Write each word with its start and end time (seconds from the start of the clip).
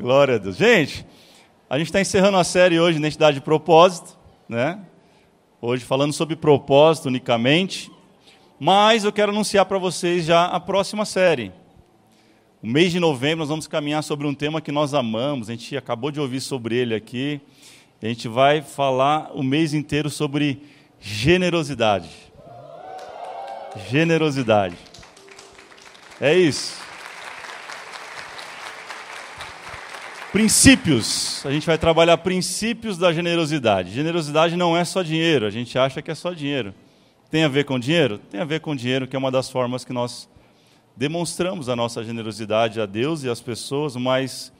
Glória 0.00 0.36
a 0.36 0.38
Deus. 0.38 0.56
Gente, 0.56 1.04
a 1.68 1.76
gente 1.76 1.88
está 1.88 2.00
encerrando 2.00 2.38
a 2.38 2.42
série 2.42 2.80
hoje, 2.80 2.96
Identidade 2.96 3.34
de 3.34 3.42
Propósito, 3.42 4.18
né? 4.48 4.80
Hoje 5.60 5.84
falando 5.84 6.14
sobre 6.14 6.34
propósito 6.34 7.08
unicamente, 7.08 7.92
mas 8.58 9.04
eu 9.04 9.12
quero 9.12 9.30
anunciar 9.30 9.66
para 9.66 9.76
vocês 9.76 10.24
já 10.24 10.46
a 10.46 10.58
próxima 10.58 11.04
série. 11.04 11.52
O 12.62 12.66
mês 12.66 12.92
de 12.92 12.98
novembro 12.98 13.40
nós 13.40 13.50
vamos 13.50 13.66
caminhar 13.66 14.02
sobre 14.02 14.26
um 14.26 14.32
tema 14.32 14.62
que 14.62 14.72
nós 14.72 14.94
amamos, 14.94 15.50
a 15.50 15.52
gente 15.52 15.76
acabou 15.76 16.10
de 16.10 16.18
ouvir 16.18 16.40
sobre 16.40 16.76
ele 16.76 16.94
aqui. 16.94 17.38
A 18.02 18.06
gente 18.06 18.26
vai 18.26 18.62
falar 18.62 19.30
o 19.34 19.42
mês 19.42 19.74
inteiro 19.74 20.08
sobre 20.08 20.62
generosidade. 20.98 22.08
Generosidade. 23.90 24.76
É 26.18 26.34
isso. 26.34 26.79
Princípios. 30.32 31.44
A 31.44 31.50
gente 31.50 31.66
vai 31.66 31.76
trabalhar 31.76 32.16
princípios 32.18 32.96
da 32.96 33.12
generosidade. 33.12 33.90
Generosidade 33.90 34.56
não 34.56 34.76
é 34.76 34.84
só 34.84 35.02
dinheiro, 35.02 35.44
a 35.44 35.50
gente 35.50 35.76
acha 35.76 36.00
que 36.00 36.08
é 36.08 36.14
só 36.14 36.32
dinheiro. 36.32 36.72
Tem 37.28 37.42
a 37.42 37.48
ver 37.48 37.64
com 37.64 37.80
dinheiro? 37.80 38.18
Tem 38.18 38.40
a 38.40 38.44
ver 38.44 38.60
com 38.60 38.76
dinheiro, 38.76 39.08
que 39.08 39.16
é 39.16 39.18
uma 39.18 39.30
das 39.30 39.50
formas 39.50 39.84
que 39.84 39.92
nós 39.92 40.28
demonstramos 40.96 41.68
a 41.68 41.74
nossa 41.74 42.04
generosidade 42.04 42.80
a 42.80 42.86
Deus 42.86 43.24
e 43.24 43.28
às 43.28 43.40
pessoas, 43.40 43.96
mas 43.96 44.52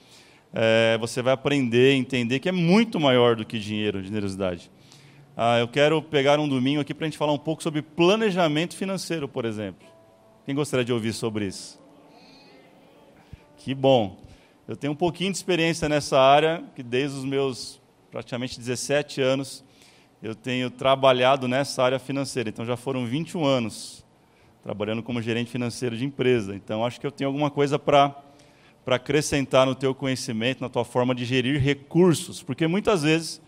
é, 0.53 0.99
você 0.99 1.23
vai 1.23 1.33
aprender 1.33 1.95
entender 1.95 2.41
que 2.41 2.49
é 2.49 2.53
muito 2.53 2.99
maior 2.99 3.37
do 3.37 3.45
que 3.45 3.57
dinheiro, 3.57 4.03
generosidade. 4.03 4.69
Ah, 5.37 5.61
eu 5.61 5.69
quero 5.69 6.03
pegar 6.03 6.41
um 6.41 6.49
domingo 6.49 6.81
aqui 6.81 6.93
para 6.93 7.07
a 7.07 7.09
gente 7.09 7.19
falar 7.19 7.33
um 7.33 7.39
pouco 7.39 7.63
sobre 7.63 7.81
planejamento 7.81 8.77
financeiro, 8.77 9.29
por 9.29 9.45
exemplo. 9.45 9.87
Quem 10.45 10.55
gostaria 10.55 10.85
de 10.85 10.93
ouvir 10.93 11.13
sobre 11.13 11.47
isso? 11.47 11.79
Que 13.59 13.73
bom. 13.73 14.30
Eu 14.71 14.77
tenho 14.77 14.93
um 14.93 14.97
pouquinho 14.97 15.33
de 15.33 15.37
experiência 15.37 15.89
nessa 15.89 16.17
área, 16.17 16.63
que 16.77 16.83
desde 16.85 17.19
os 17.19 17.25
meus 17.25 17.81
praticamente 18.09 18.57
17 18.57 19.21
anos 19.21 19.65
eu 20.23 20.33
tenho 20.33 20.71
trabalhado 20.71 21.49
nessa 21.49 21.83
área 21.83 21.99
financeira. 21.99 22.51
Então 22.51 22.65
já 22.65 22.77
foram 22.77 23.05
21 23.05 23.45
anos 23.45 24.07
trabalhando 24.63 25.03
como 25.03 25.21
gerente 25.21 25.51
financeiro 25.51 25.97
de 25.97 26.05
empresa. 26.05 26.55
Então 26.55 26.87
acho 26.87 27.01
que 27.01 27.07
eu 27.07 27.11
tenho 27.11 27.27
alguma 27.27 27.51
coisa 27.51 27.81
para 27.81 28.15
para 28.85 28.95
acrescentar 28.95 29.67
no 29.67 29.75
teu 29.75 29.93
conhecimento, 29.93 30.61
na 30.61 30.69
tua 30.69 30.85
forma 30.85 31.17
de 31.17 31.25
gerir 31.25 31.61
recursos, 31.61 32.41
porque 32.41 32.69
muitas 32.69 33.03
vezes 33.03 33.43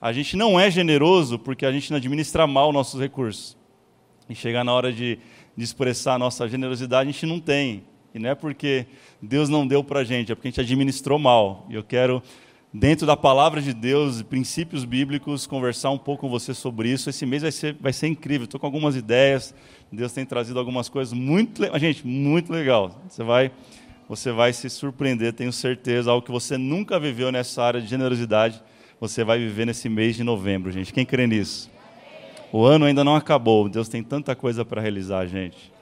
a 0.00 0.12
gente 0.12 0.36
não 0.36 0.58
é 0.58 0.70
generoso 0.70 1.36
porque 1.36 1.66
a 1.66 1.72
gente 1.72 1.90
não 1.90 1.96
administra 1.96 2.46
mal 2.46 2.72
nossos 2.72 3.00
recursos. 3.00 3.56
E 4.28 4.36
chegar 4.36 4.62
na 4.62 4.72
hora 4.72 4.92
de, 4.92 5.18
de 5.56 5.64
expressar 5.64 6.14
a 6.14 6.18
nossa 6.18 6.48
generosidade, 6.48 7.08
a 7.08 7.12
gente 7.12 7.26
não 7.26 7.40
tem. 7.40 7.89
E 8.14 8.18
não 8.18 8.30
é 8.30 8.34
porque 8.34 8.86
Deus 9.22 9.48
não 9.48 9.66
deu 9.66 9.84
para 9.84 10.00
a 10.00 10.04
gente, 10.04 10.32
é 10.32 10.34
porque 10.34 10.48
a 10.48 10.50
gente 10.50 10.60
administrou 10.60 11.18
mal. 11.18 11.66
E 11.68 11.74
eu 11.74 11.82
quero, 11.82 12.22
dentro 12.72 13.06
da 13.06 13.16
palavra 13.16 13.62
de 13.62 13.72
Deus, 13.72 14.22
princípios 14.22 14.84
bíblicos, 14.84 15.46
conversar 15.46 15.90
um 15.90 15.98
pouco 15.98 16.22
com 16.22 16.28
você 16.28 16.52
sobre 16.52 16.90
isso. 16.90 17.08
Esse 17.08 17.24
mês 17.24 17.42
vai 17.42 17.52
ser, 17.52 17.76
vai 17.80 17.92
ser 17.92 18.08
incrível. 18.08 18.44
Estou 18.44 18.58
com 18.58 18.66
algumas 18.66 18.96
ideias. 18.96 19.54
Deus 19.92 20.12
tem 20.12 20.24
trazido 20.24 20.58
algumas 20.58 20.88
coisas 20.88 21.12
muito, 21.12 21.62
gente, 21.78 22.06
muito 22.06 22.52
legal. 22.52 23.00
Você 23.08 23.22
vai, 23.22 23.50
você 24.08 24.32
vai 24.32 24.52
se 24.52 24.68
surpreender, 24.68 25.32
tenho 25.32 25.52
certeza. 25.52 26.10
Algo 26.10 26.24
que 26.24 26.32
você 26.32 26.58
nunca 26.58 26.98
viveu 26.98 27.30
nessa 27.30 27.62
área 27.62 27.80
de 27.80 27.86
generosidade, 27.86 28.62
você 29.00 29.22
vai 29.22 29.38
viver 29.38 29.66
nesse 29.66 29.88
mês 29.88 30.16
de 30.16 30.24
novembro, 30.24 30.70
gente. 30.70 30.92
Quem 30.92 31.06
crê 31.06 31.26
nisso? 31.26 31.70
O 32.52 32.64
ano 32.64 32.84
ainda 32.84 33.04
não 33.04 33.14
acabou. 33.14 33.68
Deus 33.68 33.88
tem 33.88 34.02
tanta 34.02 34.34
coisa 34.34 34.64
para 34.64 34.80
realizar, 34.80 35.26
gente. 35.26 35.72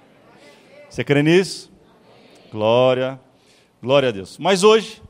Você 0.88 1.02
crê 1.02 1.22
nisso? 1.22 1.70
Glória, 2.50 3.20
glória 3.82 4.08
a 4.08 4.12
Deus. 4.12 4.38
Mas 4.38 4.62
hoje, 4.62 5.02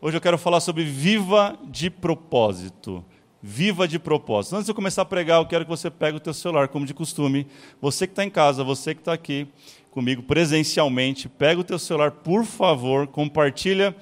hoje 0.00 0.16
eu 0.16 0.20
quero 0.20 0.36
falar 0.36 0.58
sobre 0.58 0.82
viva 0.82 1.56
de 1.70 1.88
propósito. 1.88 3.04
Viva 3.40 3.86
de 3.86 4.00
propósito. 4.00 4.56
Antes 4.56 4.66
de 4.66 4.72
eu 4.72 4.74
começar 4.74 5.02
a 5.02 5.04
pregar, 5.04 5.40
eu 5.40 5.46
quero 5.46 5.64
que 5.64 5.70
você 5.70 5.88
pegue 5.88 6.16
o 6.16 6.20
teu 6.20 6.34
celular, 6.34 6.66
como 6.66 6.84
de 6.84 6.92
costume. 6.92 7.46
Você 7.80 8.06
que 8.06 8.12
está 8.12 8.24
em 8.24 8.30
casa, 8.30 8.64
você 8.64 8.94
que 8.94 9.00
está 9.00 9.12
aqui 9.12 9.46
comigo 9.92 10.24
presencialmente, 10.24 11.28
pega 11.28 11.60
o 11.60 11.64
teu 11.64 11.78
celular, 11.78 12.10
por 12.10 12.44
favor, 12.44 13.06
compartilha 13.06 13.94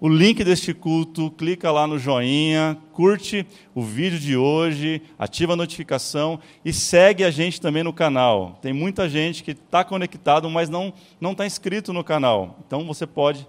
o 0.00 0.08
link 0.08 0.44
deste 0.44 0.72
culto, 0.72 1.30
clica 1.32 1.72
lá 1.72 1.86
no 1.86 1.98
joinha, 1.98 2.78
curte 2.92 3.44
o 3.74 3.82
vídeo 3.82 4.18
de 4.18 4.36
hoje, 4.36 5.02
ativa 5.18 5.54
a 5.54 5.56
notificação 5.56 6.38
e 6.64 6.72
segue 6.72 7.24
a 7.24 7.30
gente 7.30 7.60
também 7.60 7.82
no 7.82 7.92
canal. 7.92 8.58
Tem 8.62 8.72
muita 8.72 9.08
gente 9.08 9.42
que 9.42 9.50
está 9.50 9.82
conectado, 9.82 10.48
mas 10.48 10.68
não 10.68 10.92
não 11.20 11.32
está 11.32 11.44
inscrito 11.44 11.92
no 11.92 12.04
canal. 12.04 12.58
Então 12.64 12.86
você 12.86 13.06
pode 13.06 13.44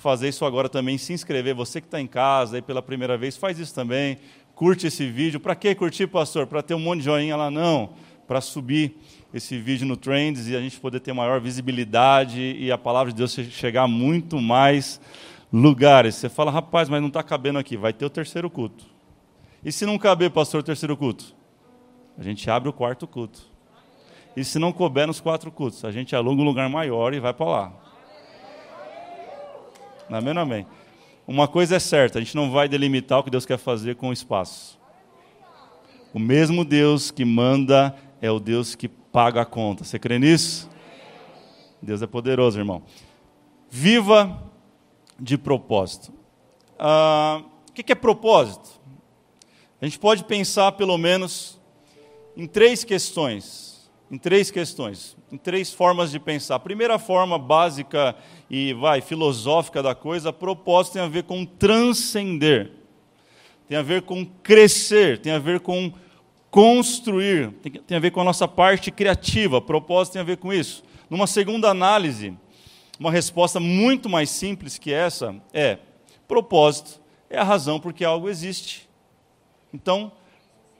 fazer 0.00 0.28
isso 0.28 0.46
agora 0.46 0.70
também, 0.70 0.96
se 0.96 1.12
inscrever. 1.12 1.54
Você 1.54 1.80
que 1.80 1.86
está 1.86 2.00
em 2.00 2.06
casa 2.06 2.56
aí 2.56 2.62
pela 2.62 2.80
primeira 2.80 3.18
vez, 3.18 3.36
faz 3.36 3.58
isso 3.58 3.74
também. 3.74 4.16
Curte 4.54 4.86
esse 4.86 5.06
vídeo. 5.06 5.38
Para 5.38 5.54
que 5.54 5.74
curtir, 5.74 6.06
pastor? 6.06 6.46
Para 6.46 6.62
ter 6.62 6.72
um 6.72 6.80
monte 6.80 7.00
de 7.00 7.04
joinha 7.04 7.36
lá? 7.36 7.50
Não. 7.50 7.90
Para 8.26 8.40
subir 8.40 8.96
esse 9.34 9.58
vídeo 9.58 9.86
no 9.86 9.96
Trends 9.96 10.48
e 10.48 10.56
a 10.56 10.60
gente 10.60 10.80
poder 10.80 11.00
ter 11.00 11.12
maior 11.12 11.40
visibilidade 11.40 12.40
e 12.58 12.72
a 12.72 12.78
palavra 12.78 13.12
de 13.12 13.18
Deus 13.18 13.32
chegar 13.50 13.86
muito 13.86 14.40
mais 14.40 15.00
lugares. 15.52 16.14
Você 16.14 16.28
fala, 16.28 16.50
rapaz, 16.50 16.88
mas 16.88 17.00
não 17.00 17.08
está 17.08 17.22
cabendo 17.22 17.58
aqui, 17.58 17.76
vai 17.76 17.92
ter 17.92 18.04
o 18.04 18.10
terceiro 18.10 18.48
culto. 18.48 18.84
E 19.64 19.70
se 19.70 19.84
não 19.84 19.98
caber, 19.98 20.30
pastor, 20.30 20.60
o 20.60 20.64
terceiro 20.64 20.96
culto? 20.96 21.34
A 22.16 22.22
gente 22.22 22.50
abre 22.50 22.68
o 22.68 22.72
quarto 22.72 23.06
culto. 23.06 23.50
E 24.36 24.44
se 24.44 24.58
não 24.58 24.72
couber 24.72 25.06
nos 25.06 25.20
quatro 25.20 25.50
cultos, 25.50 25.84
a 25.84 25.90
gente 25.90 26.14
aluga 26.14 26.40
um 26.40 26.44
lugar 26.44 26.68
maior 26.68 27.12
e 27.12 27.20
vai 27.20 27.34
para 27.34 27.46
lá. 27.46 27.72
Amém, 30.08 30.36
amém. 30.36 30.66
Uma 31.26 31.46
coisa 31.46 31.76
é 31.76 31.78
certa, 31.78 32.18
a 32.18 32.22
gente 32.22 32.34
não 32.34 32.50
vai 32.50 32.68
delimitar 32.68 33.18
o 33.18 33.22
que 33.22 33.30
Deus 33.30 33.46
quer 33.46 33.58
fazer 33.58 33.96
com 33.96 34.08
o 34.08 34.12
espaço. 34.12 34.78
O 36.12 36.18
mesmo 36.18 36.64
Deus 36.64 37.10
que 37.10 37.24
manda 37.24 37.94
é 38.20 38.30
o 38.30 38.40
Deus 38.40 38.74
que 38.74 38.88
paga 38.88 39.42
a 39.42 39.44
conta. 39.44 39.84
Você 39.84 39.98
crê 39.98 40.18
nisso? 40.18 40.68
Deus 41.80 42.02
é 42.02 42.06
poderoso, 42.06 42.58
irmão. 42.58 42.82
Viva 43.68 44.49
de 45.20 45.36
propósito. 45.36 46.12
Ah, 46.78 47.42
o 47.68 47.72
que 47.72 47.92
é 47.92 47.94
propósito? 47.94 48.80
A 49.80 49.84
gente 49.84 49.98
pode 49.98 50.24
pensar, 50.24 50.72
pelo 50.72 50.96
menos, 50.98 51.60
em 52.36 52.46
três 52.46 52.84
questões. 52.84 53.70
Em 54.10 54.18
três 54.18 54.50
questões, 54.50 55.16
em 55.30 55.36
três 55.36 55.72
formas 55.72 56.10
de 56.10 56.18
pensar. 56.18 56.56
A 56.56 56.58
primeira 56.58 56.98
forma 56.98 57.38
básica 57.38 58.16
e 58.50 58.72
vai 58.72 59.00
filosófica 59.00 59.80
da 59.80 59.94
coisa, 59.94 60.32
propósito 60.32 60.94
tem 60.94 61.02
a 61.02 61.06
ver 61.06 61.22
com 61.22 61.46
transcender, 61.46 62.72
tem 63.68 63.78
a 63.78 63.82
ver 63.82 64.02
com 64.02 64.26
crescer, 64.26 65.20
tem 65.20 65.30
a 65.30 65.38
ver 65.38 65.60
com 65.60 65.92
construir, 66.50 67.52
tem 67.86 67.96
a 67.96 68.00
ver 68.00 68.10
com 68.10 68.20
a 68.20 68.24
nossa 68.24 68.48
parte 68.48 68.90
criativa. 68.90 69.60
Propósito 69.60 70.14
tem 70.14 70.22
a 70.22 70.24
ver 70.24 70.38
com 70.38 70.52
isso. 70.52 70.82
Numa 71.08 71.28
segunda 71.28 71.70
análise, 71.70 72.36
uma 73.00 73.10
resposta 73.10 73.58
muito 73.58 74.10
mais 74.10 74.28
simples 74.28 74.76
que 74.76 74.92
essa 74.92 75.34
é: 75.54 75.78
propósito 76.28 77.00
é 77.30 77.38
a 77.38 77.42
razão 77.42 77.80
por 77.80 77.94
que 77.94 78.04
algo 78.04 78.28
existe. 78.28 78.88
Então, 79.72 80.12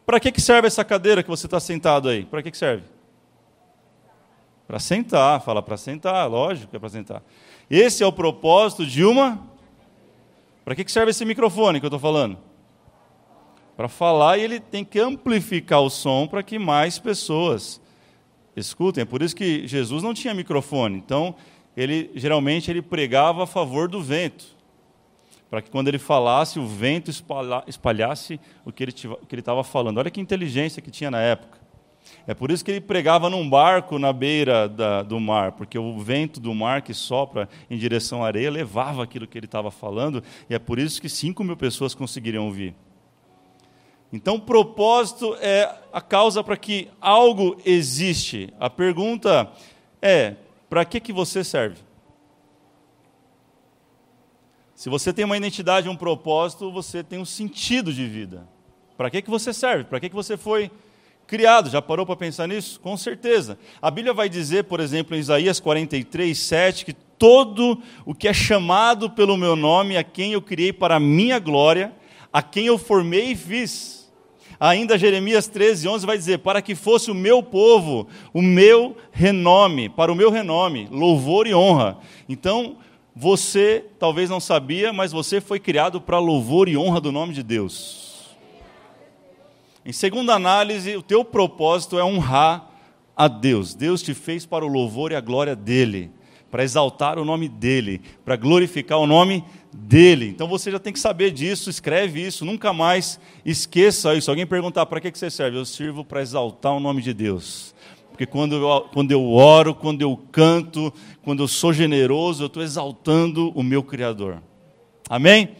para 0.04 0.20
que 0.20 0.38
serve 0.38 0.68
essa 0.68 0.84
cadeira 0.84 1.22
que 1.22 1.30
você 1.30 1.46
está 1.46 1.58
sentado 1.58 2.10
aí? 2.10 2.26
Para 2.26 2.42
que 2.42 2.54
serve? 2.54 2.84
Para 4.66 4.78
sentar, 4.78 5.40
fala 5.40 5.62
para 5.62 5.76
sentar, 5.78 6.28
lógico 6.28 6.70
que 6.70 6.76
é 6.76 6.78
para 6.78 6.90
sentar. 6.90 7.22
Esse 7.70 8.02
é 8.02 8.06
o 8.06 8.12
propósito 8.12 8.84
de 8.84 9.02
uma. 9.02 9.48
Para 10.64 10.74
que 10.74 10.92
serve 10.92 11.10
esse 11.10 11.24
microfone 11.24 11.80
que 11.80 11.86
eu 11.86 11.88
estou 11.88 11.98
falando? 11.98 12.36
Para 13.76 13.88
falar 13.88 14.36
e 14.36 14.42
ele 14.42 14.60
tem 14.60 14.84
que 14.84 15.00
amplificar 15.00 15.80
o 15.80 15.88
som 15.88 16.26
para 16.26 16.42
que 16.42 16.58
mais 16.58 16.98
pessoas 16.98 17.80
escutem. 18.54 19.02
É 19.02 19.04
por 19.06 19.22
isso 19.22 19.34
que 19.34 19.66
Jesus 19.66 20.02
não 20.02 20.12
tinha 20.12 20.34
microfone. 20.34 20.96
Então, 20.98 21.34
ele 21.76 22.10
geralmente 22.14 22.70
ele 22.70 22.82
pregava 22.82 23.44
a 23.44 23.46
favor 23.46 23.88
do 23.88 24.02
vento, 24.02 24.56
para 25.48 25.60
que 25.60 25.70
quando 25.70 25.88
ele 25.88 25.98
falasse, 25.98 26.58
o 26.58 26.66
vento 26.66 27.10
espalhasse 27.66 28.40
o 28.64 28.72
que 28.72 28.84
ele 28.84 28.92
estava 29.32 29.64
falando. 29.64 29.98
Olha 29.98 30.10
que 30.10 30.20
inteligência 30.20 30.80
que 30.80 30.90
tinha 30.90 31.10
na 31.10 31.20
época. 31.20 31.58
É 32.26 32.34
por 32.34 32.50
isso 32.50 32.64
que 32.64 32.70
ele 32.70 32.80
pregava 32.80 33.28
num 33.28 33.48
barco 33.48 33.98
na 33.98 34.12
beira 34.12 34.68
da, 34.68 35.02
do 35.02 35.18
mar, 35.18 35.52
porque 35.52 35.78
o 35.78 35.98
vento 35.98 36.38
do 36.38 36.54
mar 36.54 36.82
que 36.82 36.94
sopra 36.94 37.48
em 37.68 37.76
direção 37.76 38.22
à 38.22 38.26
areia 38.26 38.50
levava 38.50 39.02
aquilo 39.02 39.26
que 39.26 39.38
ele 39.38 39.46
estava 39.46 39.70
falando, 39.70 40.22
e 40.48 40.54
é 40.54 40.58
por 40.58 40.78
isso 40.78 41.00
que 41.00 41.08
5 41.08 41.42
mil 41.42 41.56
pessoas 41.56 41.94
conseguiriam 41.94 42.46
ouvir. 42.46 42.74
Então, 44.12 44.36
o 44.36 44.40
propósito 44.40 45.36
é 45.40 45.72
a 45.92 46.00
causa 46.00 46.42
para 46.42 46.56
que 46.56 46.88
algo 47.00 47.56
existe. 47.64 48.52
A 48.58 48.68
pergunta 48.68 49.50
é: 50.02 50.34
para 50.70 50.84
que, 50.84 51.00
que 51.00 51.12
você 51.12 51.42
serve? 51.42 51.78
Se 54.76 54.88
você 54.88 55.12
tem 55.12 55.24
uma 55.24 55.36
identidade, 55.36 55.88
um 55.88 55.96
propósito, 55.96 56.70
você 56.70 57.02
tem 57.02 57.18
um 57.18 57.24
sentido 57.24 57.92
de 57.92 58.06
vida. 58.06 58.48
Para 58.96 59.10
que, 59.10 59.20
que 59.20 59.28
você 59.28 59.52
serve? 59.52 59.84
Para 59.84 59.98
que, 59.98 60.08
que 60.08 60.14
você 60.14 60.36
foi 60.36 60.70
criado? 61.26 61.68
Já 61.68 61.82
parou 61.82 62.06
para 62.06 62.16
pensar 62.16 62.46
nisso? 62.46 62.78
Com 62.80 62.96
certeza. 62.96 63.58
A 63.82 63.90
Bíblia 63.90 64.14
vai 64.14 64.28
dizer, 64.28 64.64
por 64.64 64.78
exemplo, 64.80 65.16
em 65.16 65.18
Isaías 65.18 65.58
43, 65.58 66.38
7, 66.38 66.84
que 66.84 66.92
todo 66.92 67.82
o 68.06 68.14
que 68.14 68.28
é 68.28 68.32
chamado 68.32 69.10
pelo 69.10 69.36
meu 69.36 69.56
nome, 69.56 69.96
a 69.96 70.04
quem 70.04 70.32
eu 70.32 70.40
criei 70.40 70.72
para 70.72 70.96
a 70.96 71.00
minha 71.00 71.38
glória, 71.38 71.92
a 72.32 72.42
quem 72.42 72.66
eu 72.66 72.78
formei 72.78 73.32
e 73.32 73.36
fiz. 73.36 73.99
Ainda 74.60 74.98
Jeremias 74.98 75.48
13, 75.48 75.88
11 75.88 76.04
vai 76.04 76.18
dizer: 76.18 76.38
Para 76.40 76.60
que 76.60 76.74
fosse 76.74 77.10
o 77.10 77.14
meu 77.14 77.42
povo, 77.42 78.06
o 78.34 78.42
meu 78.42 78.94
renome, 79.10 79.88
para 79.88 80.12
o 80.12 80.14
meu 80.14 80.30
renome, 80.30 80.86
louvor 80.90 81.46
e 81.46 81.54
honra. 81.54 81.96
Então, 82.28 82.76
você 83.16 83.86
talvez 83.98 84.28
não 84.28 84.38
sabia, 84.38 84.92
mas 84.92 85.12
você 85.12 85.40
foi 85.40 85.58
criado 85.58 85.98
para 85.98 86.18
louvor 86.18 86.68
e 86.68 86.76
honra 86.76 87.00
do 87.00 87.10
nome 87.10 87.32
de 87.32 87.42
Deus. 87.42 88.36
Em 89.82 89.92
segunda 89.92 90.34
análise, 90.34 90.94
o 90.94 91.02
teu 91.02 91.24
propósito 91.24 91.98
é 91.98 92.04
honrar 92.04 92.70
a 93.16 93.28
Deus. 93.28 93.74
Deus 93.74 94.02
te 94.02 94.12
fez 94.12 94.44
para 94.44 94.64
o 94.64 94.68
louvor 94.68 95.10
e 95.10 95.14
a 95.14 95.22
glória 95.22 95.56
dele, 95.56 96.10
para 96.50 96.62
exaltar 96.62 97.18
o 97.18 97.24
nome 97.24 97.48
dele, 97.48 98.02
para 98.26 98.36
glorificar 98.36 98.98
o 98.98 99.06
nome 99.06 99.40
dele. 99.40 99.59
Então 99.72 100.48
você 100.48 100.70
já 100.70 100.78
tem 100.78 100.92
que 100.92 100.98
saber 100.98 101.30
disso, 101.30 101.70
escreve 101.70 102.26
isso, 102.26 102.44
nunca 102.44 102.72
mais 102.72 103.20
esqueça 103.44 104.14
isso. 104.14 104.30
Alguém 104.30 104.46
perguntar 104.46 104.86
para 104.86 105.00
que 105.00 105.16
você 105.16 105.30
serve? 105.30 105.58
Eu 105.58 105.64
sirvo 105.64 106.04
para 106.04 106.22
exaltar 106.22 106.72
o 106.72 106.80
nome 106.80 107.02
de 107.02 107.14
Deus. 107.14 107.74
Porque 108.10 108.26
quando 108.26 108.56
eu, 108.56 108.88
quando 108.92 109.12
eu 109.12 109.30
oro, 109.32 109.74
quando 109.74 110.02
eu 110.02 110.16
canto, 110.30 110.92
quando 111.22 111.42
eu 111.42 111.48
sou 111.48 111.72
generoso, 111.72 112.42
eu 112.42 112.46
estou 112.48 112.62
exaltando 112.62 113.50
o 113.50 113.62
meu 113.62 113.82
Criador. 113.82 114.42
Amém? 115.08 115.56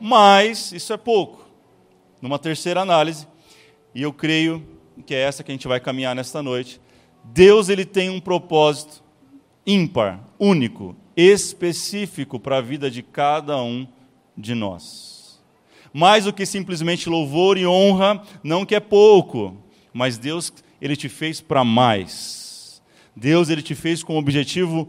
Mas 0.00 0.72
isso 0.72 0.92
é 0.92 0.96
pouco. 0.96 1.46
Numa 2.20 2.38
terceira 2.38 2.80
análise, 2.80 3.26
e 3.94 4.02
eu 4.02 4.12
creio 4.12 4.62
que 5.06 5.14
é 5.14 5.20
essa 5.20 5.42
que 5.42 5.50
a 5.50 5.54
gente 5.54 5.66
vai 5.66 5.80
caminhar 5.80 6.14
nesta 6.14 6.42
noite, 6.42 6.80
Deus 7.24 7.68
ele 7.68 7.84
tem 7.84 8.10
um 8.10 8.20
propósito 8.20 9.02
ímpar, 9.66 10.20
único, 10.38 10.94
específico 11.16 12.38
para 12.38 12.58
a 12.58 12.62
vida 12.62 12.90
de 12.90 13.02
cada 13.02 13.62
um 13.62 13.86
de 14.36 14.54
nós. 14.54 15.42
Mais 15.92 16.24
do 16.24 16.32
que 16.32 16.46
simplesmente 16.46 17.08
louvor 17.08 17.58
e 17.58 17.66
honra, 17.66 18.22
não 18.42 18.64
que 18.64 18.74
é 18.74 18.80
pouco, 18.80 19.56
mas 19.92 20.16
Deus, 20.16 20.52
ele 20.80 20.96
te 20.96 21.08
fez 21.08 21.40
para 21.40 21.64
mais. 21.64 22.82
Deus, 23.14 23.50
ele 23.50 23.62
te 23.62 23.74
fez 23.74 24.02
com 24.02 24.14
um 24.14 24.18
objetivo 24.18 24.88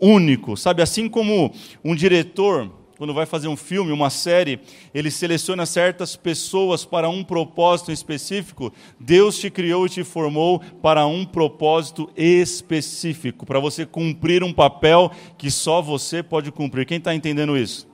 único, 0.00 0.56
sabe? 0.56 0.82
Assim 0.82 1.08
como 1.08 1.52
um 1.82 1.94
diretor 1.94 2.70
quando 3.02 3.14
vai 3.14 3.26
fazer 3.26 3.48
um 3.48 3.56
filme, 3.56 3.90
uma 3.90 4.10
série, 4.10 4.60
ele 4.94 5.10
seleciona 5.10 5.66
certas 5.66 6.14
pessoas 6.14 6.84
para 6.84 7.08
um 7.08 7.24
propósito 7.24 7.90
específico. 7.90 8.72
Deus 8.96 9.36
te 9.36 9.50
criou 9.50 9.86
e 9.86 9.88
te 9.88 10.04
formou 10.04 10.60
para 10.80 11.04
um 11.04 11.24
propósito 11.24 12.08
específico, 12.16 13.44
para 13.44 13.58
você 13.58 13.84
cumprir 13.84 14.44
um 14.44 14.52
papel 14.52 15.10
que 15.36 15.50
só 15.50 15.82
você 15.82 16.22
pode 16.22 16.52
cumprir. 16.52 16.86
Quem 16.86 16.98
está 16.98 17.12
entendendo 17.12 17.58
isso? 17.58 17.88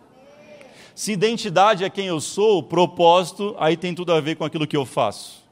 Se 0.94 1.12
identidade 1.12 1.84
é 1.84 1.88
quem 1.88 2.08
eu 2.08 2.20
sou, 2.20 2.62
propósito, 2.62 3.56
aí 3.58 3.78
tem 3.78 3.94
tudo 3.94 4.12
a 4.12 4.20
ver 4.20 4.36
com 4.36 4.44
aquilo 4.44 4.66
que 4.66 4.76
eu 4.76 4.84
faço. 4.84 5.42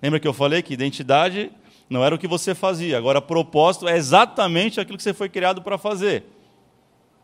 Lembra 0.00 0.18
que 0.18 0.26
eu 0.26 0.32
falei 0.32 0.62
que 0.62 0.72
identidade 0.72 1.52
não 1.90 2.02
era 2.02 2.14
o 2.14 2.18
que 2.18 2.26
você 2.26 2.54
fazia, 2.54 2.96
agora 2.96 3.20
propósito 3.20 3.86
é 3.86 3.98
exatamente 3.98 4.80
aquilo 4.80 4.96
que 4.96 5.04
você 5.04 5.12
foi 5.12 5.28
criado 5.28 5.60
para 5.60 5.76
fazer. 5.76 6.35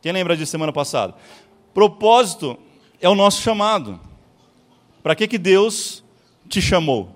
Quem 0.02 0.12
lembra 0.12 0.36
de 0.36 0.44
semana 0.44 0.72
passada? 0.72 1.14
Propósito 1.72 2.58
é 3.00 3.08
o 3.08 3.14
nosso 3.14 3.40
chamado. 3.40 4.00
Para 5.00 5.14
que, 5.14 5.28
que 5.28 5.38
Deus 5.38 6.04
te 6.48 6.60
chamou? 6.60 7.14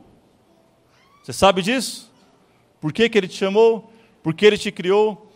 Você 1.23 1.33
sabe 1.33 1.63
disso? 1.63 2.11
Por 2.81 2.93
que, 2.93 3.09
que 3.09 3.19
Ele 3.19 3.27
te 3.27 3.37
chamou? 3.37 3.93
Por 4.23 4.33
que 4.33 4.47
Ele 4.47 4.57
te 4.57 4.71
criou? 4.71 5.33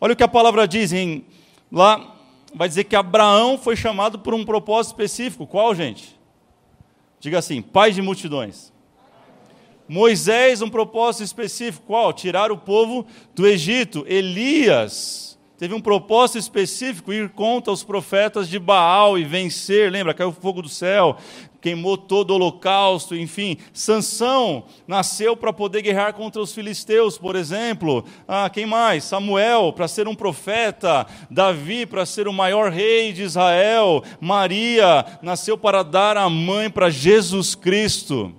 Olha 0.00 0.14
o 0.14 0.16
que 0.16 0.22
a 0.22 0.28
palavra 0.28 0.66
diz 0.66 0.92
em, 0.92 1.24
lá, 1.70 2.16
vai 2.54 2.68
dizer 2.68 2.84
que 2.84 2.96
Abraão 2.96 3.56
foi 3.56 3.76
chamado 3.76 4.18
por 4.18 4.34
um 4.34 4.44
propósito 4.44 4.92
específico. 4.92 5.46
Qual, 5.46 5.72
gente? 5.74 6.18
Diga 7.20 7.38
assim: 7.38 7.62
pai 7.62 7.92
de 7.92 8.02
multidões. 8.02 8.72
Moisés, 9.88 10.60
um 10.60 10.68
propósito 10.68 11.24
específico. 11.24 11.86
Qual? 11.86 12.12
Tirar 12.12 12.52
o 12.52 12.58
povo 12.58 13.06
do 13.34 13.46
Egito. 13.46 14.04
Elias, 14.06 15.27
teve 15.58 15.74
um 15.74 15.80
propósito 15.80 16.38
específico, 16.38 17.12
ir 17.12 17.30
contra 17.30 17.72
os 17.72 17.82
profetas 17.82 18.48
de 18.48 18.58
Baal 18.58 19.18
e 19.18 19.24
vencer, 19.24 19.90
lembra? 19.90 20.14
Caiu 20.14 20.32
fogo 20.32 20.62
do 20.62 20.68
céu, 20.68 21.18
queimou 21.60 21.98
todo 21.98 22.30
o 22.30 22.34
holocausto, 22.34 23.16
enfim. 23.16 23.58
Sansão 23.72 24.64
nasceu 24.86 25.36
para 25.36 25.52
poder 25.52 25.82
guerrear 25.82 26.14
contra 26.14 26.40
os 26.40 26.54
filisteus, 26.54 27.18
por 27.18 27.34
exemplo. 27.34 28.04
Ah, 28.26 28.48
quem 28.48 28.66
mais? 28.66 29.04
Samuel, 29.04 29.72
para 29.72 29.88
ser 29.88 30.06
um 30.06 30.14
profeta. 30.14 31.06
Davi, 31.30 31.84
para 31.84 32.06
ser 32.06 32.28
o 32.28 32.32
maior 32.32 32.70
rei 32.70 33.12
de 33.12 33.22
Israel. 33.22 34.02
Maria, 34.20 35.04
nasceu 35.20 35.58
para 35.58 35.82
dar 35.82 36.16
a 36.16 36.28
mãe 36.30 36.70
para 36.70 36.90
Jesus 36.90 37.54
Cristo, 37.54 38.32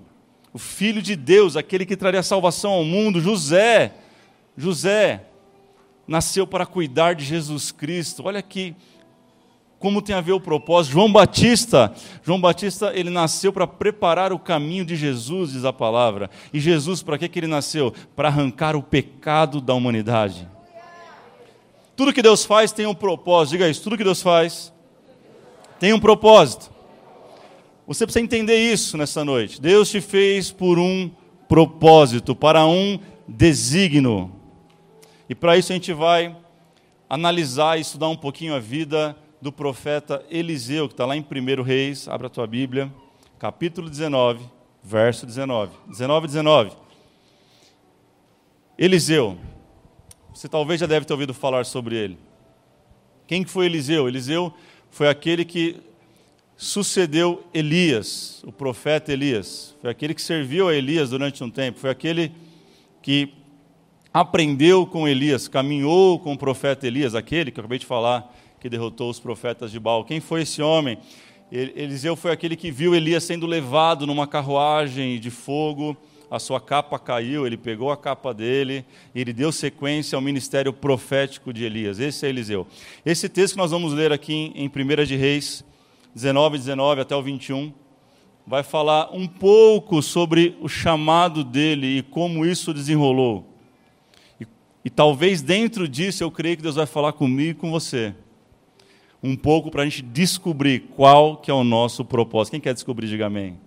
o 0.52 0.58
Filho 0.58 1.02
de 1.02 1.14
Deus, 1.14 1.56
aquele 1.56 1.86
que 1.86 1.96
traria 1.96 2.22
salvação 2.22 2.72
ao 2.72 2.84
mundo. 2.84 3.20
José, 3.20 3.92
José, 4.56 5.26
nasceu 6.06 6.46
para 6.46 6.66
cuidar 6.66 7.14
de 7.14 7.24
Jesus 7.24 7.72
Cristo. 7.72 8.22
Olha 8.24 8.38
aqui 8.38 8.74
como 9.80 10.02
tem 10.02 10.14
a 10.14 10.20
ver 10.20 10.32
o 10.32 10.40
propósito. 10.40 10.92
João 10.92 11.10
Batista, 11.10 11.92
João 12.22 12.38
Batista, 12.38 12.92
ele 12.94 13.08
nasceu 13.08 13.50
para 13.50 13.66
preparar 13.66 14.30
o 14.30 14.38
caminho 14.38 14.84
de 14.84 14.94
Jesus, 14.94 15.52
diz 15.52 15.64
a 15.64 15.72
palavra. 15.72 16.28
E 16.52 16.60
Jesus, 16.60 17.02
para 17.02 17.16
que, 17.16 17.26
que 17.28 17.38
ele 17.38 17.46
nasceu? 17.46 17.92
Para 18.14 18.28
arrancar 18.28 18.76
o 18.76 18.82
pecado 18.82 19.58
da 19.58 19.72
humanidade. 19.72 20.46
Tudo 21.96 22.12
que 22.12 22.22
Deus 22.22 22.44
faz 22.44 22.72
tem 22.72 22.86
um 22.86 22.94
propósito. 22.94 23.52
Diga 23.52 23.68
isso, 23.68 23.82
tudo 23.82 23.96
que 23.96 24.04
Deus 24.04 24.20
faz 24.20 24.70
tem 25.78 25.94
um 25.94 25.98
propósito. 25.98 26.70
Você 27.86 28.04
precisa 28.04 28.22
entender 28.22 28.58
isso 28.58 28.98
nessa 28.98 29.24
noite. 29.24 29.60
Deus 29.60 29.90
te 29.90 30.00
fez 30.00 30.50
por 30.52 30.78
um 30.78 31.10
propósito, 31.48 32.36
para 32.36 32.66
um 32.66 33.00
desígnio. 33.26 34.30
E 35.30 35.34
para 35.36 35.56
isso 35.56 35.70
a 35.70 35.76
gente 35.76 35.92
vai 35.92 36.36
analisar 37.08 37.78
e 37.78 37.82
estudar 37.82 38.08
um 38.08 38.16
pouquinho 38.16 38.52
a 38.52 38.58
vida 38.58 39.16
do 39.40 39.52
profeta 39.52 40.26
Eliseu, 40.28 40.88
que 40.88 40.94
está 40.94 41.06
lá 41.06 41.16
em 41.16 41.20
1 41.20 41.62
Reis, 41.62 42.08
abra 42.08 42.26
a 42.26 42.30
tua 42.30 42.48
Bíblia, 42.48 42.92
capítulo 43.38 43.88
19, 43.88 44.44
verso 44.82 45.24
19. 45.24 45.72
19 45.86 46.24
e 46.24 46.26
19. 46.26 46.72
Eliseu, 48.76 49.38
você 50.34 50.48
talvez 50.48 50.80
já 50.80 50.86
deve 50.88 51.06
ter 51.06 51.12
ouvido 51.12 51.32
falar 51.32 51.64
sobre 51.64 51.94
ele. 51.94 52.18
Quem 53.28 53.44
foi 53.44 53.66
Eliseu? 53.66 54.08
Eliseu 54.08 54.52
foi 54.90 55.08
aquele 55.08 55.44
que 55.44 55.80
sucedeu 56.56 57.44
Elias, 57.54 58.42
o 58.44 58.50
profeta 58.50 59.12
Elias. 59.12 59.76
Foi 59.80 59.90
aquele 59.90 60.12
que 60.12 60.22
serviu 60.22 60.66
a 60.66 60.74
Elias 60.74 61.10
durante 61.10 61.44
um 61.44 61.50
tempo. 61.50 61.78
Foi 61.78 61.90
aquele 61.90 62.32
que 63.00 63.39
aprendeu 64.12 64.86
com 64.86 65.06
Elias, 65.06 65.48
caminhou 65.48 66.18
com 66.18 66.32
o 66.32 66.38
profeta 66.38 66.86
Elias, 66.86 67.14
aquele 67.14 67.50
que 67.50 67.60
eu 67.60 67.62
acabei 67.62 67.78
de 67.78 67.86
falar, 67.86 68.34
que 68.60 68.68
derrotou 68.68 69.08
os 69.08 69.20
profetas 69.20 69.70
de 69.70 69.78
Baal. 69.78 70.04
Quem 70.04 70.20
foi 70.20 70.42
esse 70.42 70.60
homem? 70.60 70.98
Eliseu 71.50 72.14
foi 72.14 72.30
aquele 72.30 72.54
que 72.54 72.70
viu 72.70 72.94
Elias 72.94 73.24
sendo 73.24 73.46
levado 73.46 74.06
numa 74.06 74.26
carruagem 74.26 75.18
de 75.18 75.30
fogo, 75.30 75.96
a 76.30 76.38
sua 76.38 76.60
capa 76.60 76.96
caiu, 76.96 77.44
ele 77.44 77.56
pegou 77.56 77.90
a 77.90 77.96
capa 77.96 78.32
dele, 78.32 78.84
e 79.12 79.20
ele 79.20 79.32
deu 79.32 79.50
sequência 79.50 80.14
ao 80.14 80.22
ministério 80.22 80.72
profético 80.72 81.52
de 81.52 81.64
Elias. 81.64 81.98
Esse 81.98 82.24
é 82.24 82.28
Eliseu. 82.28 82.68
Esse 83.04 83.28
texto 83.28 83.54
que 83.54 83.58
nós 83.58 83.72
vamos 83.72 83.92
ler 83.92 84.12
aqui 84.12 84.52
em 84.54 84.68
1 84.68 85.04
de 85.04 85.16
Reis, 85.16 85.64
19, 86.14 86.58
19 86.58 87.00
até 87.00 87.16
o 87.16 87.22
21, 87.22 87.72
vai 88.46 88.62
falar 88.62 89.10
um 89.12 89.26
pouco 89.26 90.00
sobre 90.00 90.56
o 90.60 90.68
chamado 90.68 91.42
dele 91.42 91.98
e 91.98 92.02
como 92.02 92.46
isso 92.46 92.72
desenrolou. 92.72 93.49
E 94.84 94.90
talvez 94.90 95.42
dentro 95.42 95.86
disso 95.86 96.22
eu 96.22 96.30
creio 96.30 96.56
que 96.56 96.62
Deus 96.62 96.76
vai 96.76 96.86
falar 96.86 97.12
comigo 97.12 97.50
e 97.50 97.54
com 97.54 97.70
você. 97.70 98.14
Um 99.22 99.36
pouco 99.36 99.70
para 99.70 99.82
a 99.82 99.84
gente 99.84 100.02
descobrir 100.02 100.80
qual 100.96 101.36
que 101.36 101.50
é 101.50 101.54
o 101.54 101.62
nosso 101.62 102.04
propósito. 102.04 102.52
Quem 102.52 102.60
quer 102.60 102.72
descobrir, 102.72 103.06
diga 103.06 103.26
amém. 103.26 103.46
amém. 103.46 103.58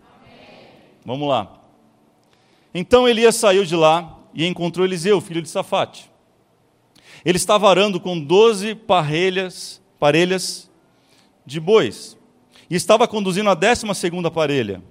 Vamos 1.06 1.28
lá. 1.28 1.62
Então 2.74 3.08
Elias 3.08 3.36
saiu 3.36 3.64
de 3.64 3.76
lá 3.76 4.20
e 4.34 4.46
encontrou 4.48 4.86
Eliseu, 4.86 5.22
filho 5.22 5.42
de 5.42 5.50
Safate. 5.50 6.10
Ele 7.24 7.38
estava 7.38 7.70
arando 7.70 8.00
com 8.00 8.20
doze 8.20 8.74
parelhas, 8.74 9.82
parelhas 10.00 10.70
de 11.46 11.60
bois 11.60 12.18
e 12.70 12.76
estava 12.76 13.08
conduzindo 13.08 13.50
a 13.50 13.54
décima 13.54 13.94
segunda 13.94 14.32
parelha. 14.32 14.82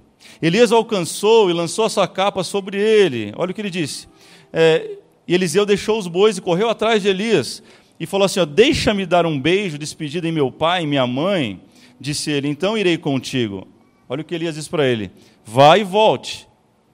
Elias 0.41 0.71
alcançou 0.71 1.51
e 1.51 1.53
lançou 1.53 1.85
a 1.85 1.91
sua 1.91 2.07
capa 2.07 2.45
sobre 2.45 2.79
ele. 2.81 3.33
Olha 3.37 3.51
o 3.51 3.55
que 3.55 3.61
ele 3.61 3.71
disse. 3.71 4.09
É, 4.53 4.99
e 5.27 5.35
Eliseu 5.35 5.65
deixou 5.65 5.99
os 5.99 6.07
bois 6.07 6.37
e 6.37 6.41
correu 6.41 6.69
atrás 6.69 7.03
de 7.03 7.09
Elias 7.09 7.63
e 7.99 8.07
falou 8.07 8.27
assim: 8.27 8.45
Deixa-me 8.47 9.07
dar 9.07 9.25
um 9.27 9.39
beijo, 9.39 9.79
despedida 9.79 10.29
em 10.29 10.33
meu 10.33 10.51
pai 10.51 10.83
e 10.83 10.87
minha 10.87 11.07
mãe. 11.07 11.61
Disse 12.01 12.31
ele: 12.31 12.49
Então 12.49 12.77
irei 12.77 12.99
contigo. 12.99 13.67
Olha 14.09 14.23
o 14.23 14.25
que 14.25 14.35
Elias 14.35 14.57
diz 14.57 14.67
para 14.67 14.87
ele: 14.87 15.11
Vá 15.45 15.79
e 15.79 15.85
volte, 15.85 16.49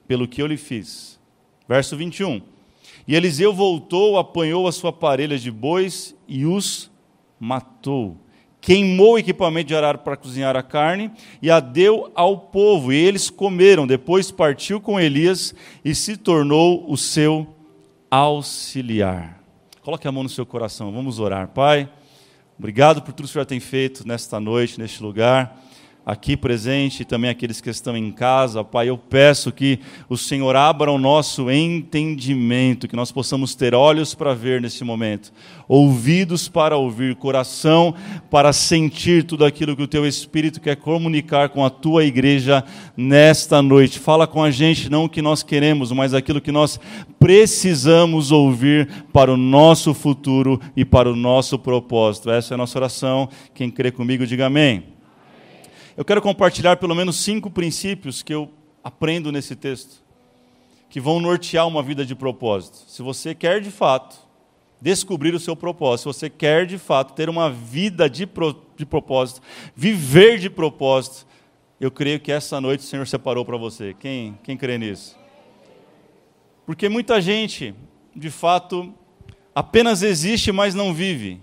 pelo 0.07 0.27
que 0.27 0.41
eu 0.41 0.47
lhe 0.47 0.57
fiz. 0.57 1.19
Verso 1.67 1.97
21. 1.97 2.41
E 3.07 3.15
Eliseu 3.15 3.51
voltou, 3.51 4.19
apanhou 4.19 4.67
a 4.67 4.71
sua 4.71 4.93
parelha 4.93 5.37
de 5.37 5.49
bois 5.49 6.15
e 6.27 6.45
os 6.45 6.91
matou. 7.39 8.17
Queimou 8.61 9.13
o 9.13 9.17
equipamento 9.17 9.69
de 9.69 9.75
arara 9.75 9.97
para 9.97 10.17
cozinhar 10.17 10.55
a 10.55 10.61
carne 10.61 11.09
e 11.41 11.49
a 11.49 11.59
deu 11.59 12.11
ao 12.13 12.37
povo, 12.37 12.93
e 12.93 12.97
eles 12.97 13.29
comeram. 13.29 13.87
Depois 13.87 14.29
partiu 14.29 14.79
com 14.79 14.99
Elias 14.99 15.55
e 15.83 15.95
se 15.95 16.17
tornou 16.17 16.85
o 16.87 16.97
seu 16.97 17.47
auxiliar. 18.09 19.41
Coloque 19.81 20.07
a 20.07 20.11
mão 20.11 20.23
no 20.23 20.29
seu 20.29 20.45
coração, 20.45 20.91
vamos 20.91 21.19
orar. 21.19 21.49
Pai, 21.49 21.89
obrigado 22.57 23.01
por 23.01 23.13
tudo 23.13 23.25
que 23.25 23.29
o 23.29 23.33
Senhor 23.33 23.45
tem 23.45 23.59
feito 23.59 24.07
nesta 24.07 24.39
noite, 24.39 24.79
neste 24.79 25.01
lugar 25.01 25.59
aqui 26.09 26.35
presente 26.35 27.01
e 27.01 27.05
também 27.05 27.29
aqueles 27.29 27.61
que 27.61 27.69
estão 27.69 27.95
em 27.95 28.11
casa. 28.11 28.63
Pai, 28.63 28.89
eu 28.89 28.97
peço 28.97 29.51
que 29.51 29.79
o 30.09 30.17
Senhor 30.17 30.55
abra 30.55 30.91
o 30.91 30.97
nosso 30.97 31.51
entendimento, 31.51 32.87
que 32.87 32.95
nós 32.95 33.11
possamos 33.11 33.53
ter 33.53 33.75
olhos 33.75 34.15
para 34.15 34.33
ver 34.33 34.59
nesse 34.59 34.83
momento, 34.83 35.31
ouvidos 35.67 36.49
para 36.49 36.75
ouvir, 36.75 37.15
coração 37.15 37.93
para 38.27 38.51
sentir 38.51 39.23
tudo 39.23 39.45
aquilo 39.45 39.75
que 39.75 39.83
o 39.83 39.87
teu 39.87 40.03
Espírito 40.03 40.59
quer 40.59 40.77
comunicar 40.77 41.49
com 41.49 41.63
a 41.63 41.69
tua 41.69 42.03
igreja 42.03 42.63
nesta 42.97 43.61
noite. 43.61 43.99
Fala 43.99 44.25
com 44.25 44.43
a 44.43 44.49
gente 44.49 44.89
não 44.89 45.05
o 45.05 45.09
que 45.09 45.21
nós 45.21 45.43
queremos, 45.43 45.91
mas 45.91 46.15
aquilo 46.15 46.41
que 46.41 46.51
nós 46.51 46.79
precisamos 47.19 48.31
ouvir 48.31 49.05
para 49.13 49.31
o 49.31 49.37
nosso 49.37 49.93
futuro 49.93 50.59
e 50.75 50.83
para 50.83 51.11
o 51.11 51.15
nosso 51.15 51.59
propósito. 51.59 52.31
Essa 52.31 52.53
é 52.53 52.55
a 52.55 52.57
nossa 52.57 52.79
oração. 52.79 53.29
Quem 53.53 53.69
crê 53.69 53.91
comigo, 53.91 54.25
diga 54.25 54.47
amém. 54.47 54.98
Eu 55.99 56.05
quero 56.05 56.21
compartilhar 56.21 56.77
pelo 56.77 56.95
menos 56.95 57.17
cinco 57.17 57.51
princípios 57.51 58.23
que 58.23 58.33
eu 58.33 58.49
aprendo 58.81 59.33
nesse 59.33 59.53
texto, 59.53 60.01
que 60.89 60.97
vão 60.97 61.19
nortear 61.19 61.67
uma 61.67 61.83
vida 61.83 62.05
de 62.05 62.15
propósito. 62.15 62.89
Se 62.89 63.01
você 63.01 63.35
quer 63.35 63.59
de 63.59 63.69
fato 63.69 64.17
descobrir 64.81 65.35
o 65.35 65.39
seu 65.41 65.57
propósito, 65.57 66.13
se 66.13 66.19
você 66.19 66.29
quer 66.29 66.65
de 66.65 66.77
fato 66.77 67.13
ter 67.15 67.27
uma 67.27 67.51
vida 67.51 68.09
de, 68.09 68.25
pro, 68.25 68.65
de 68.77 68.85
propósito, 68.85 69.41
viver 69.75 70.39
de 70.39 70.49
propósito, 70.49 71.27
eu 71.81 71.91
creio 71.91 72.21
que 72.21 72.31
essa 72.31 72.61
noite 72.61 72.79
o 72.79 72.87
Senhor 72.87 73.05
separou 73.05 73.43
para 73.43 73.57
você. 73.57 73.93
Quem, 73.93 74.39
quem 74.41 74.55
crê 74.55 74.77
nisso? 74.77 75.17
Porque 76.65 76.87
muita 76.87 77.19
gente, 77.19 77.75
de 78.15 78.29
fato, 78.29 78.93
apenas 79.53 80.01
existe, 80.01 80.49
mas 80.49 80.73
não 80.73 80.93
vive. 80.93 81.41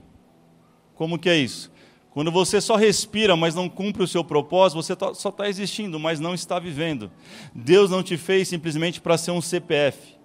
Como 0.94 1.18
que 1.18 1.28
é 1.28 1.36
isso? 1.36 1.75
Quando 2.16 2.32
você 2.32 2.62
só 2.62 2.76
respira, 2.76 3.37
mas 3.37 3.54
não 3.54 3.68
cumpre 3.68 4.02
o 4.02 4.06
seu 4.08 4.25
propósito, 4.25 4.82
você 4.82 4.96
tá, 4.96 5.12
só 5.12 5.28
está 5.28 5.50
existindo, 5.50 6.00
mas 6.00 6.18
não 6.18 6.32
está 6.32 6.58
vivendo. 6.58 7.11
Deus 7.54 7.90
não 7.90 8.02
te 8.02 8.16
fez 8.16 8.49
simplesmente 8.49 9.02
para 9.02 9.18
ser 9.18 9.32
um 9.32 9.42
CPF. 9.42 10.16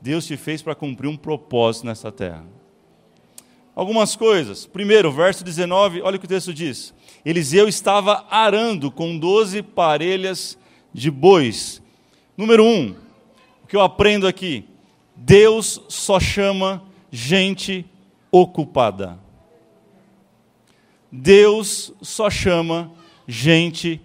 Deus 0.00 0.24
te 0.24 0.34
fez 0.38 0.62
para 0.62 0.74
cumprir 0.74 1.08
um 1.08 1.18
propósito 1.18 1.84
nessa 1.84 2.10
terra. 2.10 2.42
Algumas 3.74 4.16
coisas. 4.16 4.64
Primeiro, 4.64 5.12
verso 5.12 5.44
19, 5.44 6.00
olha 6.00 6.16
o 6.16 6.18
que 6.18 6.24
o 6.24 6.26
texto 6.26 6.54
diz. 6.54 6.94
Eliseu 7.22 7.68
estava 7.68 8.24
arando 8.30 8.90
com 8.90 9.18
doze 9.18 9.60
parelhas 9.60 10.56
de 10.90 11.10
bois. 11.10 11.82
Número 12.34 12.64
um, 12.64 12.94
o 13.62 13.66
que 13.66 13.76
eu 13.76 13.82
aprendo 13.82 14.26
aqui: 14.26 14.64
Deus 15.14 15.82
só 15.86 16.18
chama 16.18 16.82
gente 17.12 17.84
ocupada. 18.32 19.18
Deus 21.10 21.92
só 22.00 22.30
chama 22.30 22.92
gente 23.26 24.00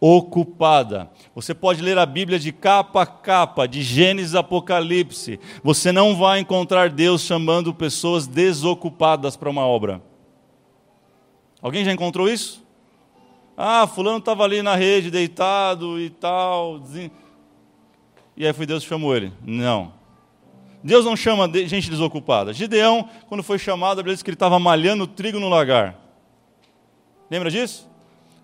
ocupada. 0.00 1.10
Você 1.34 1.54
pode 1.54 1.80
ler 1.80 1.96
a 1.96 2.04
Bíblia 2.04 2.38
de 2.38 2.52
capa 2.52 3.02
a 3.02 3.06
capa, 3.06 3.66
de 3.66 3.82
Gênesis 3.82 4.34
a 4.34 4.40
Apocalipse. 4.40 5.40
Você 5.62 5.90
não 5.92 6.14
vai 6.14 6.40
encontrar 6.40 6.90
Deus 6.90 7.22
chamando 7.22 7.72
pessoas 7.72 8.26
desocupadas 8.26 9.36
para 9.36 9.48
uma 9.48 9.66
obra. 9.66 10.02
Alguém 11.62 11.84
já 11.84 11.92
encontrou 11.92 12.28
isso? 12.28 12.62
Ah, 13.56 13.86
fulano 13.86 14.18
estava 14.18 14.44
ali 14.44 14.60
na 14.60 14.76
rede, 14.76 15.10
deitado 15.10 15.98
e 15.98 16.10
tal. 16.10 16.82
E 18.36 18.46
aí 18.46 18.52
foi 18.52 18.66
Deus 18.66 18.82
que 18.82 18.88
chamou 18.90 19.16
ele. 19.16 19.32
Não. 19.42 19.92
Deus 20.82 21.06
não 21.06 21.16
chama 21.16 21.50
gente 21.66 21.88
desocupada. 21.88 22.52
Gideão, 22.52 23.08
quando 23.26 23.42
foi 23.42 23.58
chamado, 23.58 24.00
a 24.00 24.02
Bíblia 24.02 24.14
diz 24.14 24.22
que 24.22 24.28
ele 24.28 24.34
estava 24.34 24.58
malhando 24.58 25.06
trigo 25.06 25.40
no 25.40 25.48
lagar. 25.48 26.03
Lembra 27.30 27.50
disso? 27.50 27.88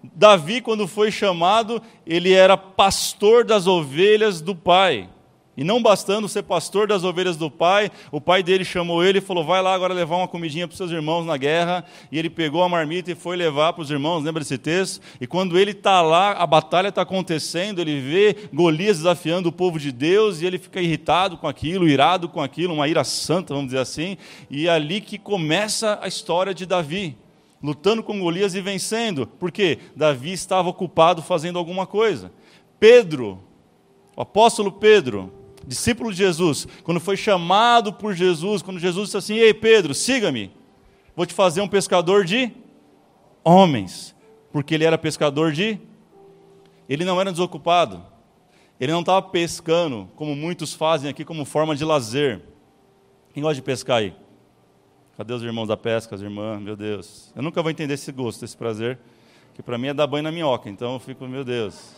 Davi, 0.03 0.61
quando 0.61 0.89
foi 0.89 1.11
chamado, 1.11 1.83
ele 2.07 2.33
era 2.33 2.57
pastor 2.57 3.45
das 3.45 3.67
ovelhas 3.67 4.41
do 4.41 4.55
pai. 4.55 5.09
E 5.57 5.65
não 5.65 5.83
bastando 5.83 6.27
ser 6.27 6.45
pastor 6.45 6.87
das 6.87 7.05
ovelhas 7.05 7.37
do 7.37 7.51
pai, 7.51 7.91
o 8.11 8.19
pai 8.19 8.43
dele 8.43 8.65
chamou 8.65 9.05
ele 9.05 9.19
e 9.19 9.21
falou: 9.21 9.45
Vai 9.45 9.61
lá 9.61 9.75
agora 9.75 9.93
levar 9.93 10.17
uma 10.17 10.27
comidinha 10.27 10.67
para 10.67 10.73
os 10.73 10.79
seus 10.79 10.91
irmãos 10.91 11.27
na 11.27 11.37
guerra. 11.37 11.85
E 12.11 12.19
ele 12.19 12.31
pegou 12.31 12.63
a 12.63 12.69
marmita 12.69 13.13
e 13.13 13.15
foi 13.15 13.37
levar 13.37 13.75
para 13.75 13.83
os 13.83 13.91
irmãos, 13.91 14.25
lembra 14.25 14.41
desse 14.41 14.57
texto? 14.57 15.03
E 15.21 15.27
quando 15.27 15.59
ele 15.59 15.73
está 15.73 16.01
lá, 16.01 16.33
a 16.33 16.47
batalha 16.47 16.89
está 16.89 17.03
acontecendo, 17.03 17.79
ele 17.79 18.01
vê 18.01 18.49
Golias 18.55 18.99
desafiando 18.99 19.51
o 19.51 19.53
povo 19.53 19.79
de 19.79 19.93
Deus 19.93 20.41
e 20.41 20.47
ele 20.47 20.57
fica 20.57 20.81
irritado 20.81 21.37
com 21.37 21.47
aquilo, 21.47 21.87
irado 21.87 22.27
com 22.27 22.41
aquilo, 22.41 22.73
uma 22.73 22.89
ira 22.89 23.05
santa, 23.05 23.53
vamos 23.53 23.71
dizer 23.71 23.81
assim. 23.81 24.17
E 24.49 24.67
é 24.67 24.71
ali 24.71 24.99
que 25.01 25.19
começa 25.19 25.99
a 26.01 26.09
história 26.09 26.55
de 26.55 26.65
Davi 26.65 27.19
lutando 27.63 28.03
com 28.03 28.19
Golias 28.21 28.55
e 28.55 28.61
vencendo, 28.61 29.27
porque 29.27 29.79
Davi 29.95 30.33
estava 30.33 30.69
ocupado 30.69 31.23
fazendo 31.23 31.59
alguma 31.59 31.87
coisa. 31.87 32.33
Pedro, 32.79 33.39
o 34.17 34.23
apóstolo 34.23 34.73
Pedro, 34.73 35.33
discípulo 35.67 36.11
de 36.11 36.19
Jesus, 36.19 36.67
quando 36.83 37.01
foi 37.01 37.17
chamado 37.17 37.93
por 37.93 38.15
Jesus, 38.15 38.63
quando 38.63 38.81
Jesus 38.81 39.07
disse 39.09 39.17
assim: 39.17 39.35
Ei 39.37 39.53
Pedro, 39.53 39.95
siga-me, 39.95 40.51
vou 41.15 41.27
te 41.27 41.35
fazer 41.35 41.61
um 41.61 41.69
pescador 41.69 42.25
de 42.25 42.51
homens, 43.45 44.15
porque 44.53 44.75
ele 44.75 44.85
era 44.85 44.97
pescador 44.97 45.53
de. 45.53 45.79
Ele 46.89 47.05
não 47.05 47.21
era 47.21 47.31
desocupado, 47.31 48.05
ele 48.81 48.91
não 48.91 49.01
estava 49.01 49.23
pescando, 49.23 50.09
como 50.17 50.35
muitos 50.35 50.75
fazem 50.75 51.09
aqui, 51.09 51.25
como 51.25 51.45
forma 51.45 51.77
de 51.77 51.85
lazer. 51.85 52.43
Quem 53.33 53.43
gosta 53.43 53.55
de 53.55 53.63
pescar 53.63 53.99
aí? 53.99 54.15
Cadê 55.21 55.35
os 55.35 55.43
irmãos 55.43 55.69
da 55.69 55.77
pesca, 55.77 56.15
as 56.15 56.23
irmãs? 56.23 56.63
Meu 56.63 56.75
Deus. 56.75 57.31
Eu 57.37 57.43
nunca 57.43 57.61
vou 57.61 57.71
entender 57.71 57.93
esse 57.93 58.11
gosto, 58.11 58.43
esse 58.43 58.57
prazer, 58.57 58.99
que 59.53 59.63
para 59.63 59.77
mim 59.77 59.89
é 59.89 59.93
dar 59.93 60.07
banho 60.07 60.23
na 60.23 60.33
minhoca. 60.33 60.71
Então 60.71 60.95
eu 60.95 60.99
fico, 60.99 61.29
meu 61.29 61.45
Deus. 61.45 61.95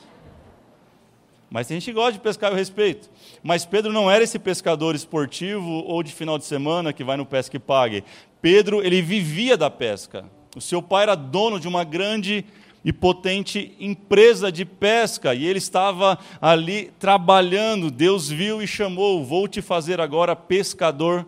Mas 1.49 1.69
tem 1.69 1.77
gente 1.77 1.85
que 1.85 1.95
gosta 1.95 2.15
de 2.15 2.19
pescar, 2.19 2.51
eu 2.51 2.57
respeito. 2.57 3.09
Mas 3.41 3.65
Pedro 3.65 3.93
não 3.93 4.11
era 4.11 4.25
esse 4.25 4.41
pescador 4.41 4.97
esportivo 4.97 5.71
ou 5.71 6.03
de 6.03 6.13
final 6.13 6.37
de 6.37 6.45
semana 6.45 6.93
que 6.93 7.05
vai 7.05 7.17
no 7.17 7.25
pesca 7.25 7.57
e 7.57 7.61
pague. 7.61 8.03
Pedro, 8.41 8.85
ele 8.85 9.01
vivia 9.01 9.57
da 9.57 9.71
pesca. 9.71 10.25
O 10.57 10.61
seu 10.61 10.83
pai 10.83 11.05
era 11.05 11.15
dono 11.15 11.61
de 11.61 11.69
uma 11.69 11.85
grande 11.85 12.45
e 12.85 12.93
potente 12.93 13.73
empresa 13.79 14.51
de 14.51 14.65
pesca, 14.65 15.33
e 15.33 15.47
ele 15.47 15.59
estava 15.59 16.19
ali 16.41 16.91
trabalhando. 16.99 17.89
Deus 17.89 18.29
viu 18.29 18.61
e 18.61 18.67
chamou: 18.67 19.25
Vou 19.25 19.47
te 19.47 19.63
fazer 19.63 20.01
agora 20.01 20.35
pescador 20.35 21.25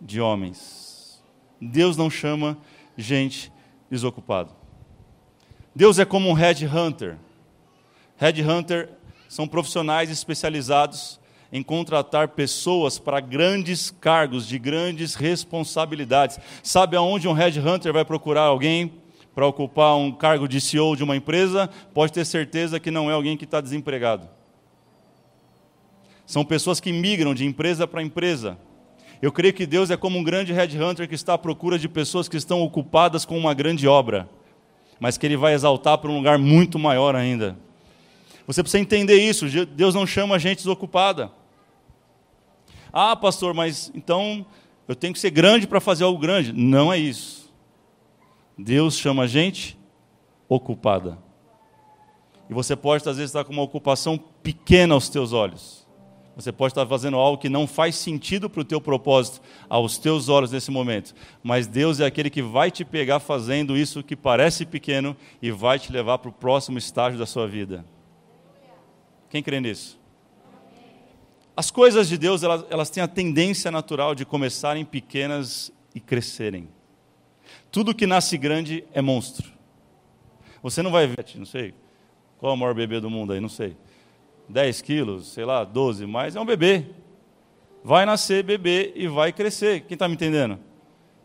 de 0.00 0.18
homens. 0.18 0.83
Deus 1.64 1.96
não 1.96 2.10
chama 2.10 2.58
gente 2.96 3.50
desocupada. 3.90 4.50
Deus 5.74 5.98
é 5.98 6.04
como 6.04 6.28
um 6.28 6.34
headhunter. 6.34 7.16
Headhunter 8.16 8.90
são 9.28 9.48
profissionais 9.48 10.10
especializados 10.10 11.18
em 11.52 11.62
contratar 11.62 12.28
pessoas 12.28 12.98
para 12.98 13.20
grandes 13.20 13.90
cargos, 13.90 14.46
de 14.46 14.58
grandes 14.58 15.14
responsabilidades. 15.14 16.38
Sabe 16.62 16.96
aonde 16.96 17.28
um 17.28 17.32
headhunter 17.32 17.92
vai 17.92 18.04
procurar 18.04 18.42
alguém 18.42 18.92
para 19.34 19.46
ocupar 19.46 19.96
um 19.96 20.12
cargo 20.12 20.46
de 20.46 20.60
CEO 20.60 20.94
de 20.94 21.02
uma 21.02 21.16
empresa? 21.16 21.68
Pode 21.92 22.12
ter 22.12 22.24
certeza 22.24 22.78
que 22.78 22.90
não 22.90 23.10
é 23.10 23.14
alguém 23.14 23.36
que 23.36 23.44
está 23.44 23.60
desempregado. 23.60 24.28
São 26.26 26.44
pessoas 26.44 26.80
que 26.80 26.92
migram 26.92 27.34
de 27.34 27.44
empresa 27.44 27.86
para 27.86 28.02
empresa 28.02 28.58
eu 29.22 29.32
creio 29.32 29.54
que 29.54 29.66
Deus 29.66 29.90
é 29.90 29.96
como 29.96 30.18
um 30.18 30.24
grande 30.24 30.52
headhunter 30.52 31.08
que 31.08 31.14
está 31.14 31.34
à 31.34 31.38
procura 31.38 31.78
de 31.78 31.88
pessoas 31.88 32.28
que 32.28 32.36
estão 32.36 32.62
ocupadas 32.62 33.24
com 33.24 33.38
uma 33.38 33.54
grande 33.54 33.86
obra, 33.88 34.28
mas 35.00 35.16
que 35.16 35.26
Ele 35.26 35.36
vai 35.36 35.54
exaltar 35.54 35.98
para 35.98 36.10
um 36.10 36.16
lugar 36.16 36.38
muito 36.38 36.78
maior 36.78 37.16
ainda. 37.16 37.56
Você 38.46 38.62
precisa 38.62 38.80
entender 38.80 39.16
isso. 39.16 39.46
Deus 39.66 39.94
não 39.94 40.06
chama 40.06 40.36
a 40.36 40.38
gente 40.38 40.58
desocupada. 40.58 41.30
Ah, 42.92 43.16
pastor, 43.16 43.54
mas 43.54 43.90
então 43.94 44.44
eu 44.86 44.94
tenho 44.94 45.12
que 45.12 45.18
ser 45.18 45.30
grande 45.30 45.66
para 45.66 45.80
fazer 45.80 46.04
algo 46.04 46.18
grande. 46.18 46.52
Não 46.52 46.92
é 46.92 46.98
isso. 46.98 47.52
Deus 48.56 48.98
chama 48.98 49.24
a 49.24 49.26
gente 49.26 49.78
ocupada. 50.48 51.18
E 52.48 52.54
você 52.54 52.76
pode, 52.76 53.08
às 53.08 53.16
vezes, 53.16 53.30
estar 53.30 53.44
com 53.44 53.52
uma 53.52 53.62
ocupação 53.62 54.18
pequena 54.42 54.94
aos 54.94 55.08
teus 55.08 55.32
olhos. 55.32 55.83
Você 56.36 56.50
pode 56.50 56.72
estar 56.72 56.86
fazendo 56.86 57.16
algo 57.16 57.38
que 57.38 57.48
não 57.48 57.66
faz 57.66 57.94
sentido 57.94 58.50
para 58.50 58.60
o 58.60 58.64
teu 58.64 58.80
propósito 58.80 59.40
aos 59.68 59.98
teus 59.98 60.28
olhos 60.28 60.50
nesse 60.50 60.70
momento, 60.70 61.14
mas 61.42 61.66
Deus 61.66 62.00
é 62.00 62.06
aquele 62.06 62.28
que 62.28 62.42
vai 62.42 62.70
te 62.70 62.84
pegar 62.84 63.20
fazendo 63.20 63.76
isso 63.76 64.02
que 64.02 64.16
parece 64.16 64.66
pequeno 64.66 65.16
e 65.40 65.52
vai 65.52 65.78
te 65.78 65.92
levar 65.92 66.18
para 66.18 66.28
o 66.28 66.32
próximo 66.32 66.76
estágio 66.76 67.18
da 67.18 67.26
sua 67.26 67.46
vida. 67.46 67.84
Quem 69.30 69.42
crê 69.42 69.60
nisso? 69.60 69.98
As 71.56 71.70
coisas 71.70 72.08
de 72.08 72.18
Deus, 72.18 72.42
elas, 72.42 72.64
elas 72.68 72.90
têm 72.90 73.02
a 73.02 73.08
tendência 73.08 73.70
natural 73.70 74.12
de 74.12 74.24
começarem 74.24 74.84
pequenas 74.84 75.72
e 75.94 76.00
crescerem. 76.00 76.68
Tudo 77.70 77.94
que 77.94 78.08
nasce 78.08 78.36
grande 78.36 78.84
é 78.92 79.00
monstro. 79.00 79.52
Você 80.62 80.82
não 80.82 80.90
vai 80.90 81.06
ver, 81.06 81.24
não 81.36 81.46
sei, 81.46 81.74
qual 82.38 82.52
é 82.52 82.54
o 82.56 82.58
maior 82.58 82.74
bebê 82.74 82.98
do 82.98 83.08
mundo 83.08 83.32
aí, 83.32 83.40
não 83.40 83.48
sei. 83.48 83.76
10 84.48 84.82
quilos, 84.82 85.28
sei 85.28 85.44
lá, 85.44 85.64
12, 85.64 86.06
mas 86.06 86.36
é 86.36 86.40
um 86.40 86.46
bebê. 86.46 86.86
Vai 87.82 88.06
nascer 88.06 88.42
bebê 88.42 88.92
e 88.94 89.06
vai 89.06 89.32
crescer. 89.32 89.80
Quem 89.82 89.94
está 89.94 90.08
me 90.08 90.14
entendendo? 90.14 90.58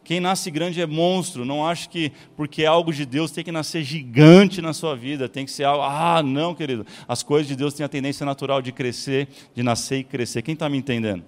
Quem 0.04 0.20
nasce 0.20 0.50
grande 0.50 0.82
é 0.82 0.86
monstro. 0.86 1.46
Não 1.46 1.66
acho 1.66 1.90
que 1.90 2.12
porque 2.36 2.64
é 2.64 2.66
algo 2.66 2.92
de 2.92 3.06
Deus 3.06 3.32
tem 3.32 3.44
que 3.44 3.52
nascer 3.52 3.84
gigante 3.84 4.62
na 4.62 4.74
sua 4.74 4.96
vida. 4.96 5.30
Tem 5.30 5.46
que 5.46 5.52
ser 5.52 5.66
algo. 5.66 5.84
Ah, 5.84 6.24
não, 6.24 6.56
querido. 6.56 6.86
As 7.08 7.22
coisas 7.22 7.48
de 7.48 7.56
Deus 7.56 7.74
têm 7.74 7.86
a 7.86 7.90
tendência 7.90 8.26
natural 8.26 8.62
de 8.62 8.72
crescer, 8.72 9.28
de 9.54 9.62
nascer 9.62 10.00
e 10.00 10.04
crescer. 10.04 10.42
Quem 10.42 10.54
está 10.54 10.68
me 10.68 10.78
entendendo? 10.78 11.24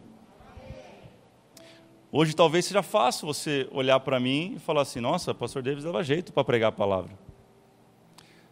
Hoje 2.12 2.36
talvez 2.36 2.65
seja 2.65 2.83
fácil 2.83 3.25
você 3.25 3.69
olhar 3.71 4.00
para 4.01 4.19
mim 4.19 4.55
e 4.55 4.60
falar 4.60 4.81
assim: 4.81 5.00
nossa, 5.00 5.33
pastor 5.33 5.62
Davis 5.62 5.83
dava 5.83 6.03
jeito 6.03 6.33
para 6.33 6.43
pregar 6.43 6.69
a 6.69 6.71
palavra. 6.74 7.12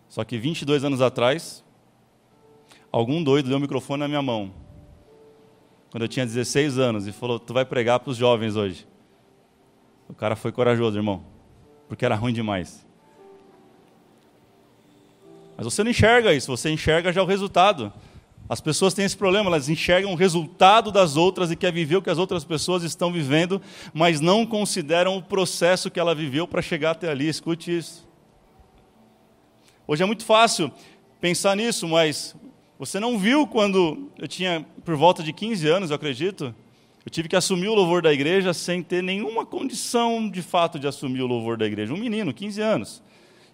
Só 0.08 0.24
que 0.24 0.38
22 0.38 0.84
anos 0.84 1.01
atrás, 1.01 1.63
algum 2.91 3.24
doido 3.24 3.50
deu 3.50 3.58
o 3.58 3.62
microfone 3.62 4.00
na 4.00 4.08
minha 4.08 4.22
mão, 4.22 4.51
quando 5.91 6.03
eu 6.03 6.08
tinha 6.08 6.25
16 6.25 6.77
anos, 6.77 7.08
e 7.08 7.12
falou: 7.12 7.39
Tu 7.39 7.53
vai 7.53 7.65
pregar 7.65 8.00
para 8.00 8.12
os 8.12 8.17
jovens 8.17 8.55
hoje. 8.55 8.88
O 10.08 10.13
cara 10.13 10.36
foi 10.36 10.51
corajoso, 10.51 10.98
irmão, 10.98 11.24
porque 11.88 12.03
era 12.03 12.15
ruim 12.15 12.34
demais. 12.34 12.86
Mas 15.55 15.65
você 15.65 15.84
não 15.84 15.91
enxerga 15.91 16.34
isso, 16.34 16.48
você 16.48 16.69
enxerga 16.69 17.12
já 17.12 17.22
o 17.22 17.25
resultado. 17.25 17.91
As 18.48 18.60
pessoas 18.60 18.96
têm 18.96 19.05
esse 19.05 19.15
problema, 19.15 19.48
elas 19.48 19.69
enxergam 19.69 20.12
o 20.12 20.15
resultado 20.15 20.91
das 20.91 21.15
outras 21.15 21.51
e 21.51 21.55
quer 21.55 21.72
viver 21.72 21.98
o 21.98 22.01
que 22.01 22.10
as 22.10 22.17
outras 22.17 22.43
pessoas 22.43 22.81
estão 22.81 23.12
vivendo, 23.12 23.62
mas 23.93 24.19
não 24.19 24.43
consideram 24.43 25.15
o 25.17 25.22
processo 25.22 25.91
que 25.91 26.00
ela 26.00 26.15
viveu 26.15 26.48
para 26.48 26.60
chegar 26.60 26.91
até 26.91 27.12
ali. 27.12 27.27
Escute 27.27 27.77
isso. 27.77 28.08
Hoje 29.86 30.01
é 30.01 30.05
muito 30.05 30.25
fácil 30.25 30.72
pensar 31.22 31.55
nisso, 31.55 31.88
mas 31.88 32.36
você 32.79 32.98
não 32.98 33.19
viu 33.19 33.45
quando 33.45 34.09
eu 34.17 34.25
tinha 34.25 34.65
por 34.86 34.95
volta 34.95 35.21
de 35.21 35.33
15 35.33 35.67
anos, 35.67 35.89
eu 35.89 35.98
acredito, 35.98 36.55
eu 37.05 37.12
tive 37.12 37.27
que 37.27 37.36
assumir 37.36 37.67
o 37.67 37.75
louvor 37.75 38.01
da 38.01 38.13
igreja 38.13 38.53
sem 38.53 38.81
ter 38.81 39.03
nenhuma 39.03 39.45
condição 39.45 40.29
de 40.29 40.41
fato 40.41 40.79
de 40.79 40.88
assumir 40.88 41.21
o 41.21 41.27
louvor 41.27 41.57
da 41.57 41.65
igreja. 41.65 41.93
Um 41.93 41.98
menino, 41.98 42.33
15 42.33 42.62
anos. 42.62 43.03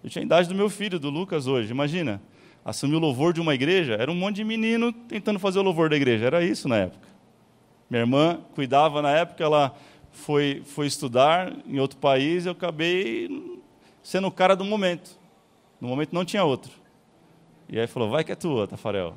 Eu 0.03 0.12
tinha 0.12 0.22
a 0.22 0.25
idade 0.25 0.48
do 0.48 0.53
meu 0.53 0.70
filho, 0.70 1.00
do 1.00 1.10
Lucas, 1.10 1.48
hoje. 1.48 1.72
Imagina, 1.72 2.22
assumir 2.63 2.98
o 2.98 3.00
louvor 3.00 3.34
de 3.34 3.41
uma 3.41 3.55
igreja. 3.55 3.96
Era 3.96 4.12
um 4.12 4.15
monte 4.15 4.36
de 4.36 4.44
menino 4.44 4.94
tentando 4.94 5.39
fazer 5.39 5.58
o 5.58 5.63
louvor 5.63 5.89
da 5.89 5.96
igreja. 5.96 6.27
Era 6.27 6.44
isso 6.44 6.67
na 6.67 6.77
época. 6.77 7.08
Minha 7.89 8.03
irmã 8.03 8.39
cuidava 8.53 9.01
na 9.01 9.10
época, 9.10 9.44
ela 9.44 9.75
foi, 10.12 10.62
foi 10.65 10.86
estudar 10.86 11.51
em 11.65 11.79
outro 11.79 11.98
país. 11.98 12.46
Eu 12.46 12.51
acabei 12.51 13.60
sendo 14.03 14.27
o 14.27 14.32
cara 14.32 14.55
do 14.55 14.63
momento. 14.63 15.17
No 15.82 15.88
momento 15.88 16.13
não 16.13 16.24
tinha 16.24 16.44
outro. 16.44 16.85
E 17.70 17.80
aí 17.80 17.88
falou: 17.88 18.10
vai 18.10 18.24
que 18.24 18.32
é 18.32 18.36
tua, 18.36 18.68
Tafarel. 18.68 19.16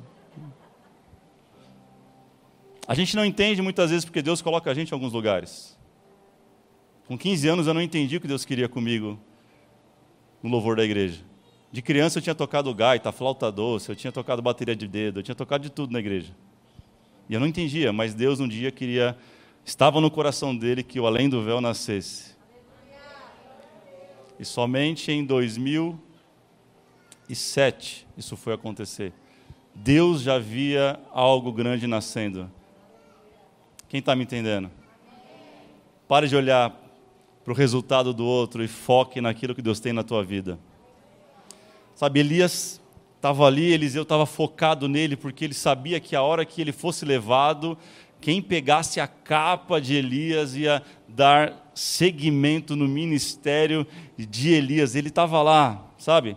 A 2.87 2.95
gente 2.95 3.15
não 3.15 3.23
entende 3.23 3.61
muitas 3.61 3.91
vezes 3.91 4.03
porque 4.03 4.21
Deus 4.21 4.41
coloca 4.41 4.69
a 4.71 4.73
gente 4.73 4.89
em 4.89 4.93
alguns 4.93 5.13
lugares. 5.13 5.77
Com 7.07 7.17
15 7.17 7.47
anos 7.47 7.67
eu 7.67 7.73
não 7.73 7.81
entendi 7.81 8.17
o 8.17 8.21
que 8.21 8.27
Deus 8.27 8.45
queria 8.45 8.67
comigo 8.67 9.19
no 10.41 10.49
louvor 10.49 10.75
da 10.75 10.83
igreja. 10.83 11.23
De 11.71 11.83
criança 11.83 12.17
eu 12.17 12.23
tinha 12.23 12.33
tocado 12.33 12.73
gaita, 12.73 13.11
flauta 13.11 13.51
doce, 13.51 13.89
eu 13.89 13.95
tinha 13.95 14.11
tocado 14.11 14.41
bateria 14.41 14.75
de 14.75 14.87
dedo, 14.87 15.19
eu 15.19 15.23
tinha 15.23 15.35
tocado 15.35 15.63
de 15.63 15.69
tudo 15.69 15.93
na 15.93 15.99
igreja. 15.99 16.35
E 17.29 17.33
eu 17.35 17.39
não 17.39 17.45
entendia, 17.45 17.93
mas 17.93 18.15
Deus 18.15 18.39
um 18.39 18.47
dia 18.47 18.71
queria, 18.71 19.15
estava 19.63 20.01
no 20.01 20.09
coração 20.09 20.55
dele 20.55 20.81
que 20.81 20.99
o 20.99 21.05
além 21.05 21.29
do 21.29 21.43
véu 21.43 21.61
nascesse. 21.61 22.35
E 24.39 24.45
somente 24.45 25.11
em 25.11 25.23
2007 27.29 28.07
isso 28.17 28.35
foi 28.35 28.53
acontecer. 28.53 29.13
Deus 29.73 30.21
já 30.21 30.39
via 30.39 30.99
algo 31.11 31.51
grande 31.51 31.85
nascendo. 31.85 32.49
Quem 33.87 33.99
está 33.99 34.15
me 34.15 34.23
entendendo? 34.23 34.69
Pare 36.07 36.27
de 36.27 36.35
olhar 36.35 36.75
para 37.43 37.53
o 37.53 37.55
resultado 37.55 38.13
do 38.13 38.25
outro 38.25 38.63
e 38.63 38.67
foque 38.67 39.21
naquilo 39.21 39.53
que 39.53 39.61
Deus 39.61 39.79
tem 39.79 39.93
na 39.93 40.03
tua 40.03 40.23
vida. 40.23 40.59
Sabe, 41.95 42.19
Elias 42.19 42.81
estava 43.15 43.45
ali, 43.45 43.71
Eliseu 43.71 44.03
estava 44.03 44.25
focado 44.25 44.87
nele, 44.87 45.15
porque 45.15 45.45
ele 45.45 45.53
sabia 45.53 45.99
que 45.99 46.15
a 46.15 46.23
hora 46.23 46.45
que 46.45 46.61
ele 46.61 46.71
fosse 46.71 47.05
levado, 47.05 47.77
quem 48.19 48.41
pegasse 48.41 48.99
a 48.99 49.07
capa 49.07 49.79
de 49.79 49.93
Elias 49.93 50.55
ia 50.55 50.81
dar 51.07 51.71
seguimento 51.75 52.75
no 52.75 52.87
ministério 52.87 53.85
de 54.17 54.49
Elias. 54.49 54.95
Ele 54.95 55.09
estava 55.09 55.41
lá, 55.41 55.85
sabe? 55.97 56.35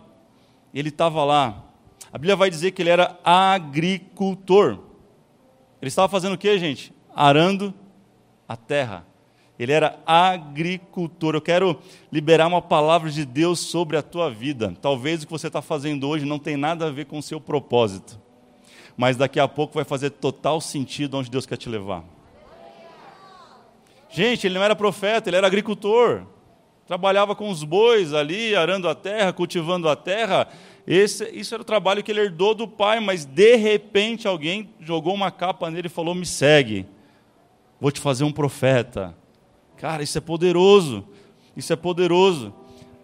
Ele 0.73 0.89
estava 0.89 1.23
lá. 1.23 1.63
A 2.11 2.17
Bíblia 2.17 2.35
vai 2.35 2.49
dizer 2.49 2.71
que 2.71 2.81
ele 2.81 2.89
era 2.89 3.19
agricultor. 3.23 4.79
Ele 5.81 5.89
estava 5.89 6.07
fazendo 6.09 6.33
o 6.33 6.37
que, 6.37 6.57
gente? 6.57 6.93
arando 7.15 7.73
a 8.47 8.55
terra. 8.55 9.05
Ele 9.57 9.71
era 9.71 9.99
agricultor. 10.05 11.35
Eu 11.35 11.41
quero 11.41 11.79
liberar 12.11 12.47
uma 12.47 12.61
palavra 12.61 13.09
de 13.09 13.25
Deus 13.25 13.59
sobre 13.59 13.95
a 13.95 14.01
tua 14.01 14.29
vida. 14.29 14.75
Talvez 14.81 15.23
o 15.23 15.27
que 15.27 15.31
você 15.31 15.47
está 15.47 15.61
fazendo 15.61 16.07
hoje 16.07 16.25
não 16.25 16.39
tenha 16.39 16.57
nada 16.57 16.87
a 16.87 16.91
ver 16.91 17.05
com 17.05 17.17
o 17.19 17.23
seu 17.23 17.39
propósito, 17.39 18.19
mas 18.97 19.15
daqui 19.15 19.39
a 19.39 19.47
pouco 19.47 19.75
vai 19.75 19.83
fazer 19.83 20.09
total 20.09 20.59
sentido 20.59 21.17
onde 21.17 21.29
Deus 21.29 21.45
quer 21.45 21.57
te 21.57 21.69
levar. 21.69 22.03
Gente, 24.09 24.45
ele 24.45 24.55
não 24.55 24.63
era 24.63 24.75
profeta, 24.75 25.29
ele 25.29 25.37
era 25.37 25.47
agricultor. 25.47 26.23
Trabalhava 26.93 27.35
com 27.35 27.49
os 27.49 27.63
bois 27.63 28.13
ali, 28.13 28.55
arando 28.55 28.87
a 28.87 28.93
terra, 28.93 29.33
cultivando 29.33 29.89
a 29.89 29.95
terra. 29.95 30.47
Esse, 30.85 31.27
isso 31.33 31.55
era 31.55 31.63
o 31.63 31.65
trabalho 31.65 32.03
que 32.03 32.11
ele 32.11 32.19
herdou 32.21 32.53
do 32.53 32.67
pai, 32.67 32.99
mas 32.99 33.25
de 33.25 33.55
repente 33.55 34.27
alguém 34.27 34.69
jogou 34.79 35.11
uma 35.11 35.31
capa 35.31 35.71
nele 35.71 35.87
e 35.87 35.89
falou: 35.89 36.13
Me 36.13 36.23
segue 36.23 36.85
vou 37.81 37.91
te 37.91 37.99
fazer 37.99 38.23
um 38.23 38.31
profeta. 38.31 39.17
Cara, 39.75 40.03
isso 40.03 40.15
é 40.15 40.21
poderoso. 40.21 41.03
Isso 41.57 41.73
é 41.73 41.75
poderoso. 41.75 42.53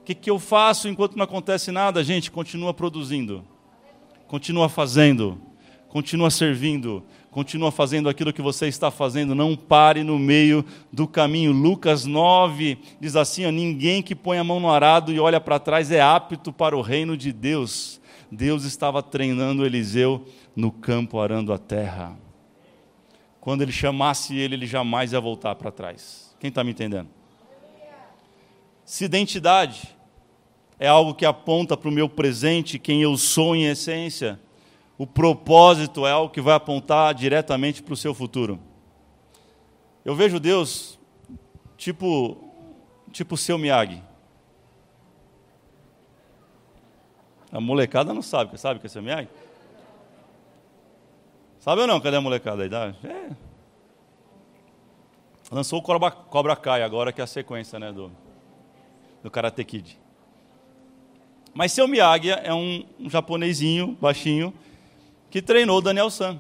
O 0.02 0.04
que, 0.06 0.14
que 0.14 0.30
eu 0.30 0.38
faço 0.38 0.88
enquanto 0.88 1.18
não 1.18 1.24
acontece 1.24 1.72
nada? 1.72 2.04
Gente, 2.04 2.30
continua 2.30 2.76
produzindo, 2.76 3.44
continua 4.28 4.70
fazendo, 4.70 5.42
continua 5.88 6.30
servindo, 6.30 7.04
continua 7.32 7.72
fazendo 7.72 8.10
aquilo 8.10 8.34
que 8.34 8.42
você 8.42 8.68
está 8.68 8.90
fazendo, 8.90 9.36
não 9.36 9.56
pare 9.56 10.04
no 10.04 10.18
meio 10.18 10.66
do 10.92 11.08
caminho. 11.08 11.52
Lucas 11.52 12.06
9 12.06 12.78
diz 13.00 13.16
assim: 13.16 13.46
ó, 13.46 13.52
ninguém 13.52 14.02
que 14.02 14.16
põe 14.16 14.38
a 14.38 14.44
mão 14.44 14.60
no 14.60 14.70
arado 14.70 15.12
e 15.12 15.20
olha 15.20 15.40
para 15.40 15.60
trás 15.60 15.92
é 15.92 16.02
apto 16.02 16.52
para 16.52 16.76
o 16.76 16.82
reino 16.82 17.16
de 17.16 17.32
Deus. 17.32 18.00
Deus 18.32 18.64
estava 18.64 19.02
treinando 19.02 19.66
Eliseu 19.66 20.26
no 20.56 20.72
campo 20.72 21.20
arando 21.20 21.52
a 21.52 21.58
terra 21.58 22.16
quando 23.40 23.62
ele 23.62 23.72
chamasse 23.72 24.38
ele, 24.38 24.56
ele 24.56 24.68
jamais 24.68 25.14
ia 25.14 25.20
voltar 25.20 25.56
para 25.56 25.72
trás. 25.72 26.36
Quem 26.40 26.50
está 26.50 26.64
me 26.64 26.72
entendendo? 26.72 27.10
Se 28.86 29.06
identidade 29.06 29.96
é 30.78 30.88
algo 30.88 31.14
que 31.14 31.26
aponta 31.26 31.76
para 31.76 31.90
o 31.90 31.92
meu 31.92 32.08
presente, 32.08 32.80
quem 32.80 33.02
eu 33.02 33.18
sou 33.18 33.56
em 33.56 33.66
essência, 33.66 34.40
o 35.00 35.08
propósito 35.08 36.06
é 36.06 36.12
algo 36.12 36.30
que 36.30 36.42
vai 36.42 36.54
apontar 36.54 37.14
diretamente 37.14 37.82
para 37.82 37.94
o 37.94 37.98
seu 37.98 38.14
futuro. 38.14 38.60
Eu 40.04 40.14
vejo 40.14 40.42
Deus 40.42 41.00
tipo 41.78 42.38
tipo 43.10 43.38
seu 43.38 43.58
Miyagi. 43.58 44.04
A 47.50 47.62
molecada 47.62 48.14
não 48.14 48.22
sabe, 48.22 48.58
sabe 48.60 48.82
que 48.82 48.88
é 48.88 48.90
seu 48.90 49.02
Miyagi? 49.02 49.30
Sabe 51.62 51.80
ou 51.80 51.88
não? 51.88 52.02
Cadê 52.02 52.18
a 52.18 52.22
molecada 52.22 52.64
aí? 52.64 53.10
É. 53.10 53.30
Lançou 55.50 55.80
o 55.80 55.82
Cobra, 55.82 56.12
Cobra 56.12 56.56
Kai 56.58 56.84
agora, 56.84 57.14
que 57.14 57.22
é 57.22 57.24
a 57.24 57.28
sequência 57.28 57.80
né, 57.80 57.94
do, 57.94 58.12
do 59.24 59.32
Karate 59.32 59.64
Kid. 59.64 59.98
Mas 61.54 61.72
seu 61.72 61.88
Miyagi 61.88 62.32
é 62.32 62.54
um, 62.54 62.86
um 63.00 63.10
japonesinho, 63.10 63.98
baixinho, 64.00 64.54
que 65.30 65.42
treinou 65.42 65.82
Daniel 65.82 66.10
San. 66.10 66.40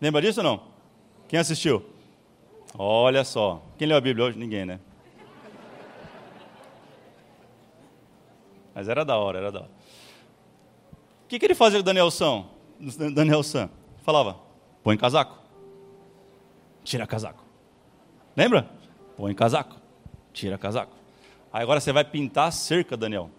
Lembra 0.00 0.22
disso 0.22 0.40
ou 0.40 0.44
não? 0.44 0.62
Quem 1.26 1.38
assistiu? 1.38 1.84
Olha 2.76 3.24
só. 3.24 3.62
Quem 3.76 3.88
leu 3.88 3.96
a 3.96 4.00
Bíblia 4.00 4.26
hoje? 4.26 4.38
Ninguém, 4.38 4.64
né? 4.64 4.80
Mas 8.74 8.88
era 8.88 9.04
da 9.04 9.16
hora, 9.16 9.38
era 9.38 9.50
da 9.50 9.60
hora. 9.60 9.70
O 11.24 11.28
que, 11.28 11.38
que 11.38 11.44
ele 11.44 11.54
fazia 11.54 11.80
com 11.80 11.84
Daniel 11.84 12.10
San? 12.10 12.44
Daniel 13.12 13.42
San? 13.42 13.68
falava: 14.08 14.38
põe 14.82 14.96
casaco, 14.96 15.38
tira 16.82 17.06
casaco. 17.06 17.44
Lembra? 18.34 18.66
Põe 19.18 19.34
casaco, 19.34 19.76
tira 20.32 20.56
casaco. 20.56 20.96
Aí 21.52 21.62
agora 21.62 21.78
você 21.78 21.92
vai 21.92 22.04
pintar 22.04 22.48
a 22.48 22.50
cerca, 22.50 22.96
Daniel. 22.96 23.30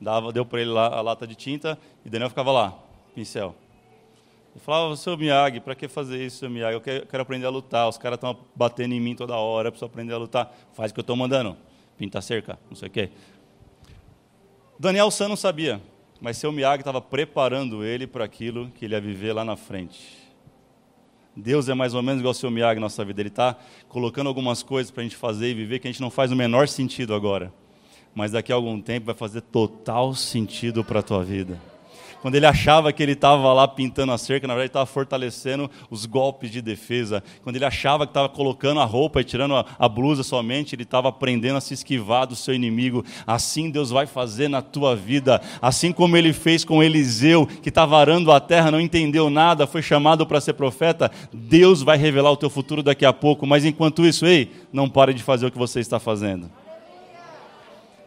Dava, 0.00 0.32
deu 0.32 0.44
para 0.44 0.60
ele 0.60 0.70
lá 0.70 0.88
a 0.88 1.00
lata 1.00 1.24
de 1.24 1.36
tinta 1.36 1.78
e 2.04 2.10
Daniel 2.10 2.30
ficava 2.30 2.50
lá, 2.50 2.76
pincel. 3.14 3.54
Ele 4.54 4.62
falava, 4.62 4.94
seu 4.96 5.16
Miyagi, 5.16 5.60
para 5.60 5.74
que 5.74 5.88
fazer 5.88 6.22
isso, 6.24 6.38
seu 6.38 6.50
Miyagi? 6.50 6.74
Eu 6.74 6.80
quero, 6.80 7.06
quero 7.06 7.22
aprender 7.22 7.46
a 7.46 7.50
lutar, 7.50 7.88
os 7.88 7.96
caras 7.96 8.18
estão 8.18 8.36
batendo 8.54 8.92
em 8.92 9.00
mim 9.00 9.14
toda 9.14 9.34
hora, 9.34 9.68
eu 9.68 9.72
preciso 9.72 9.86
aprender 9.86 10.12
a 10.12 10.18
lutar. 10.18 10.54
Faz 10.74 10.90
o 10.90 10.94
que 10.94 11.00
eu 11.00 11.02
estou 11.02 11.16
mandando, 11.16 11.56
pinta 11.96 12.20
cerca, 12.20 12.58
não 12.68 12.76
sei 12.76 12.88
o 12.88 12.90
quê. 12.90 13.10
Daniel 14.78 15.10
San 15.10 15.28
não 15.28 15.36
sabia, 15.36 15.80
mas 16.20 16.36
seu 16.36 16.52
Miyagi 16.52 16.82
estava 16.82 17.00
preparando 17.00 17.82
ele 17.82 18.06
para 18.06 18.24
aquilo 18.24 18.70
que 18.74 18.84
ele 18.84 18.94
ia 18.94 19.00
viver 19.00 19.32
lá 19.32 19.42
na 19.42 19.56
frente. 19.56 20.20
Deus 21.34 21.70
é 21.70 21.74
mais 21.74 21.94
ou 21.94 22.02
menos 22.02 22.20
igual 22.20 22.32
o 22.32 22.34
seu 22.34 22.50
Miyagi 22.50 22.74
na 22.74 22.82
nossa 22.82 23.02
vida. 23.06 23.22
Ele 23.22 23.30
está 23.30 23.56
colocando 23.88 24.26
algumas 24.26 24.62
coisas 24.62 24.90
para 24.90 25.00
a 25.00 25.04
gente 25.04 25.16
fazer 25.16 25.48
e 25.48 25.54
viver 25.54 25.78
que 25.78 25.88
a 25.88 25.90
gente 25.90 26.02
não 26.02 26.10
faz 26.10 26.30
o 26.30 26.36
menor 26.36 26.68
sentido 26.68 27.14
agora. 27.14 27.50
Mas 28.14 28.32
daqui 28.32 28.52
a 28.52 28.54
algum 28.54 28.78
tempo 28.82 29.06
vai 29.06 29.14
fazer 29.14 29.40
total 29.40 30.14
sentido 30.14 30.84
para 30.84 31.00
a 31.00 31.02
tua 31.02 31.24
vida 31.24 31.71
quando 32.22 32.36
ele 32.36 32.46
achava 32.46 32.92
que 32.92 33.02
ele 33.02 33.12
estava 33.12 33.52
lá 33.52 33.66
pintando 33.66 34.12
a 34.12 34.16
cerca, 34.16 34.46
na 34.46 34.54
verdade 34.54 34.68
estava 34.68 34.86
fortalecendo 34.86 35.68
os 35.90 36.06
golpes 36.06 36.52
de 36.52 36.62
defesa. 36.62 37.20
Quando 37.42 37.56
ele 37.56 37.64
achava 37.64 38.06
que 38.06 38.10
estava 38.10 38.28
colocando 38.28 38.78
a 38.78 38.84
roupa 38.84 39.20
e 39.20 39.24
tirando 39.24 39.56
a, 39.56 39.66
a 39.76 39.88
blusa 39.88 40.22
somente, 40.22 40.76
ele 40.76 40.84
estava 40.84 41.08
aprendendo 41.08 41.56
a 41.56 41.60
se 41.60 41.74
esquivar 41.74 42.28
do 42.28 42.36
seu 42.36 42.54
inimigo. 42.54 43.04
Assim 43.26 43.72
Deus 43.72 43.90
vai 43.90 44.06
fazer 44.06 44.46
na 44.46 44.62
tua 44.62 44.94
vida. 44.94 45.42
Assim 45.60 45.90
como 45.90 46.16
ele 46.16 46.32
fez 46.32 46.64
com 46.64 46.80
Eliseu, 46.80 47.44
que 47.44 47.70
estava 47.70 47.98
arando 47.98 48.30
a 48.30 48.38
terra, 48.38 48.70
não 48.70 48.80
entendeu 48.80 49.28
nada, 49.28 49.66
foi 49.66 49.82
chamado 49.82 50.24
para 50.24 50.40
ser 50.40 50.52
profeta. 50.52 51.10
Deus 51.32 51.82
vai 51.82 51.98
revelar 51.98 52.30
o 52.30 52.36
teu 52.36 52.48
futuro 52.48 52.84
daqui 52.84 53.04
a 53.04 53.12
pouco. 53.12 53.44
Mas 53.48 53.64
enquanto 53.64 54.06
isso, 54.06 54.26
ei, 54.26 54.48
não 54.72 54.88
pare 54.88 55.12
de 55.12 55.24
fazer 55.24 55.46
o 55.46 55.50
que 55.50 55.58
você 55.58 55.80
está 55.80 55.98
fazendo. 55.98 56.48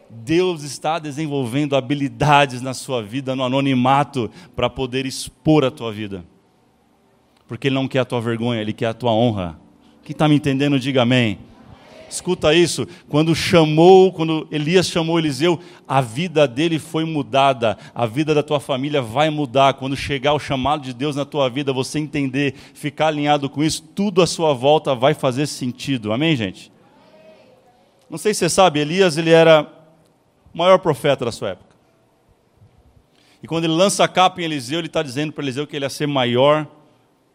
Deus 0.08 0.62
está 0.62 0.98
desenvolvendo 0.98 1.76
habilidades 1.76 2.62
na 2.62 2.74
sua 2.74 3.02
vida, 3.02 3.34
no 3.34 3.42
anonimato, 3.42 4.30
para 4.54 4.70
poder 4.70 5.06
expor 5.06 5.64
a 5.64 5.70
tua 5.70 5.92
vida. 5.92 6.24
Porque 7.48 7.68
Ele 7.68 7.74
não 7.74 7.88
quer 7.88 8.00
a 8.00 8.04
tua 8.04 8.20
vergonha, 8.20 8.60
Ele 8.60 8.72
quer 8.72 8.86
a 8.86 8.94
tua 8.94 9.12
honra. 9.12 9.58
Quem 10.02 10.12
está 10.12 10.28
me 10.28 10.36
entendendo, 10.36 10.78
diga 10.78 11.02
amém. 11.02 11.38
Escuta 12.08 12.54
isso, 12.54 12.86
quando 13.08 13.34
chamou, 13.34 14.12
quando 14.12 14.46
Elias 14.52 14.88
chamou 14.88 15.18
Eliseu, 15.18 15.58
a 15.88 16.00
vida 16.00 16.46
dele 16.46 16.78
foi 16.78 17.04
mudada, 17.04 17.76
a 17.92 18.06
vida 18.06 18.32
da 18.32 18.44
tua 18.44 18.60
família 18.60 19.02
vai 19.02 19.28
mudar. 19.28 19.74
Quando 19.74 19.96
chegar 19.96 20.32
o 20.32 20.38
chamado 20.38 20.82
de 20.82 20.94
Deus 20.94 21.16
na 21.16 21.24
tua 21.24 21.48
vida, 21.48 21.72
você 21.72 21.98
entender, 21.98 22.54
ficar 22.74 23.08
alinhado 23.08 23.50
com 23.50 23.62
isso, 23.62 23.82
tudo 23.82 24.22
à 24.22 24.26
sua 24.26 24.54
volta 24.54 24.94
vai 24.94 25.14
fazer 25.14 25.48
sentido. 25.48 26.12
Amém, 26.12 26.36
gente? 26.36 26.70
Não 28.08 28.18
sei 28.18 28.32
se 28.32 28.38
você 28.38 28.48
sabe, 28.50 28.78
Elias 28.78 29.18
ele 29.18 29.30
era 29.30 29.75
o 30.56 30.58
maior 30.58 30.78
profeta 30.78 31.26
da 31.26 31.30
sua 31.30 31.50
época. 31.50 31.76
E 33.42 33.46
quando 33.46 33.64
ele 33.64 33.74
lança 33.74 34.02
a 34.02 34.08
capa 34.08 34.40
em 34.40 34.44
Eliseu, 34.44 34.78
ele 34.78 34.86
está 34.86 35.02
dizendo 35.02 35.30
para 35.30 35.44
Eliseu 35.44 35.66
que 35.66 35.76
ele 35.76 35.84
ia 35.84 35.90
ser 35.90 36.06
maior 36.06 36.66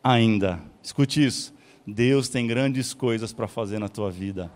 ainda. 0.03 0.59
Escute 0.81 1.23
isso. 1.23 1.53
Deus 1.85 2.29
tem 2.29 2.47
grandes 2.47 2.95
coisas 2.95 3.31
para 3.31 3.47
fazer 3.47 3.77
na 3.77 3.87
tua 3.87 4.09
vida. 4.09 4.51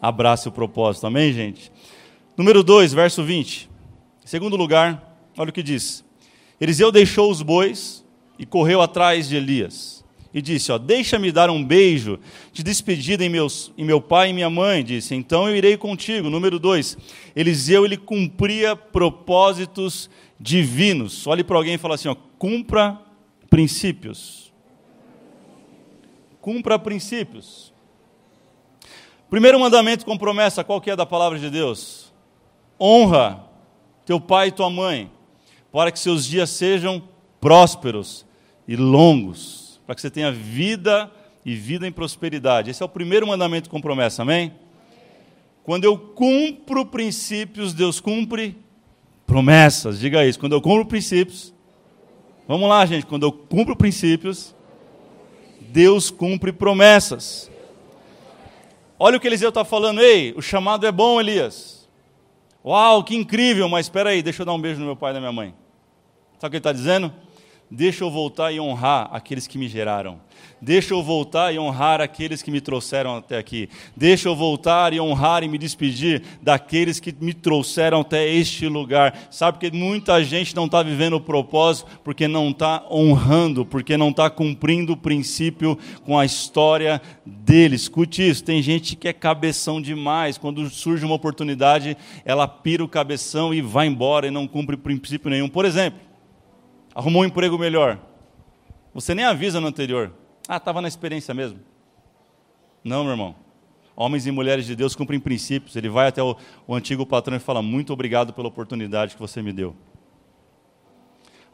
Abrace 0.00 0.48
o 0.48 0.50
propósito, 0.50 1.06
amém, 1.06 1.32
gente? 1.32 1.70
Número 2.36 2.64
2, 2.64 2.92
verso 2.92 3.22
20. 3.22 3.70
Em 4.24 4.26
segundo 4.26 4.56
lugar, 4.56 5.16
olha 5.38 5.50
o 5.50 5.52
que 5.52 5.62
diz: 5.62 6.04
Eliseu 6.60 6.90
deixou 6.90 7.30
os 7.30 7.42
bois 7.42 8.04
e 8.40 8.44
correu 8.44 8.82
atrás 8.82 9.28
de 9.28 9.36
Elias 9.36 10.01
e 10.34 10.40
disse: 10.40 10.72
ó, 10.72 10.78
Deixa-me 10.78 11.30
dar 11.30 11.50
um 11.50 11.62
beijo 11.62 12.18
de 12.52 12.62
despedida 12.62 13.24
em, 13.24 13.28
meus, 13.28 13.72
em 13.76 13.84
meu 13.84 14.00
pai 14.00 14.30
e 14.30 14.32
minha 14.32 14.48
mãe. 14.48 14.82
Disse: 14.82 15.14
Então 15.14 15.48
eu 15.48 15.56
irei 15.56 15.76
contigo. 15.76 16.30
Número 16.30 16.58
dois, 16.58 16.96
Eliseu 17.36 17.84
ele 17.84 17.96
cumpria 17.96 18.74
propósitos 18.74 20.08
divinos. 20.40 21.26
Olhe 21.26 21.44
para 21.44 21.56
alguém 21.56 21.74
e 21.74 21.78
fala 21.78 21.96
assim: 21.96 22.08
ó, 22.08 22.16
cumpra 22.38 22.98
princípios. 23.50 24.52
Cumpra 26.40 26.78
princípios. 26.78 27.72
Primeiro 29.28 29.58
mandamento 29.58 30.04
com 30.04 30.18
promessa, 30.18 30.64
qual 30.64 30.80
que 30.80 30.90
é 30.90 30.96
da 30.96 31.06
palavra 31.06 31.38
de 31.38 31.48
Deus? 31.48 32.12
Honra 32.78 33.46
teu 34.04 34.20
pai 34.20 34.48
e 34.48 34.52
tua 34.52 34.68
mãe, 34.68 35.10
para 35.70 35.92
que 35.92 35.98
seus 35.98 36.26
dias 36.26 36.50
sejam 36.50 37.02
prósperos 37.40 38.26
e 38.66 38.76
longos 38.76 39.61
para 39.86 39.94
que 39.94 40.00
você 40.00 40.10
tenha 40.10 40.30
vida 40.30 41.10
e 41.44 41.54
vida 41.54 41.86
em 41.86 41.92
prosperidade. 41.92 42.70
Esse 42.70 42.82
é 42.82 42.86
o 42.86 42.88
primeiro 42.88 43.26
mandamento 43.26 43.68
com 43.68 43.80
promessa, 43.80 44.22
amém? 44.22 44.52
Quando 45.64 45.84
eu 45.84 45.96
cumpro 45.96 46.84
princípios, 46.84 47.72
Deus 47.72 48.00
cumpre 48.00 48.56
promessas. 49.26 49.98
Diga 49.98 50.24
isso. 50.26 50.38
Quando 50.38 50.52
eu 50.52 50.60
cumpro 50.60 50.86
princípios, 50.86 51.54
vamos 52.46 52.68
lá, 52.68 52.84
gente. 52.84 53.06
Quando 53.06 53.24
eu 53.24 53.32
cumpro 53.32 53.76
princípios, 53.76 54.54
Deus 55.60 56.10
cumpre 56.10 56.52
promessas. 56.52 57.50
Olha 58.98 59.16
o 59.16 59.20
que 59.20 59.26
Eliseu 59.26 59.48
está 59.48 59.64
falando. 59.64 60.00
Ei, 60.00 60.32
o 60.36 60.42
chamado 60.42 60.86
é 60.86 60.92
bom, 60.92 61.20
Elias. 61.20 61.88
Uau, 62.64 63.02
que 63.02 63.16
incrível, 63.16 63.68
mas 63.68 63.86
espera 63.86 64.10
aí, 64.10 64.22
deixa 64.22 64.42
eu 64.42 64.46
dar 64.46 64.52
um 64.52 64.60
beijo 64.60 64.78
no 64.78 64.86
meu 64.86 64.94
pai 64.94 65.10
e 65.10 65.14
na 65.14 65.20
minha 65.20 65.32
mãe. 65.32 65.54
Sabe 66.38 66.46
o 66.46 66.50
que 66.50 66.56
ele 66.56 66.58
está 66.58 66.72
dizendo? 66.72 67.12
Deixa 67.74 68.04
eu 68.04 68.10
voltar 68.10 68.52
e 68.52 68.60
honrar 68.60 69.08
aqueles 69.10 69.46
que 69.46 69.56
me 69.56 69.66
geraram. 69.66 70.20
Deixa 70.60 70.92
eu 70.92 71.02
voltar 71.02 71.54
e 71.54 71.58
honrar 71.58 72.02
aqueles 72.02 72.42
que 72.42 72.50
me 72.50 72.60
trouxeram 72.60 73.16
até 73.16 73.38
aqui. 73.38 73.66
Deixa 73.96 74.28
eu 74.28 74.36
voltar 74.36 74.92
e 74.92 75.00
honrar 75.00 75.42
e 75.42 75.48
me 75.48 75.56
despedir 75.56 76.22
daqueles 76.42 77.00
que 77.00 77.14
me 77.18 77.32
trouxeram 77.32 78.02
até 78.02 78.28
este 78.28 78.68
lugar. 78.68 79.18
Sabe 79.30 79.56
que 79.56 79.74
muita 79.74 80.22
gente 80.22 80.54
não 80.54 80.66
está 80.66 80.82
vivendo 80.82 81.14
o 81.14 81.20
propósito 81.20 81.90
porque 82.04 82.28
não 82.28 82.50
está 82.50 82.84
honrando, 82.90 83.64
porque 83.64 83.96
não 83.96 84.10
está 84.10 84.28
cumprindo 84.28 84.92
o 84.92 84.96
princípio 84.96 85.78
com 86.04 86.18
a 86.18 86.26
história 86.26 87.00
dele. 87.24 87.74
Escute 87.74 88.28
isso: 88.28 88.44
tem 88.44 88.60
gente 88.60 88.96
que 88.96 89.08
é 89.08 89.14
cabeção 89.14 89.80
demais. 89.80 90.36
Quando 90.36 90.68
surge 90.68 91.06
uma 91.06 91.14
oportunidade, 91.14 91.96
ela 92.22 92.46
pira 92.46 92.84
o 92.84 92.88
cabeção 92.88 93.54
e 93.54 93.62
vai 93.62 93.86
embora 93.86 94.26
e 94.26 94.30
não 94.30 94.46
cumpre 94.46 94.76
princípio 94.76 95.30
nenhum. 95.30 95.48
Por 95.48 95.64
exemplo, 95.64 96.11
arrumou 96.94 97.22
um 97.22 97.24
emprego 97.24 97.58
melhor. 97.58 97.98
Você 98.94 99.14
nem 99.14 99.24
avisa 99.24 99.60
no 99.60 99.66
anterior. 99.66 100.12
Ah, 100.48 100.56
estava 100.56 100.80
na 100.80 100.88
experiência 100.88 101.32
mesmo. 101.32 101.60
Não, 102.84 103.02
meu 103.04 103.12
irmão. 103.12 103.34
Homens 103.94 104.26
e 104.26 104.30
mulheres 104.30 104.66
de 104.66 104.74
Deus 104.74 104.96
cumprem 104.96 105.20
princípios. 105.20 105.76
Ele 105.76 105.88
vai 105.88 106.08
até 106.08 106.22
o, 106.22 106.36
o 106.66 106.74
antigo 106.74 107.06
patrão 107.06 107.36
e 107.36 107.40
fala: 107.40 107.62
Muito 107.62 107.92
obrigado 107.92 108.32
pela 108.32 108.48
oportunidade 108.48 109.14
que 109.14 109.20
você 109.20 109.42
me 109.42 109.52
deu. 109.52 109.76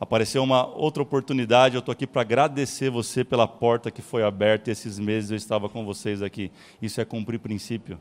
Apareceu 0.00 0.42
uma 0.42 0.64
outra 0.66 1.02
oportunidade. 1.02 1.74
Eu 1.74 1.80
estou 1.80 1.92
aqui 1.92 2.06
para 2.06 2.22
agradecer 2.22 2.88
você 2.90 3.24
pela 3.24 3.48
porta 3.48 3.90
que 3.90 4.00
foi 4.00 4.22
aberta. 4.22 4.70
Esses 4.70 4.98
meses 4.98 5.30
eu 5.30 5.36
estava 5.36 5.68
com 5.68 5.84
vocês 5.84 6.22
aqui. 6.22 6.52
Isso 6.80 7.00
é 7.00 7.04
cumprir 7.04 7.38
princípio. 7.38 8.00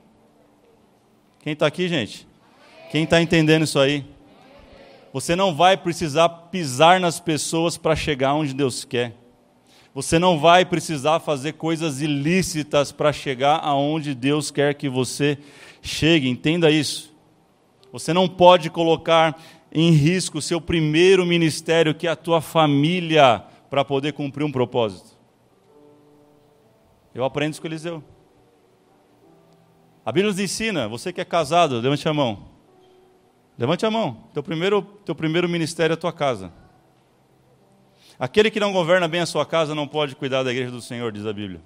Quem 1.40 1.54
está 1.54 1.66
aqui, 1.66 1.88
gente? 1.88 2.28
Quem 2.92 3.04
está 3.04 3.22
entendendo 3.22 3.64
isso 3.64 3.80
aí? 3.80 4.06
Você 5.14 5.36
não 5.36 5.56
vai 5.56 5.78
precisar 5.78 6.30
pisar 6.30 7.00
nas 7.00 7.20
pessoas 7.20 7.78
para 7.78 7.96
chegar 7.96 8.34
onde 8.34 8.54
Deus 8.54 8.84
quer. 8.84 9.16
Você 9.94 10.20
não 10.20 10.38
vai 10.38 10.64
precisar 10.64 11.20
fazer 11.20 11.54
coisas 11.54 12.02
ilícitas 12.02 12.92
para 12.92 13.12
chegar 13.12 13.60
aonde 13.64 14.14
Deus 14.14 14.52
quer 14.52 14.76
que 14.76 14.88
você 14.88 15.40
chegue. 15.82 16.30
Entenda 16.30 16.70
isso. 16.70 17.16
Você 17.92 18.14
não 18.14 18.28
pode 18.28 18.70
colocar 18.70 19.36
em 19.72 19.92
risco 19.92 20.38
o 20.38 20.42
seu 20.42 20.62
primeiro 20.62 21.26
ministério, 21.26 21.96
que 21.96 22.08
é 22.08 22.12
a 22.12 22.16
tua 22.16 22.42
família, 22.42 23.44
para 23.70 23.84
poder 23.84 24.14
cumprir 24.14 24.44
um 24.44 24.52
propósito. 24.52 25.18
Eu 27.14 27.24
aprendo 27.24 27.54
isso 27.54 27.62
com 27.62 27.68
Eliseu. 27.68 28.04
A 30.06 30.12
Bíblia 30.12 30.32
nos 30.32 30.40
ensina, 30.40 30.88
você 30.88 31.12
que 31.12 31.20
é 31.20 31.26
casado, 31.26 31.80
levante 31.80 32.08
a 32.08 32.14
mão. 32.14 32.57
Levante 33.58 33.86
a 33.86 33.92
mão. 33.92 34.26
Teu 34.34 34.44
primeiro, 34.44 34.82
teu 35.04 35.16
primeiro 35.16 35.50
ministério 35.50 35.94
é 35.94 35.96
a 35.96 35.98
tua 35.98 36.14
casa. 36.14 36.52
Aquele 38.20 38.50
que 38.52 38.60
não 38.60 38.72
governa 38.72 39.08
bem 39.08 39.22
a 39.22 39.26
sua 39.26 39.46
casa 39.46 39.74
não 39.74 39.88
pode 39.88 40.16
cuidar 40.16 40.44
da 40.44 40.52
igreja 40.52 40.72
do 40.72 40.82
Senhor, 40.82 41.12
diz 41.12 41.26
a 41.26 41.34
Bíblia. 41.34 41.62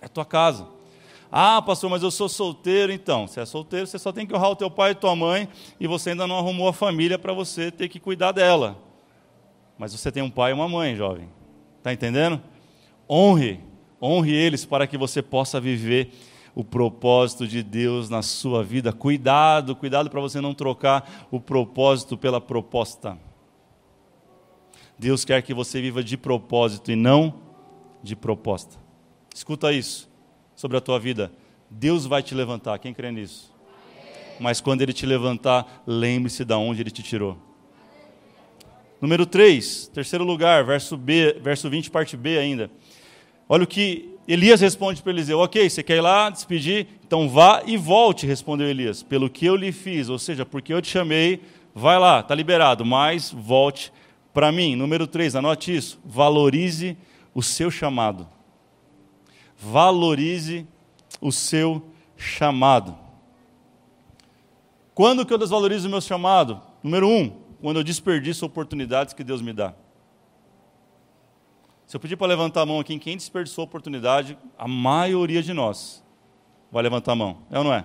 É 0.00 0.06
a 0.06 0.08
tua 0.08 0.24
casa. 0.24 0.66
Ah, 1.30 1.62
pastor, 1.62 1.88
mas 1.88 2.02
eu 2.02 2.10
sou 2.10 2.28
solteiro, 2.28 2.92
então. 2.92 3.26
Se 3.26 3.40
é 3.40 3.46
solteiro, 3.46 3.86
você 3.86 3.98
só 3.98 4.12
tem 4.12 4.26
que 4.26 4.34
honrar 4.34 4.50
o 4.50 4.56
teu 4.56 4.70
pai 4.70 4.90
e 4.90 4.94
tua 4.94 5.16
mãe, 5.16 5.48
e 5.80 5.86
você 5.86 6.10
ainda 6.10 6.26
não 6.26 6.36
arrumou 6.36 6.68
a 6.68 6.72
família 6.72 7.18
para 7.18 7.32
você 7.32 7.70
ter 7.70 7.88
que 7.88 7.98
cuidar 7.98 8.32
dela. 8.32 8.78
Mas 9.78 9.92
você 9.92 10.12
tem 10.12 10.22
um 10.22 10.30
pai 10.30 10.50
e 10.50 10.54
uma 10.54 10.68
mãe, 10.68 10.94
jovem. 10.94 11.30
Está 11.78 11.92
entendendo? 11.92 12.40
Honre, 13.08 13.60
honre 14.00 14.32
eles 14.32 14.66
para 14.66 14.86
que 14.86 14.98
você 14.98 15.22
possa 15.22 15.58
viver 15.58 16.12
o 16.54 16.62
propósito 16.62 17.46
de 17.46 17.62
Deus 17.62 18.08
na 18.08 18.22
sua 18.22 18.62
vida. 18.62 18.92
Cuidado, 18.92 19.74
cuidado 19.74 20.10
para 20.10 20.20
você 20.20 20.40
não 20.40 20.54
trocar 20.54 21.26
o 21.30 21.40
propósito 21.40 22.16
pela 22.16 22.40
proposta. 22.40 23.18
Deus 24.98 25.24
quer 25.24 25.42
que 25.42 25.54
você 25.54 25.80
viva 25.80 26.02
de 26.02 26.16
propósito 26.16 26.92
e 26.92 26.96
não 26.96 27.34
de 28.02 28.14
proposta. 28.14 28.76
Escuta 29.34 29.72
isso 29.72 30.10
sobre 30.54 30.76
a 30.76 30.80
tua 30.80 30.98
vida. 30.98 31.32
Deus 31.70 32.06
vai 32.06 32.22
te 32.22 32.34
levantar, 32.34 32.78
quem 32.78 32.92
crê 32.92 33.10
nisso? 33.10 33.52
Mas 34.38 34.60
quando 34.60 34.82
Ele 34.82 34.92
te 34.92 35.06
levantar, 35.06 35.82
lembre-se 35.86 36.44
de 36.44 36.54
onde 36.54 36.82
Ele 36.82 36.90
te 36.90 37.02
tirou. 37.02 37.38
Número 39.00 39.26
3, 39.26 39.88
terceiro 39.88 40.24
lugar, 40.24 40.64
verso, 40.64 40.96
B, 40.96 41.38
verso 41.40 41.68
20, 41.68 41.90
parte 41.90 42.16
B 42.16 42.38
ainda. 42.38 42.70
Olha 43.48 43.64
o 43.64 43.66
que 43.66 44.11
Elias 44.32 44.62
responde 44.62 45.02
para 45.02 45.12
Eliseu: 45.12 45.40
Ok, 45.40 45.68
você 45.68 45.82
quer 45.82 45.98
ir 45.98 46.00
lá 46.00 46.30
despedir? 46.30 46.86
Então 47.06 47.28
vá 47.28 47.62
e 47.66 47.76
volte, 47.76 48.26
respondeu 48.26 48.66
Elias, 48.66 49.02
pelo 49.02 49.28
que 49.28 49.44
eu 49.44 49.54
lhe 49.54 49.70
fiz, 49.70 50.08
ou 50.08 50.18
seja, 50.18 50.46
porque 50.46 50.72
eu 50.72 50.80
te 50.80 50.88
chamei, 50.88 51.42
vai 51.74 51.98
lá, 51.98 52.20
está 52.20 52.34
liberado, 52.34 52.82
mas 52.82 53.30
volte 53.30 53.92
para 54.32 54.50
mim. 54.50 54.74
Número 54.74 55.06
3, 55.06 55.36
anote 55.36 55.76
isso: 55.76 56.00
valorize 56.02 56.96
o 57.34 57.42
seu 57.42 57.70
chamado. 57.70 58.26
Valorize 59.58 60.66
o 61.20 61.30
seu 61.30 61.90
chamado. 62.16 62.96
Quando 64.94 65.26
que 65.26 65.34
eu 65.34 65.38
desvalorizo 65.38 65.88
o 65.88 65.90
meu 65.90 66.00
chamado? 66.00 66.58
Número 66.82 67.06
um, 67.06 67.28
quando 67.60 67.80
eu 67.80 67.84
desperdiço 67.84 68.46
oportunidades 68.46 69.12
que 69.12 69.22
Deus 69.22 69.42
me 69.42 69.52
dá. 69.52 69.74
Se 71.92 71.96
eu 71.96 72.00
pedir 72.00 72.16
para 72.16 72.26
levantar 72.26 72.62
a 72.62 72.64
mão 72.64 72.80
aqui, 72.80 72.98
quem 72.98 73.18
desperdiçou 73.18 73.64
oportunidade, 73.64 74.38
a 74.56 74.66
maioria 74.66 75.42
de 75.42 75.52
nós 75.52 76.02
vai 76.70 76.82
levantar 76.82 77.12
a 77.12 77.14
mão. 77.14 77.36
É 77.50 77.58
ou 77.58 77.64
não 77.64 77.74
é? 77.74 77.84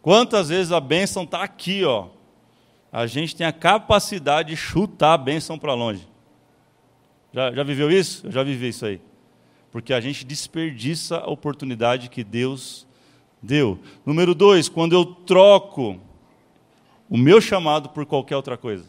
Quantas 0.00 0.50
vezes 0.50 0.70
a 0.70 0.78
bênção 0.78 1.24
está 1.24 1.42
aqui, 1.42 1.84
ó. 1.84 2.10
A 2.92 3.08
gente 3.08 3.34
tem 3.34 3.44
a 3.44 3.52
capacidade 3.52 4.50
de 4.50 4.56
chutar 4.56 5.14
a 5.14 5.18
bênção 5.18 5.58
para 5.58 5.74
longe. 5.74 6.06
Já, 7.32 7.52
já 7.52 7.64
viveu 7.64 7.90
isso? 7.90 8.28
Eu 8.28 8.30
já 8.30 8.44
vivi 8.44 8.68
isso 8.68 8.86
aí. 8.86 9.00
Porque 9.72 9.92
a 9.92 10.00
gente 10.00 10.24
desperdiça 10.24 11.18
a 11.18 11.28
oportunidade 11.28 12.08
que 12.08 12.22
Deus 12.22 12.86
deu. 13.42 13.80
Número 14.06 14.32
dois, 14.32 14.68
quando 14.68 14.92
eu 14.92 15.04
troco 15.04 15.98
o 17.08 17.18
meu 17.18 17.40
chamado 17.40 17.88
por 17.88 18.06
qualquer 18.06 18.36
outra 18.36 18.56
coisa. 18.56 18.88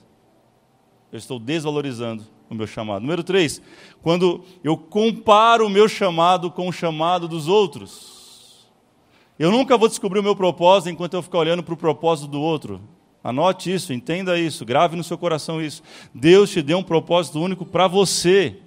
Eu 1.11 1.17
estou 1.17 1.39
desvalorizando 1.39 2.27
o 2.51 2.55
meu 2.55 2.67
chamado. 2.67 3.01
Número 3.01 3.23
três, 3.23 3.61
quando 4.01 4.43
eu 4.61 4.75
comparo 4.75 5.65
o 5.65 5.69
meu 5.69 5.87
chamado 5.87 6.51
com 6.51 6.67
o 6.67 6.71
chamado 6.73 7.27
dos 7.27 7.47
outros. 7.47 8.67
Eu 9.39 9.49
nunca 9.49 9.77
vou 9.77 9.87
descobrir 9.87 10.19
o 10.19 10.23
meu 10.23 10.35
propósito 10.35 10.89
enquanto 10.91 11.13
eu 11.13 11.23
ficar 11.23 11.39
olhando 11.39 11.63
para 11.63 11.73
o 11.73 11.77
propósito 11.77 12.27
do 12.27 12.41
outro. 12.41 12.81
Anote 13.23 13.73
isso, 13.73 13.93
entenda 13.93 14.37
isso, 14.37 14.65
grave 14.65 14.97
no 14.97 15.03
seu 15.03 15.17
coração 15.17 15.61
isso. 15.61 15.81
Deus 16.13 16.49
te 16.49 16.61
deu 16.61 16.77
um 16.77 16.83
propósito 16.83 17.39
único 17.39 17.65
para 17.65 17.87
você. 17.87 18.59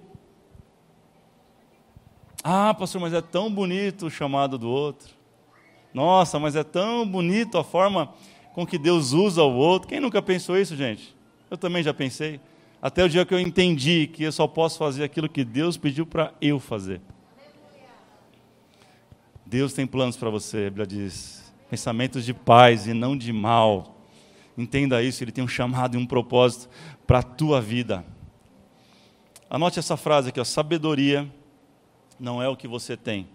Ah, 2.43 2.73
pastor, 2.73 3.01
mas 3.01 3.13
é 3.13 3.21
tão 3.21 3.53
bonito 3.53 4.07
o 4.07 4.11
chamado 4.11 4.57
do 4.57 4.69
outro. 4.69 5.11
Nossa, 5.93 6.39
mas 6.39 6.57
é 6.57 6.65
tão 6.65 7.07
bonito 7.07 7.59
a 7.59 7.65
forma 7.65 8.13
com 8.55 8.67
que 8.67 8.79
Deus 8.79 9.13
usa 9.13 9.43
o 9.43 9.55
outro. 9.55 9.89
Quem 9.89 10.01
nunca 10.01 10.23
pensou 10.23 10.59
isso, 10.59 10.75
gente? 10.75 11.15
Eu 11.51 11.59
também 11.59 11.83
já 11.83 11.93
pensei. 11.93 12.41
Até 12.85 13.03
o 13.03 13.09
dia 13.09 13.25
que 13.25 13.33
eu 13.33 13.41
entendi 13.41 14.07
que 14.07 14.25
eu 14.25 14.31
só 14.31 14.47
posso 14.47 14.77
fazer 14.77 15.05
aquilo 15.05 15.27
que 15.27 15.43
Deus 15.43 15.79
pediu 15.79 16.05
para 16.05 16.35
eu 16.39 16.61
fazer. 16.61 17.01
Deus 19.47 19.73
tem 19.73 19.87
planos 19.87 20.19
para 20.19 20.29
você, 20.29 20.59
a 20.59 20.65
Bíblia 20.65 20.87
diz. 20.87 21.51
Pensamentos 21.71 22.27
de 22.27 22.35
paz 22.35 22.87
e 22.87 22.93
não 22.93 23.17
de 23.17 23.33
mal. 23.33 23.97
Entenda 24.55 25.03
isso, 25.03 25.25
Ele 25.25 25.33
tem 25.33 25.43
um 25.43 25.49
chamado 25.49 25.95
e 25.95 25.99
um 25.99 26.05
propósito 26.05 26.69
para 27.07 27.21
a 27.21 27.23
tua 27.23 27.59
vida. 27.59 28.05
Anote 29.49 29.79
essa 29.79 29.97
frase 29.97 30.29
aqui, 30.29 30.39
ó, 30.39 30.45
sabedoria 30.45 31.27
não 32.21 32.43
é 32.43 32.51
o 32.51 32.57
que 32.57 32.69
você 32.69 32.99
tem, 32.99 33.27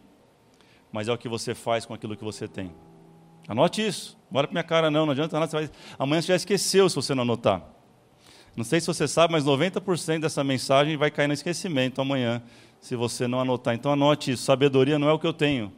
mas 0.91 1.07
é 1.07 1.11
o 1.11 1.17
que 1.17 1.27
você 1.27 1.55
faz 1.55 1.87
com 1.87 1.93
aquilo 1.95 2.15
que 2.15 2.23
você 2.23 2.47
tem. 2.47 2.71
Anote 3.47 3.81
isso. 3.81 4.15
Bora 4.29 4.45
para 4.45 4.53
minha 4.53 4.63
cara, 4.63 4.91
não, 4.91 5.07
não 5.07 5.13
adianta 5.13 5.39
nada. 5.39 5.49
Você 5.49 5.57
vai... 5.57 5.71
Amanhã 5.97 6.21
você 6.21 6.27
já 6.27 6.35
esqueceu 6.35 6.87
se 6.87 6.95
você 6.95 7.15
não 7.15 7.23
anotar. 7.23 7.78
Não 8.55 8.63
sei 8.63 8.79
se 8.81 8.87
você 8.87 9.07
sabe, 9.07 9.31
mas 9.31 9.45
90% 9.45 10.19
dessa 10.19 10.43
mensagem 10.43 10.97
vai 10.97 11.09
cair 11.09 11.27
no 11.27 11.33
esquecimento 11.33 12.01
amanhã, 12.01 12.41
se 12.79 12.95
você 12.95 13.27
não 13.27 13.39
anotar. 13.39 13.73
Então 13.73 13.91
anote 13.91 14.31
isso. 14.31 14.43
Sabedoria 14.43 14.99
não 14.99 15.09
é 15.09 15.13
o 15.13 15.19
que 15.19 15.27
eu 15.27 15.33
tenho, 15.33 15.71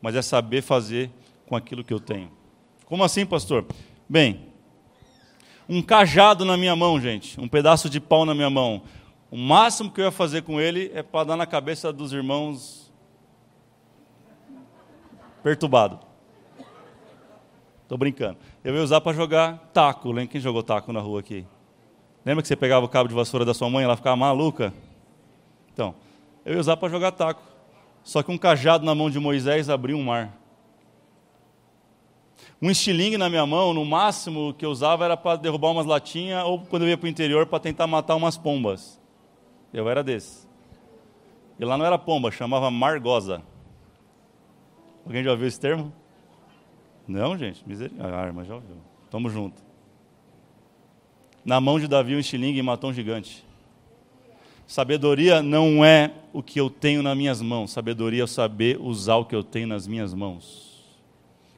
mas 0.00 0.14
é 0.14 0.22
saber 0.22 0.62
fazer 0.62 1.10
com 1.46 1.56
aquilo 1.56 1.84
que 1.84 1.92
eu 1.92 2.00
tenho. 2.00 2.30
Como 2.86 3.04
assim, 3.04 3.26
pastor? 3.26 3.66
Bem, 4.08 4.48
um 5.68 5.80
cajado 5.80 6.44
na 6.44 6.56
minha 6.56 6.76
mão, 6.76 7.00
gente, 7.00 7.40
um 7.40 7.48
pedaço 7.48 7.88
de 7.88 8.00
pau 8.00 8.24
na 8.24 8.34
minha 8.34 8.50
mão. 8.50 8.82
O 9.30 9.36
máximo 9.36 9.90
que 9.90 10.00
eu 10.00 10.04
ia 10.04 10.10
fazer 10.10 10.42
com 10.42 10.60
ele 10.60 10.90
é 10.94 11.02
para 11.02 11.24
dar 11.24 11.36
na 11.36 11.46
cabeça 11.46 11.92
dos 11.92 12.12
irmãos 12.12 12.92
perturbado. 15.42 15.98
Estou 17.82 17.98
brincando. 17.98 18.38
Eu 18.64 18.74
ia 18.74 18.82
usar 18.82 19.00
para 19.00 19.12
jogar 19.12 19.70
taco. 19.72 20.08
Lembra 20.08 20.28
quem 20.28 20.40
jogou 20.40 20.62
taco 20.62 20.92
na 20.92 21.00
rua 21.00 21.20
aqui? 21.20 21.46
Lembra 22.24 22.42
que 22.42 22.48
você 22.48 22.56
pegava 22.56 22.86
o 22.86 22.88
cabo 22.88 23.08
de 23.08 23.14
vassoura 23.14 23.44
da 23.44 23.52
sua 23.52 23.68
mãe 23.68 23.82
e 23.82 23.84
ela 23.84 23.96
ficava 23.96 24.16
maluca? 24.16 24.72
Então, 25.72 25.94
eu 26.44 26.54
ia 26.54 26.60
usar 26.60 26.76
para 26.76 26.88
jogar 26.88 27.12
taco. 27.12 27.42
Só 28.04 28.22
que 28.22 28.30
um 28.30 28.38
cajado 28.38 28.84
na 28.84 28.94
mão 28.94 29.10
de 29.10 29.18
Moisés 29.18 29.68
abriu 29.68 29.96
um 29.96 30.04
mar. 30.04 30.36
Um 32.60 32.70
estilingue 32.70 33.18
na 33.18 33.28
minha 33.28 33.44
mão, 33.44 33.74
no 33.74 33.84
máximo 33.84 34.54
que 34.54 34.64
eu 34.64 34.70
usava 34.70 35.04
era 35.04 35.16
para 35.16 35.36
derrubar 35.36 35.70
umas 35.70 35.86
latinhas 35.86 36.44
ou 36.44 36.60
quando 36.60 36.82
eu 36.82 36.88
ia 36.88 36.96
para 36.96 37.06
o 37.06 37.08
interior 37.08 37.46
para 37.46 37.58
tentar 37.58 37.86
matar 37.86 38.14
umas 38.14 38.36
pombas. 38.36 39.00
Eu 39.72 39.88
era 39.88 40.02
desse. 40.02 40.46
E 41.58 41.64
lá 41.64 41.76
não 41.76 41.84
era 41.84 41.98
pomba, 41.98 42.30
chamava 42.30 42.70
margosa. 42.70 43.42
Alguém 45.04 45.24
já 45.24 45.32
ouviu 45.32 45.48
esse 45.48 45.58
termo? 45.58 45.92
Não, 47.06 47.36
gente, 47.36 47.66
misericórdia. 47.66 48.14
A 48.14 48.20
arma 48.20 48.44
já 48.44 48.54
ouviu. 48.54 48.76
Tamo 49.10 49.28
junto. 49.28 49.71
Na 51.44 51.60
mão 51.60 51.78
de 51.80 51.88
Davi, 51.88 52.14
um 52.14 52.20
estilingue 52.20 52.62
matou 52.62 52.90
um 52.90 52.92
gigante. 52.92 53.44
Sabedoria 54.66 55.42
não 55.42 55.84
é 55.84 56.12
o 56.32 56.42
que 56.42 56.60
eu 56.60 56.70
tenho 56.70 57.02
nas 57.02 57.16
minhas 57.16 57.42
mãos. 57.42 57.72
Sabedoria 57.72 58.24
é 58.24 58.26
saber 58.26 58.78
usar 58.80 59.16
o 59.16 59.24
que 59.24 59.34
eu 59.34 59.42
tenho 59.42 59.66
nas 59.66 59.86
minhas 59.86 60.14
mãos. 60.14 60.72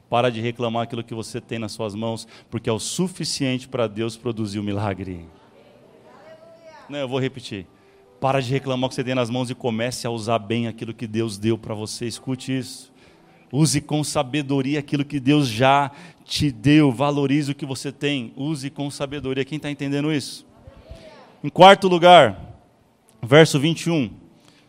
Para 0.09 0.29
de 0.29 0.41
reclamar 0.41 0.83
aquilo 0.83 1.03
que 1.03 1.13
você 1.13 1.39
tem 1.39 1.59
nas 1.59 1.71
suas 1.71 1.95
mãos, 1.95 2.27
porque 2.49 2.69
é 2.69 2.73
o 2.73 2.79
suficiente 2.79 3.67
para 3.67 3.87
Deus 3.87 4.17
produzir 4.17 4.59
o 4.59 4.63
milagre. 4.63 5.25
Não, 6.89 6.99
eu 6.99 7.07
vou 7.07 7.19
repetir. 7.19 7.65
Para 8.19 8.41
de 8.41 8.51
reclamar 8.51 8.87
o 8.87 8.89
que 8.89 8.95
você 8.95 9.03
tem 9.03 9.15
nas 9.15 9.29
mãos 9.29 9.49
e 9.49 9.55
comece 9.55 10.07
a 10.07 10.09
usar 10.09 10.39
bem 10.39 10.67
aquilo 10.67 10.93
que 10.93 11.07
Deus 11.07 11.37
deu 11.37 11.57
para 11.57 11.73
você. 11.73 12.05
Escute 12.05 12.57
isso. 12.57 12.91
Use 13.55 13.79
com 13.79 14.03
sabedoria 14.03 14.79
aquilo 14.79 15.05
que 15.05 15.17
Deus 15.17 15.47
já 15.47 15.89
te 16.25 16.51
deu. 16.51 16.91
Valorize 16.91 17.53
o 17.53 17.55
que 17.55 17.65
você 17.65 17.89
tem. 17.89 18.33
Use 18.35 18.69
com 18.69 18.91
sabedoria. 18.91 19.45
Quem 19.45 19.55
está 19.55 19.71
entendendo 19.71 20.11
isso? 20.11 20.45
Em 21.41 21.47
quarto 21.47 21.87
lugar, 21.87 22.59
verso 23.23 23.57
21. 23.57 24.11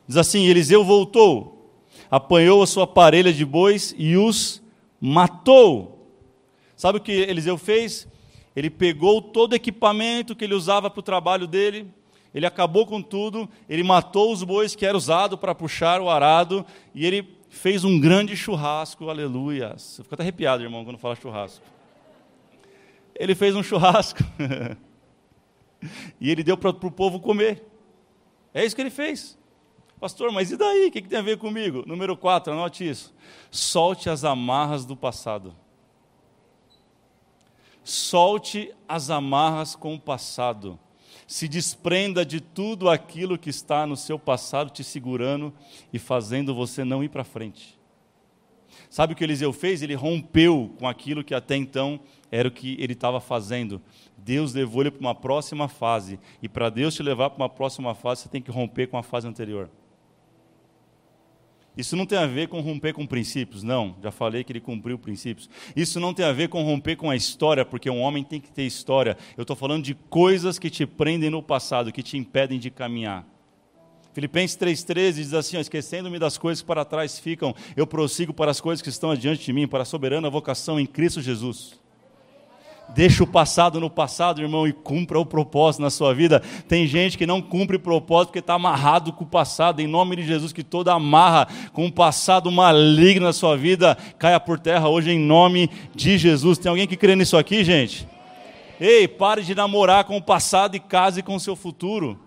Diz 0.06 0.16
assim: 0.16 0.46
Eliseu 0.46 0.84
voltou, 0.84 1.68
apanhou 2.08 2.62
a 2.62 2.66
sua 2.66 2.86
parelha 2.86 3.32
de 3.32 3.44
bois 3.44 3.92
e 3.98 4.16
os 4.16 4.62
matou. 5.00 6.08
Sabe 6.76 6.98
o 6.98 7.02
que 7.02 7.10
Eliseu 7.10 7.58
fez? 7.58 8.06
Ele 8.54 8.70
pegou 8.70 9.20
todo 9.20 9.54
o 9.54 9.56
equipamento 9.56 10.36
que 10.36 10.44
ele 10.44 10.54
usava 10.54 10.88
para 10.88 11.00
o 11.00 11.02
trabalho 11.02 11.48
dele, 11.48 11.88
ele 12.32 12.46
acabou 12.46 12.86
com 12.86 13.02
tudo, 13.02 13.48
ele 13.68 13.82
matou 13.82 14.32
os 14.32 14.44
bois 14.44 14.76
que 14.76 14.86
era 14.86 14.96
usado 14.96 15.36
para 15.36 15.56
puxar 15.56 16.00
o 16.00 16.08
arado, 16.08 16.64
e 16.94 17.04
ele 17.04 17.35
fez 17.56 17.84
um 17.84 17.98
grande 17.98 18.36
churrasco, 18.36 19.08
aleluia. 19.08 19.74
Você 19.76 20.02
fica 20.02 20.14
até 20.14 20.22
arrepiado, 20.22 20.62
irmão, 20.62 20.84
quando 20.84 20.98
fala 20.98 21.16
churrasco. 21.16 21.64
Ele 23.14 23.34
fez 23.34 23.56
um 23.56 23.62
churrasco. 23.62 24.20
e 26.20 26.30
ele 26.30 26.44
deu 26.44 26.56
para 26.56 26.70
o 26.70 26.90
povo 26.90 27.18
comer. 27.18 27.64
É 28.52 28.64
isso 28.64 28.76
que 28.76 28.82
ele 28.82 28.90
fez. 28.90 29.38
Pastor, 29.98 30.30
mas 30.30 30.50
e 30.50 30.56
daí? 30.56 30.88
O 30.88 30.90
que, 30.92 31.02
que 31.02 31.08
tem 31.08 31.18
a 31.18 31.22
ver 31.22 31.38
comigo? 31.38 31.82
Número 31.86 32.16
4, 32.16 32.52
anote 32.52 32.88
isso. 32.88 33.14
Solte 33.50 34.10
as 34.10 34.22
amarras 34.22 34.84
do 34.84 34.94
passado. 34.94 35.56
Solte 37.82 38.74
as 38.86 39.08
amarras 39.08 39.74
com 39.74 39.94
o 39.94 40.00
passado 40.00 40.78
se 41.26 41.48
desprenda 41.48 42.24
de 42.24 42.40
tudo 42.40 42.88
aquilo 42.88 43.38
que 43.38 43.50
está 43.50 43.86
no 43.86 43.96
seu 43.96 44.18
passado 44.18 44.70
te 44.70 44.84
segurando 44.84 45.52
e 45.92 45.98
fazendo 45.98 46.54
você 46.54 46.84
não 46.84 47.02
ir 47.02 47.08
para 47.08 47.24
frente. 47.24 47.76
Sabe 48.88 49.12
o 49.12 49.16
que 49.16 49.24
Eliseu 49.24 49.52
fez? 49.52 49.82
Ele 49.82 49.94
rompeu 49.94 50.74
com 50.78 50.86
aquilo 50.86 51.24
que 51.24 51.34
até 51.34 51.56
então 51.56 51.98
era 52.30 52.48
o 52.48 52.52
que 52.52 52.76
ele 52.78 52.92
estava 52.92 53.20
fazendo. 53.20 53.80
Deus 54.16 54.54
levou 54.54 54.82
ele 54.82 54.90
para 54.90 55.00
uma 55.00 55.14
próxima 55.14 55.68
fase. 55.68 56.18
E 56.42 56.48
para 56.48 56.70
Deus 56.70 56.94
te 56.94 57.02
levar 57.02 57.30
para 57.30 57.42
uma 57.42 57.48
próxima 57.48 57.94
fase, 57.94 58.22
você 58.22 58.28
tem 58.28 58.42
que 58.42 58.50
romper 58.50 58.86
com 58.86 58.96
a 58.96 59.02
fase 59.02 59.26
anterior. 59.26 59.68
Isso 61.76 61.94
não 61.94 62.06
tem 62.06 62.18
a 62.18 62.26
ver 62.26 62.48
com 62.48 62.60
romper 62.60 62.94
com 62.94 63.06
princípios, 63.06 63.62
não. 63.62 63.96
Já 64.02 64.10
falei 64.10 64.42
que 64.42 64.52
ele 64.52 64.60
cumpriu 64.60 64.98
princípios. 64.98 65.50
Isso 65.74 66.00
não 66.00 66.14
tem 66.14 66.24
a 66.24 66.32
ver 66.32 66.48
com 66.48 66.62
romper 66.62 66.96
com 66.96 67.10
a 67.10 67.16
história, 67.16 67.64
porque 67.64 67.90
um 67.90 68.00
homem 68.00 68.24
tem 68.24 68.40
que 68.40 68.50
ter 68.50 68.62
história. 68.62 69.16
Eu 69.36 69.42
estou 69.42 69.54
falando 69.54 69.84
de 69.84 69.94
coisas 69.94 70.58
que 70.58 70.70
te 70.70 70.86
prendem 70.86 71.28
no 71.28 71.42
passado, 71.42 71.92
que 71.92 72.02
te 72.02 72.16
impedem 72.16 72.58
de 72.58 72.70
caminhar. 72.70 73.26
Filipenses 74.14 74.56
3,13 74.56 75.12
diz 75.12 75.34
assim: 75.34 75.58
Esquecendo-me 75.58 76.18
das 76.18 76.38
coisas 76.38 76.62
que 76.62 76.66
para 76.66 76.86
trás 76.86 77.18
ficam, 77.18 77.54
eu 77.76 77.86
prossigo 77.86 78.32
para 78.32 78.50
as 78.50 78.62
coisas 78.62 78.80
que 78.80 78.88
estão 78.88 79.10
adiante 79.10 79.44
de 79.44 79.52
mim, 79.52 79.68
para 79.68 79.82
a 79.82 79.84
soberana 79.84 80.30
vocação 80.30 80.80
em 80.80 80.86
Cristo 80.86 81.20
Jesus. 81.20 81.78
Deixa 82.88 83.22
o 83.22 83.26
passado 83.26 83.80
no 83.80 83.90
passado, 83.90 84.40
irmão, 84.40 84.66
e 84.66 84.72
cumpra 84.72 85.18
o 85.18 85.26
propósito 85.26 85.82
na 85.82 85.90
sua 85.90 86.14
vida. 86.14 86.40
Tem 86.68 86.86
gente 86.86 87.18
que 87.18 87.26
não 87.26 87.42
cumpre 87.42 87.76
o 87.76 87.80
propósito 87.80 88.28
porque 88.28 88.38
está 88.38 88.54
amarrado 88.54 89.12
com 89.12 89.24
o 89.24 89.26
passado. 89.26 89.80
Em 89.80 89.86
nome 89.86 90.16
de 90.16 90.22
Jesus, 90.22 90.52
que 90.52 90.62
toda 90.62 90.92
amarra 90.92 91.48
com 91.72 91.86
o 91.86 91.92
passado 91.92 92.50
maligno 92.50 93.26
na 93.26 93.32
sua 93.32 93.56
vida 93.56 93.96
caia 94.18 94.40
por 94.40 94.58
terra 94.58 94.88
hoje, 94.88 95.10
em 95.10 95.18
nome 95.18 95.70
de 95.94 96.16
Jesus. 96.16 96.58
Tem 96.58 96.70
alguém 96.70 96.86
que 96.86 96.96
crê 96.96 97.14
nisso 97.16 97.36
aqui, 97.36 97.64
gente? 97.64 98.08
Ei, 98.80 99.08
pare 99.08 99.42
de 99.42 99.54
namorar 99.54 100.04
com 100.04 100.16
o 100.16 100.22
passado 100.22 100.76
e 100.76 100.80
case 100.80 101.22
com 101.22 101.34
o 101.34 101.40
seu 101.40 101.56
futuro. 101.56 102.20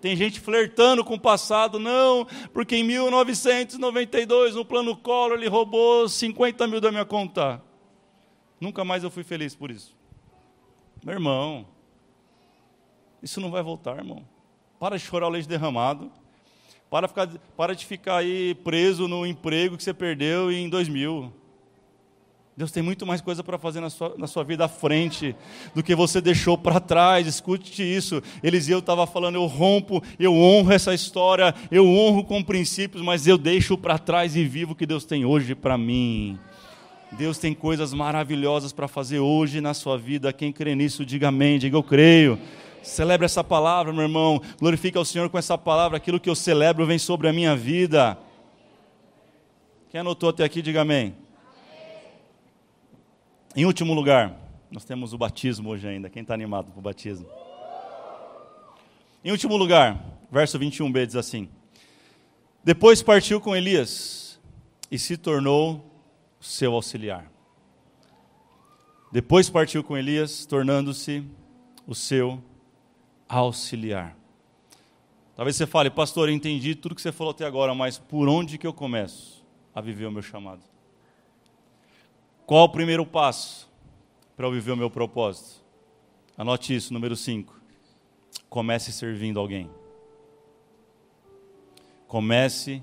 Tem 0.00 0.14
gente 0.14 0.38
flertando 0.38 1.04
com 1.04 1.14
o 1.14 1.20
passado, 1.20 1.78
não, 1.78 2.26
porque 2.52 2.76
em 2.76 2.84
1992, 2.84 4.54
no 4.54 4.64
plano 4.64 4.96
Collor, 4.96 5.36
ele 5.36 5.48
roubou 5.48 6.08
50 6.08 6.66
mil 6.66 6.80
da 6.80 6.92
minha 6.92 7.04
conta. 7.04 7.60
Nunca 8.60 8.84
mais 8.84 9.04
eu 9.04 9.10
fui 9.10 9.22
feliz 9.22 9.54
por 9.54 9.70
isso. 9.70 9.94
Meu 11.04 11.14
irmão, 11.14 11.66
isso 13.22 13.40
não 13.40 13.50
vai 13.50 13.62
voltar, 13.62 13.98
irmão. 13.98 14.24
Para 14.78 14.96
de 14.96 15.04
chorar 15.04 15.26
o 15.26 15.30
leite 15.30 15.48
derramado. 15.48 16.10
Para, 16.90 17.08
ficar, 17.08 17.28
para 17.56 17.74
de 17.74 17.84
ficar 17.84 18.18
aí 18.18 18.54
preso 18.54 19.08
no 19.08 19.26
emprego 19.26 19.76
que 19.76 19.82
você 19.82 19.92
perdeu 19.92 20.52
em 20.52 20.68
2000. 20.68 21.32
Deus 22.56 22.72
tem 22.72 22.82
muito 22.82 23.04
mais 23.04 23.20
coisa 23.20 23.44
para 23.44 23.58
fazer 23.58 23.80
na 23.80 23.90
sua, 23.90 24.14
na 24.16 24.26
sua 24.26 24.42
vida 24.42 24.64
à 24.64 24.68
frente 24.68 25.36
do 25.74 25.82
que 25.82 25.94
você 25.94 26.22
deixou 26.22 26.56
para 26.56 26.80
trás. 26.80 27.26
Escute 27.26 27.82
isso. 27.82 28.22
Eliseu 28.42 28.78
estava 28.78 29.06
falando: 29.06 29.34
eu 29.34 29.44
rompo, 29.44 30.02
eu 30.18 30.32
honro 30.32 30.72
essa 30.72 30.94
história, 30.94 31.54
eu 31.70 31.86
honro 31.86 32.24
com 32.24 32.42
princípios, 32.42 33.02
mas 33.02 33.26
eu 33.26 33.36
deixo 33.36 33.76
para 33.76 33.98
trás 33.98 34.34
e 34.36 34.44
vivo 34.44 34.72
o 34.72 34.74
que 34.74 34.86
Deus 34.86 35.04
tem 35.04 35.26
hoje 35.26 35.54
para 35.54 35.76
mim. 35.76 36.38
Deus 37.16 37.38
tem 37.38 37.54
coisas 37.54 37.94
maravilhosas 37.94 38.74
para 38.74 38.86
fazer 38.86 39.20
hoje 39.20 39.58
na 39.58 39.72
sua 39.72 39.96
vida. 39.96 40.32
Quem 40.34 40.52
crê 40.52 40.74
nisso, 40.74 41.04
diga 41.04 41.28
amém, 41.28 41.58
diga 41.58 41.74
eu 41.74 41.82
creio. 41.82 42.38
Celebre 42.82 43.24
essa 43.24 43.42
palavra, 43.42 43.90
meu 43.90 44.02
irmão. 44.02 44.42
Glorifique 44.60 44.98
ao 44.98 45.04
Senhor 45.04 45.30
com 45.30 45.38
essa 45.38 45.56
palavra. 45.56 45.96
Aquilo 45.96 46.20
que 46.20 46.28
eu 46.28 46.34
celebro 46.34 46.84
vem 46.84 46.98
sobre 46.98 47.26
a 47.26 47.32
minha 47.32 47.56
vida. 47.56 48.18
Quem 49.88 50.00
anotou 50.00 50.28
até 50.28 50.44
aqui, 50.44 50.60
diga 50.60 50.82
amém. 50.82 51.14
Em 53.56 53.64
último 53.64 53.94
lugar, 53.94 54.36
nós 54.70 54.84
temos 54.84 55.14
o 55.14 55.18
batismo 55.18 55.70
hoje 55.70 55.88
ainda. 55.88 56.10
Quem 56.10 56.20
está 56.20 56.34
animado 56.34 56.70
com 56.70 56.80
o 56.80 56.82
batismo? 56.82 57.26
Em 59.24 59.30
último 59.30 59.56
lugar, 59.56 60.04
verso 60.30 60.58
21b 60.58 61.06
diz 61.06 61.16
assim: 61.16 61.48
Depois 62.62 63.02
partiu 63.02 63.40
com 63.40 63.56
Elias 63.56 64.38
e 64.90 64.98
se 64.98 65.16
tornou 65.16 65.95
seu 66.46 66.74
auxiliar. 66.74 67.30
Depois 69.10 69.50
partiu 69.50 69.82
com 69.82 69.96
Elias, 69.96 70.46
tornando-se 70.46 71.24
o 71.86 71.94
seu 71.94 72.42
auxiliar. 73.28 74.16
Talvez 75.34 75.56
você 75.56 75.66
fale, 75.66 75.90
pastor, 75.90 76.28
eu 76.28 76.34
entendi 76.34 76.74
tudo 76.74 76.94
que 76.94 77.02
você 77.02 77.12
falou 77.12 77.32
até 77.32 77.44
agora, 77.44 77.74
mas 77.74 77.98
por 77.98 78.28
onde 78.28 78.58
que 78.58 78.66
eu 78.66 78.72
começo 78.72 79.44
a 79.74 79.80
viver 79.80 80.06
o 80.06 80.10
meu 80.10 80.22
chamado? 80.22 80.62
Qual 82.46 82.64
o 82.64 82.68
primeiro 82.68 83.04
passo 83.04 83.68
para 84.36 84.46
eu 84.46 84.52
viver 84.52 84.72
o 84.72 84.76
meu 84.76 84.90
propósito? 84.90 85.64
Anote 86.38 86.74
isso, 86.74 86.92
número 86.92 87.16
5. 87.16 87.60
Comece 88.48 88.92
servindo 88.92 89.40
alguém. 89.40 89.68
Comece 92.06 92.82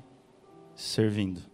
servindo. 0.75 1.52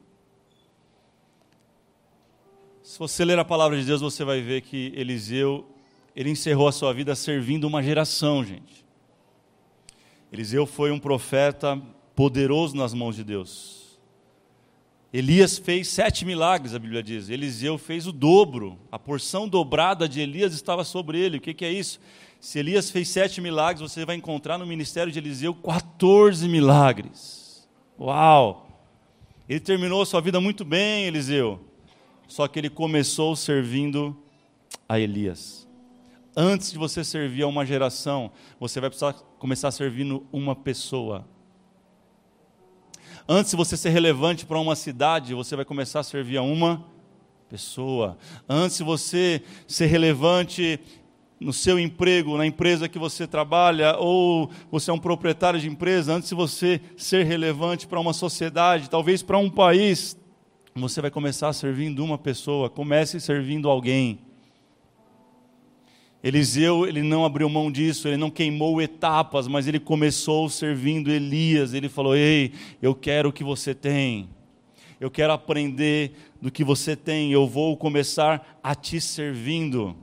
Se 2.99 3.01
você 3.01 3.23
ler 3.23 3.39
a 3.39 3.45
palavra 3.45 3.79
de 3.79 3.85
Deus, 3.85 4.01
você 4.01 4.25
vai 4.25 4.41
ver 4.41 4.59
que 4.59 4.91
Eliseu, 4.93 5.65
ele 6.13 6.31
encerrou 6.31 6.67
a 6.67 6.71
sua 6.73 6.93
vida 6.93 7.15
servindo 7.15 7.63
uma 7.63 7.81
geração, 7.81 8.43
gente. 8.43 8.85
Eliseu 10.33 10.65
foi 10.65 10.91
um 10.91 10.99
profeta 10.99 11.81
poderoso 12.13 12.75
nas 12.75 12.93
mãos 12.93 13.15
de 13.15 13.23
Deus. 13.23 13.97
Elias 15.13 15.57
fez 15.57 15.88
sete 15.88 16.25
milagres, 16.25 16.75
a 16.75 16.79
Bíblia 16.79 17.01
diz. 17.01 17.29
Eliseu 17.29 17.77
fez 17.77 18.05
o 18.05 18.12
dobro. 18.12 18.77
A 18.91 18.99
porção 18.99 19.47
dobrada 19.47 20.05
de 20.05 20.19
Elias 20.19 20.53
estava 20.53 20.83
sobre 20.83 21.17
ele. 21.17 21.38
O 21.38 21.41
que, 21.41 21.53
que 21.53 21.63
é 21.63 21.71
isso? 21.71 22.01
Se 22.38 22.59
Elias 22.59 22.91
fez 22.91 23.07
sete 23.07 23.39
milagres, 23.39 23.79
você 23.79 24.03
vai 24.03 24.17
encontrar 24.17 24.57
no 24.57 24.65
ministério 24.65 25.09
de 25.09 25.19
Eliseu 25.19 25.53
14 25.53 26.49
milagres. 26.49 27.65
Uau! 27.97 28.67
Ele 29.47 29.62
terminou 29.62 30.01
a 30.01 30.05
sua 30.05 30.19
vida 30.19 30.41
muito 30.41 30.65
bem, 30.65 31.05
Eliseu 31.05 31.68
só 32.29 32.47
que 32.47 32.59
ele 32.59 32.69
começou 32.69 33.35
servindo 33.35 34.15
a 34.87 34.99
Elias. 34.99 35.67
Antes 36.37 36.71
de 36.71 36.77
você 36.77 37.03
servir 37.03 37.41
a 37.41 37.47
uma 37.47 37.65
geração, 37.65 38.31
você 38.59 38.79
vai 38.79 38.89
precisar 38.89 39.13
começar 39.39 39.71
servindo 39.71 40.25
uma 40.31 40.55
pessoa. 40.55 41.27
Antes 43.27 43.51
de 43.51 43.57
você 43.57 43.75
ser 43.75 43.89
relevante 43.89 44.45
para 44.45 44.59
uma 44.59 44.75
cidade, 44.75 45.33
você 45.33 45.55
vai 45.55 45.65
começar 45.65 46.01
a 46.01 46.03
servir 46.03 46.37
a 46.37 46.43
uma 46.43 46.85
pessoa. 47.49 48.15
Antes 48.47 48.77
de 48.77 48.83
você 48.83 49.41
ser 49.67 49.87
relevante 49.87 50.79
no 51.39 51.51
seu 51.51 51.79
emprego, 51.79 52.37
na 52.37 52.45
empresa 52.45 52.87
que 52.87 52.99
você 52.99 53.25
trabalha, 53.25 53.97
ou 53.97 54.51
você 54.71 54.91
é 54.91 54.93
um 54.93 54.99
proprietário 54.99 55.59
de 55.59 55.67
empresa, 55.67 56.13
antes 56.13 56.29
de 56.29 56.35
você 56.35 56.79
ser 56.95 57.25
relevante 57.25 57.87
para 57.87 57.99
uma 57.99 58.13
sociedade, 58.13 58.89
talvez 58.89 59.23
para 59.23 59.37
um 59.37 59.49
país, 59.49 60.15
você 60.75 61.01
vai 61.01 61.12
começar 61.12 61.51
servindo 61.53 62.03
uma 62.03 62.17
pessoa, 62.17 62.69
comece 62.69 63.19
servindo 63.19 63.69
alguém. 63.69 64.19
Eliseu, 66.21 66.86
ele 66.86 67.01
não 67.01 67.23
abriu 67.23 67.49
mão 67.49 67.71
disso, 67.71 68.08
ele 68.08 68.17
não 68.17 68.29
queimou 68.29 68.82
etapas, 68.82 69.47
mas 69.47 69.67
ele 69.67 69.79
começou 69.79 70.49
servindo 70.49 71.10
Elias. 71.10 71.73
Ele 71.73 71.88
falou: 71.88 72.15
Ei, 72.15 72.53
eu 72.82 72.93
quero 72.93 73.29
o 73.29 73.34
que 73.34 73.43
você 73.43 73.73
tem, 73.73 74.29
eu 74.99 75.10
quero 75.10 75.32
aprender 75.32 76.13
do 76.41 76.51
que 76.51 76.63
você 76.63 76.95
tem, 76.95 77.32
eu 77.32 77.47
vou 77.47 77.75
começar 77.77 78.60
a 78.62 78.75
te 78.75 78.99
servindo. 78.99 79.95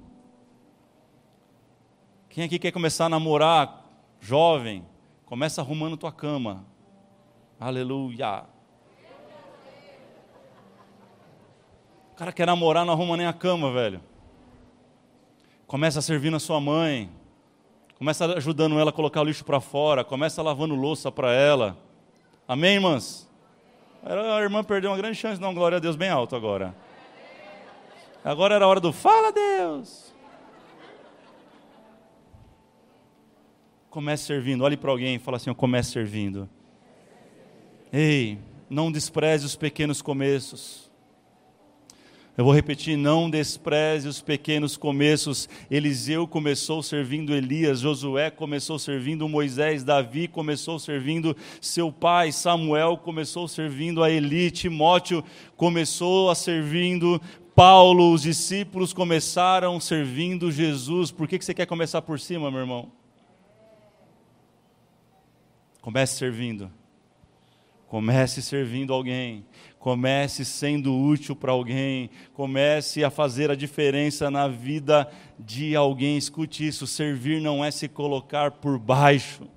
Quem 2.30 2.44
aqui 2.44 2.58
quer 2.58 2.72
começar 2.72 3.06
a 3.06 3.10
namorar, 3.10 3.86
jovem? 4.20 4.84
Começa 5.24 5.60
arrumando 5.60 5.96
tua 5.96 6.12
cama. 6.12 6.66
Aleluia. 7.58 8.55
O 12.16 12.18
cara 12.18 12.32
quer 12.32 12.46
namorar, 12.46 12.86
não 12.86 12.94
arruma 12.94 13.14
nem 13.14 13.26
a 13.26 13.32
cama, 13.34 13.70
velho. 13.70 14.00
Começa 15.66 16.00
servindo 16.00 16.34
a 16.34 16.40
sua 16.40 16.58
mãe. 16.58 17.10
Começa 17.98 18.24
ajudando 18.38 18.78
ela 18.78 18.88
a 18.88 18.92
colocar 18.92 19.20
o 19.20 19.24
lixo 19.24 19.44
para 19.44 19.60
fora. 19.60 20.02
Começa 20.02 20.40
lavando 20.40 20.74
louça 20.74 21.12
para 21.12 21.30
ela. 21.30 21.76
Amém, 22.48 22.76
irmãs? 22.76 23.30
A 24.02 24.40
irmã 24.40 24.64
perdeu 24.64 24.90
uma 24.92 24.96
grande 24.96 25.18
chance, 25.18 25.38
não, 25.38 25.52
glória 25.52 25.76
a 25.76 25.78
Deus, 25.78 25.94
bem 25.94 26.08
alto 26.08 26.34
agora. 26.34 26.74
Agora 28.24 28.54
era 28.54 28.64
a 28.64 28.68
hora 28.68 28.80
do 28.80 28.94
fala 28.94 29.30
Deus. 29.30 30.10
Comece 33.90 34.24
servindo, 34.24 34.64
olhe 34.64 34.78
para 34.78 34.90
alguém 34.90 35.16
e 35.16 35.18
fala 35.18 35.36
assim: 35.36 35.50
eu 35.50 35.54
comece 35.54 35.90
servindo. 35.90 36.48
Ei, 37.92 38.38
não 38.70 38.90
despreze 38.90 39.44
os 39.44 39.54
pequenos 39.54 40.00
começos. 40.00 40.90
Eu 42.36 42.44
vou 42.44 42.52
repetir: 42.52 42.96
não 42.96 43.30
despreze 43.30 44.06
os 44.06 44.20
pequenos 44.20 44.76
começos. 44.76 45.48
Eliseu 45.70 46.28
começou 46.28 46.82
servindo 46.82 47.34
Elias, 47.34 47.80
Josué 47.80 48.30
começou 48.30 48.78
servindo 48.78 49.28
Moisés, 49.28 49.82
Davi 49.82 50.28
começou 50.28 50.78
servindo 50.78 51.34
seu 51.60 51.90
pai, 51.90 52.30
Samuel 52.32 52.98
começou 52.98 53.48
servindo 53.48 54.02
a 54.02 54.10
Eli, 54.10 54.50
Timóteo 54.50 55.24
começou 55.56 56.30
a 56.30 56.34
servindo 56.34 57.20
Paulo, 57.54 58.12
os 58.12 58.20
discípulos 58.20 58.92
começaram 58.92 59.80
servindo 59.80 60.52
Jesus. 60.52 61.10
Por 61.10 61.26
que 61.26 61.40
você 61.40 61.54
quer 61.54 61.64
começar 61.64 62.02
por 62.02 62.20
cima, 62.20 62.50
meu 62.50 62.60
irmão? 62.60 62.92
Comece 65.80 66.18
servindo. 66.18 66.70
Comece 67.88 68.42
servindo 68.42 68.92
alguém, 68.92 69.46
comece 69.86 70.44
sendo 70.44 70.92
útil 70.92 71.36
para 71.36 71.52
alguém, 71.52 72.10
comece 72.34 73.04
a 73.04 73.08
fazer 73.08 73.52
a 73.52 73.54
diferença 73.54 74.28
na 74.28 74.48
vida 74.48 75.08
de 75.38 75.76
alguém. 75.76 76.16
Escute 76.16 76.66
isso: 76.66 76.88
servir 76.88 77.40
não 77.40 77.64
é 77.64 77.70
se 77.70 77.86
colocar 77.86 78.50
por 78.50 78.80
baixo, 78.80 79.48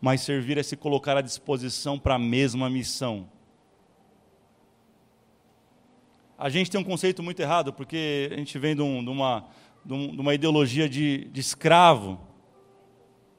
mas 0.00 0.22
servir 0.22 0.58
é 0.58 0.62
se 0.64 0.76
colocar 0.76 1.16
à 1.16 1.20
disposição 1.20 2.00
para 2.00 2.16
a 2.16 2.18
mesma 2.18 2.68
missão. 2.68 3.28
A 6.36 6.48
gente 6.48 6.68
tem 6.68 6.80
um 6.80 6.84
conceito 6.84 7.22
muito 7.22 7.38
errado, 7.38 7.72
porque 7.72 8.28
a 8.32 8.36
gente 8.36 8.58
vem 8.58 8.74
de, 8.74 8.82
um, 8.82 9.04
de, 9.04 9.10
uma, 9.10 9.44
de, 9.84 9.94
uma, 9.94 10.34
ideologia 10.34 10.88
de, 10.88 11.26
de 11.26 11.40
escravo. 11.40 12.18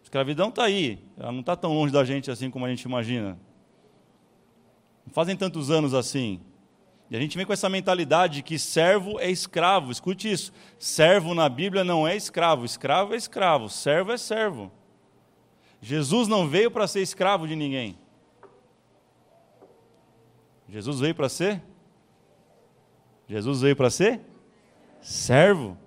Escravidão 0.02 0.48
está 0.48 0.64
aí, 0.64 0.98
ela 1.18 1.34
não 1.34 1.42
está 1.42 1.58
tão 1.58 1.74
longe 1.74 1.92
da 1.92 2.06
gente 2.06 2.32
assim 2.32 2.50
como 2.50 2.64
a 2.64 2.70
gente 2.70 2.84
imagina. 2.84 3.38
Não 5.08 5.14
fazem 5.14 5.38
tantos 5.38 5.72
anos 5.72 5.94
assim. 5.94 6.42
E 7.10 7.16
a 7.16 7.20
gente 7.20 7.38
vem 7.38 7.46
com 7.46 7.54
essa 7.54 7.70
mentalidade 7.70 8.44
que 8.44 8.60
servo 8.60 9.18
é 9.22 9.32
escravo. 9.32 9.90
Escute 9.90 10.30
isso. 10.30 10.52
Servo 10.78 11.34
na 11.34 11.48
Bíblia 11.48 11.86
não 11.86 12.06
é 12.06 12.14
escravo. 12.14 12.66
Escravo 12.66 13.14
é 13.14 13.18
escravo. 13.18 13.70
Servo 13.70 14.12
é 14.12 14.18
servo. 14.18 14.70
Jesus 15.82 16.28
não 16.28 16.46
veio 16.46 16.70
para 16.70 16.86
ser 16.88 17.02
escravo 17.02 17.48
de 17.48 17.56
ninguém. 17.56 17.98
Jesus 20.68 21.00
veio 21.00 21.16
para 21.16 21.30
ser? 21.30 21.64
Jesus 23.30 23.62
veio 23.62 23.78
para 23.78 23.90
ser? 23.90 24.20
Servo. 25.00 25.78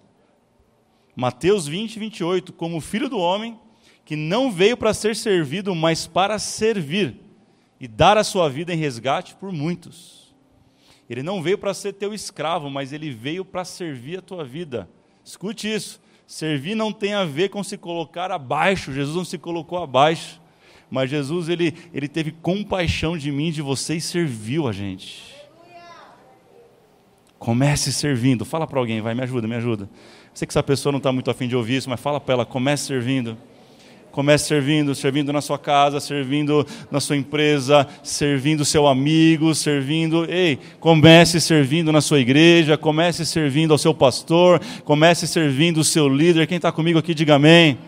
Mateus 1.14 1.66
20, 1.66 1.99
28. 1.99 2.55
Como 2.55 2.81
filho 2.81 3.11
do 3.11 3.18
homem, 3.18 3.61
que 4.03 4.16
não 4.16 4.51
veio 4.51 4.79
para 4.79 4.95
ser 4.95 5.14
servido, 5.14 5.75
mas 5.75 6.07
para 6.07 6.39
servir 6.39 7.30
e 7.81 7.89
dar 7.89 8.18
a 8.18 8.24
sua 8.24 8.49
vida 8.49 8.74
em 8.74 8.76
resgate 8.76 9.35
por 9.35 9.51
muitos. 9.51 10.35
Ele 11.09 11.22
não 11.22 11.43
veio 11.43 11.59
para 11.59 11.74
ser 11.74 11.95
teu 11.95 12.12
escravo, 12.12 12.70
mas 12.70 12.93
ele 12.93 13.11
veio 13.11 13.45
para 13.45 13.64
servir 13.64 14.18
a 14.18 14.22
tua 14.22 14.45
vida. 14.45 14.89
Escute 15.24 15.72
isso. 15.72 16.01
Servir 16.26 16.76
não 16.76 16.93
tem 16.93 17.14
a 17.14 17.24
ver 17.24 17.49
com 17.49 17.64
se 17.64 17.76
colocar 17.76 18.31
abaixo. 18.31 18.93
Jesus 18.93 19.16
não 19.16 19.24
se 19.24 19.37
colocou 19.37 19.83
abaixo. 19.83 20.41
Mas 20.89 21.11
Jesus 21.11 21.49
ele, 21.49 21.74
ele 21.93 22.07
teve 22.07 22.31
compaixão 22.31 23.16
de 23.16 23.33
mim, 23.33 23.51
de 23.51 23.62
você 23.62 23.97
e 23.97 24.01
serviu 24.01 24.68
a 24.68 24.72
gente. 24.72 25.35
Comece 27.39 27.93
servindo. 27.93 28.45
Fala 28.45 28.66
para 28.66 28.78
alguém, 28.78 29.01
vai, 29.01 29.14
me 29.14 29.22
ajuda, 29.22 29.49
me 29.49 29.57
ajuda. 29.57 29.89
Sei 30.35 30.47
que 30.47 30.53
essa 30.53 30.62
pessoa 30.62 30.93
não 30.93 30.99
está 30.99 31.11
muito 31.11 31.31
afim 31.31 31.49
de 31.49 31.57
ouvir 31.57 31.76
isso, 31.76 31.91
mas 31.91 31.99
fala 31.99 32.20
para 32.20 32.35
ela, 32.35 32.47
comece 32.47 32.85
servindo. 32.85 33.37
Comece 34.11 34.47
servindo, 34.47 34.95
servindo 34.95 35.33
na 35.33 35.41
sua 35.41 35.59
casa, 35.59 36.01
servindo 36.01 36.67
na 36.91 37.01
sua 37.01 37.17
empresa, 37.17 37.87
servindo 38.03 38.65
seu 38.65 38.87
amigo, 38.87 39.55
servindo. 39.55 40.25
Ei, 40.31 40.59
comece 40.81 41.41
servindo 41.41 41.93
na 41.93 42.01
sua 42.01 42.19
igreja, 42.19 42.77
comece 42.77 43.25
servindo 43.25 43.73
ao 43.73 43.79
seu 43.79 43.95
pastor, 43.95 44.61
comece 44.85 45.27
servindo 45.27 45.79
o 45.79 45.85
seu 45.85 46.09
líder. 46.09 46.47
Quem 46.47 46.57
está 46.57 46.73
comigo 46.73 46.99
aqui, 46.99 47.15
diga 47.15 47.37
amém. 47.37 47.79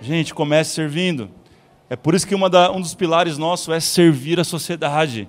Gente, 0.00 0.32
comece 0.32 0.74
servindo. 0.74 1.28
É 1.88 1.96
por 1.96 2.14
isso 2.14 2.26
que 2.26 2.36
da, 2.48 2.70
um 2.70 2.80
dos 2.80 2.94
pilares 2.94 3.38
nossos 3.38 3.68
é 3.68 3.80
servir 3.80 4.38
a 4.40 4.44
sociedade. 4.44 5.28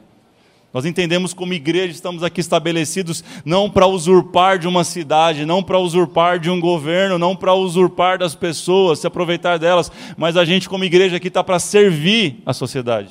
Nós 0.78 0.86
entendemos 0.86 1.34
como 1.34 1.55
igreja 1.55 1.91
estamos 1.91 2.21
aqui 2.21 2.39
estabelecidos 2.39 3.23
não 3.43 3.67
para 3.67 3.88
usurpar 3.88 4.59
de 4.59 4.67
uma 4.67 4.84
cidade, 4.84 5.43
não 5.43 5.63
para 5.63 5.80
usurpar 5.80 6.38
de 6.38 6.51
um 6.51 6.59
governo, 6.59 7.17
não 7.17 7.36
para 7.36 7.51
usurpar 7.55 8.19
das 8.19 8.36
pessoas, 8.36 8.99
se 8.99 9.07
aproveitar 9.07 9.57
delas, 9.57 9.91
mas 10.15 10.38
a 10.38 10.45
gente 10.45 10.69
como 10.69 10.84
igreja 10.84 11.17
aqui 11.17 11.30
está 11.30 11.43
para 11.43 11.57
servir 11.57 12.43
a 12.45 12.53
sociedade. 12.53 13.09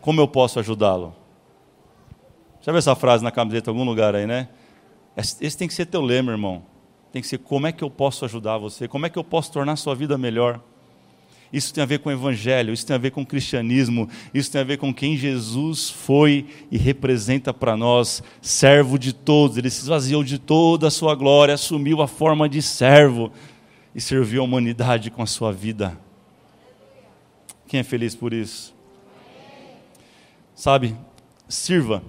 Como 0.00 0.20
eu 0.20 0.26
posso 0.26 0.58
ajudá-lo? 0.58 1.14
Já 2.60 2.72
viu 2.72 2.80
essa 2.80 2.96
frase 2.96 3.22
na 3.22 3.30
camiseta 3.30 3.70
em 3.70 3.72
algum 3.72 3.84
lugar 3.84 4.16
aí, 4.16 4.26
né? 4.26 4.48
Esse 5.16 5.56
tem 5.56 5.68
que 5.68 5.74
ser 5.74 5.86
teu 5.86 6.00
lema, 6.00 6.32
irmão. 6.32 6.64
Tem 7.12 7.22
que 7.22 7.28
ser 7.28 7.38
como 7.38 7.68
é 7.68 7.70
que 7.70 7.84
eu 7.84 7.90
posso 7.90 8.24
ajudar 8.24 8.58
você, 8.58 8.88
como 8.88 9.06
é 9.06 9.08
que 9.08 9.16
eu 9.16 9.22
posso 9.22 9.52
tornar 9.52 9.74
a 9.74 9.76
sua 9.76 9.94
vida 9.94 10.18
melhor. 10.18 10.60
Isso 11.52 11.72
tem 11.72 11.82
a 11.82 11.86
ver 11.86 12.00
com 12.00 12.10
o 12.10 12.12
Evangelho, 12.12 12.74
isso 12.74 12.86
tem 12.86 12.94
a 12.94 12.98
ver 12.98 13.10
com 13.10 13.22
o 13.22 13.26
cristianismo, 13.26 14.08
isso 14.34 14.50
tem 14.50 14.60
a 14.60 14.64
ver 14.64 14.76
com 14.76 14.92
quem 14.92 15.16
Jesus 15.16 15.88
foi 15.88 16.46
e 16.70 16.76
representa 16.76 17.54
para 17.54 17.74
nós, 17.74 18.22
servo 18.42 18.98
de 18.98 19.14
todos. 19.14 19.56
Ele 19.56 19.70
se 19.70 19.80
esvaziou 19.80 20.22
de 20.22 20.38
toda 20.38 20.88
a 20.88 20.90
sua 20.90 21.14
glória, 21.14 21.54
assumiu 21.54 22.02
a 22.02 22.08
forma 22.08 22.48
de 22.48 22.60
servo 22.60 23.32
e 23.94 24.00
serviu 24.00 24.42
a 24.42 24.44
humanidade 24.44 25.10
com 25.10 25.22
a 25.22 25.26
sua 25.26 25.50
vida. 25.50 25.98
Quem 27.66 27.80
é 27.80 27.84
feliz 27.84 28.14
por 28.14 28.34
isso? 28.34 28.74
Sabe, 30.54 30.94
sirva 31.48 32.02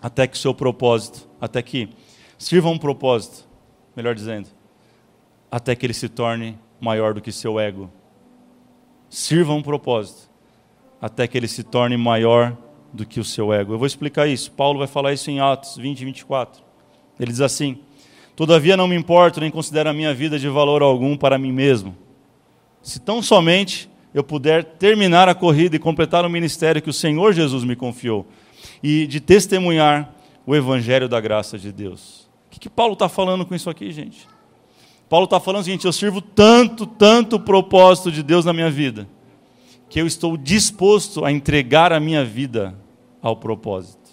até 0.00 0.26
que 0.26 0.36
o 0.36 0.40
seu 0.40 0.54
propósito, 0.54 1.28
até 1.38 1.60
que 1.60 1.90
sirva 2.38 2.70
um 2.70 2.78
propósito, 2.78 3.46
melhor 3.94 4.14
dizendo, 4.14 4.48
até 5.50 5.76
que 5.76 5.84
ele 5.84 5.94
se 5.94 6.08
torne 6.08 6.58
maior 6.80 7.12
do 7.12 7.20
que 7.20 7.30
seu 7.30 7.60
ego 7.60 7.90
sirva 9.08 9.52
um 9.52 9.62
propósito, 9.62 10.28
até 11.00 11.26
que 11.26 11.36
ele 11.36 11.48
se 11.48 11.62
torne 11.62 11.96
maior 11.96 12.56
do 12.92 13.04
que 13.04 13.20
o 13.20 13.24
seu 13.24 13.52
ego. 13.52 13.74
Eu 13.74 13.78
vou 13.78 13.86
explicar 13.86 14.26
isso. 14.26 14.50
Paulo 14.50 14.78
vai 14.78 14.88
falar 14.88 15.12
isso 15.12 15.30
em 15.30 15.40
Atos 15.40 15.76
20, 15.76 16.04
24. 16.04 16.62
Ele 17.18 17.30
diz 17.30 17.40
assim: 17.40 17.78
Todavia 18.34 18.76
não 18.76 18.88
me 18.88 18.96
importo, 18.96 19.40
nem 19.40 19.50
considero 19.50 19.90
a 19.90 19.92
minha 19.92 20.12
vida 20.12 20.38
de 20.38 20.48
valor 20.48 20.82
algum 20.82 21.16
para 21.16 21.38
mim 21.38 21.52
mesmo. 21.52 21.96
Se 22.82 23.00
tão 23.00 23.22
somente 23.22 23.88
eu 24.14 24.24
puder 24.24 24.64
terminar 24.64 25.28
a 25.28 25.34
corrida 25.34 25.76
e 25.76 25.78
completar 25.78 26.24
o 26.24 26.30
ministério 26.30 26.80
que 26.80 26.90
o 26.90 26.92
Senhor 26.92 27.32
Jesus 27.32 27.64
me 27.64 27.76
confiou, 27.76 28.26
e 28.82 29.06
de 29.06 29.20
testemunhar 29.20 30.14
o 30.46 30.54
evangelho 30.54 31.08
da 31.08 31.20
graça 31.20 31.58
de 31.58 31.72
Deus. 31.72 32.28
O 32.46 32.50
que, 32.50 32.60
que 32.60 32.70
Paulo 32.70 32.94
está 32.94 33.08
falando 33.08 33.44
com 33.44 33.54
isso 33.54 33.68
aqui, 33.68 33.90
gente? 33.90 34.26
Paulo 35.08 35.24
está 35.24 35.38
falando 35.38 35.62
o 35.62 35.64
seguinte: 35.64 35.84
eu 35.84 35.92
sirvo 35.92 36.20
tanto, 36.20 36.86
tanto 36.86 37.36
o 37.36 37.40
propósito 37.40 38.10
de 38.10 38.22
Deus 38.22 38.44
na 38.44 38.52
minha 38.52 38.70
vida, 38.70 39.08
que 39.88 40.00
eu 40.00 40.06
estou 40.06 40.36
disposto 40.36 41.24
a 41.24 41.30
entregar 41.30 41.92
a 41.92 42.00
minha 42.00 42.24
vida 42.24 42.76
ao 43.22 43.36
propósito. 43.36 44.06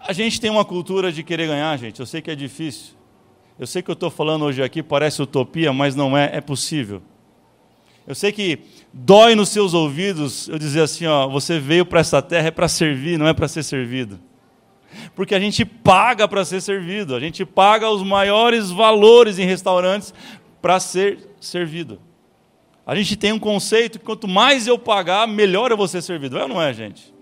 A 0.00 0.12
gente 0.12 0.40
tem 0.40 0.50
uma 0.50 0.64
cultura 0.64 1.10
de 1.10 1.22
querer 1.22 1.48
ganhar, 1.48 1.76
gente. 1.76 1.98
Eu 1.98 2.06
sei 2.06 2.22
que 2.22 2.30
é 2.30 2.34
difícil. 2.34 2.94
Eu 3.58 3.66
sei 3.66 3.82
que 3.82 3.90
eu 3.90 3.94
estou 3.94 4.10
falando 4.10 4.44
hoje 4.44 4.62
aqui, 4.62 4.82
parece 4.82 5.20
utopia, 5.20 5.72
mas 5.72 5.94
não 5.94 6.16
é, 6.16 6.36
é 6.36 6.40
possível. 6.40 7.02
Eu 8.06 8.14
sei 8.14 8.30
que 8.30 8.60
dói 8.92 9.34
nos 9.34 9.48
seus 9.48 9.74
ouvidos 9.74 10.48
eu 10.48 10.58
dizer 10.58 10.82
assim: 10.82 11.06
ó, 11.06 11.28
você 11.28 11.58
veio 11.58 11.84
para 11.84 12.00
essa 12.00 12.22
terra 12.22 12.48
é 12.48 12.50
para 12.50 12.68
servir, 12.68 13.18
não 13.18 13.26
é 13.26 13.34
para 13.34 13.48
ser 13.48 13.62
servido 13.62 14.18
porque 15.14 15.34
a 15.34 15.40
gente 15.40 15.64
paga 15.64 16.26
para 16.26 16.44
ser 16.44 16.60
servido, 16.60 17.14
a 17.14 17.20
gente 17.20 17.44
paga 17.44 17.90
os 17.90 18.02
maiores 18.02 18.70
valores 18.70 19.38
em 19.38 19.44
restaurantes 19.44 20.12
para 20.60 20.80
ser 20.80 21.28
servido. 21.40 22.00
A 22.86 22.94
gente 22.94 23.16
tem 23.16 23.32
um 23.32 23.38
conceito 23.38 23.98
que 23.98 24.04
quanto 24.04 24.28
mais 24.28 24.66
eu 24.66 24.78
pagar, 24.78 25.26
melhor 25.26 25.70
eu 25.70 25.76
vou 25.76 25.88
ser 25.88 26.02
servido. 26.02 26.38
É 26.38 26.42
ou 26.42 26.48
não 26.48 26.62
é, 26.62 26.72
gente? 26.72 27.12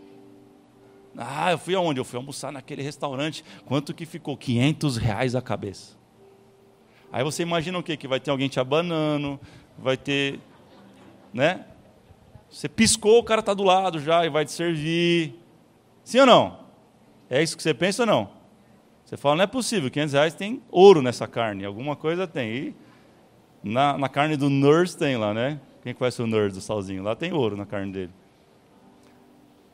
Ah, 1.16 1.52
eu 1.52 1.58
fui 1.58 1.74
aonde? 1.74 2.00
Eu 2.00 2.04
fui 2.04 2.18
almoçar 2.18 2.52
naquele 2.52 2.82
restaurante. 2.82 3.44
Quanto 3.64 3.94
que 3.94 4.04
ficou? 4.04 4.36
500 4.36 4.96
reais 4.96 5.34
a 5.34 5.40
cabeça. 5.40 5.96
Aí 7.10 7.22
você 7.22 7.42
imagina 7.42 7.78
o 7.78 7.82
quê? 7.82 7.96
Que 7.96 8.08
vai 8.08 8.18
ter 8.18 8.30
alguém 8.30 8.48
te 8.48 8.58
abanando, 8.58 9.38
vai 9.78 9.96
ter, 9.96 10.40
né? 11.32 11.64
Você 12.50 12.68
piscou, 12.68 13.18
o 13.18 13.24
cara 13.24 13.40
está 13.40 13.54
do 13.54 13.62
lado 13.62 13.98
já 14.00 14.26
e 14.26 14.28
vai 14.28 14.44
te 14.44 14.52
servir. 14.52 15.34
Sim 16.02 16.20
ou 16.20 16.26
não? 16.26 16.63
É 17.34 17.42
isso 17.42 17.56
que 17.56 17.64
você 17.64 17.74
pensa 17.74 18.04
ou 18.04 18.06
não? 18.06 18.30
Você 19.04 19.16
fala, 19.16 19.34
não 19.34 19.42
é 19.42 19.46
possível, 19.48 19.90
500 19.90 20.12
reais 20.12 20.34
tem 20.34 20.62
ouro 20.70 21.02
nessa 21.02 21.26
carne, 21.26 21.64
alguma 21.64 21.96
coisa 21.96 22.28
tem. 22.28 22.48
E 22.48 22.74
na, 23.60 23.98
na 23.98 24.08
carne 24.08 24.36
do 24.36 24.48
Nurse 24.48 24.96
tem 24.96 25.16
lá, 25.16 25.34
né? 25.34 25.58
Quem 25.82 25.92
conhece 25.92 26.22
o 26.22 26.28
Nurse 26.28 26.54
do 26.54 26.60
salzinho? 26.60 27.02
Lá 27.02 27.16
tem 27.16 27.32
ouro 27.32 27.56
na 27.56 27.66
carne 27.66 27.90
dele. 27.90 28.12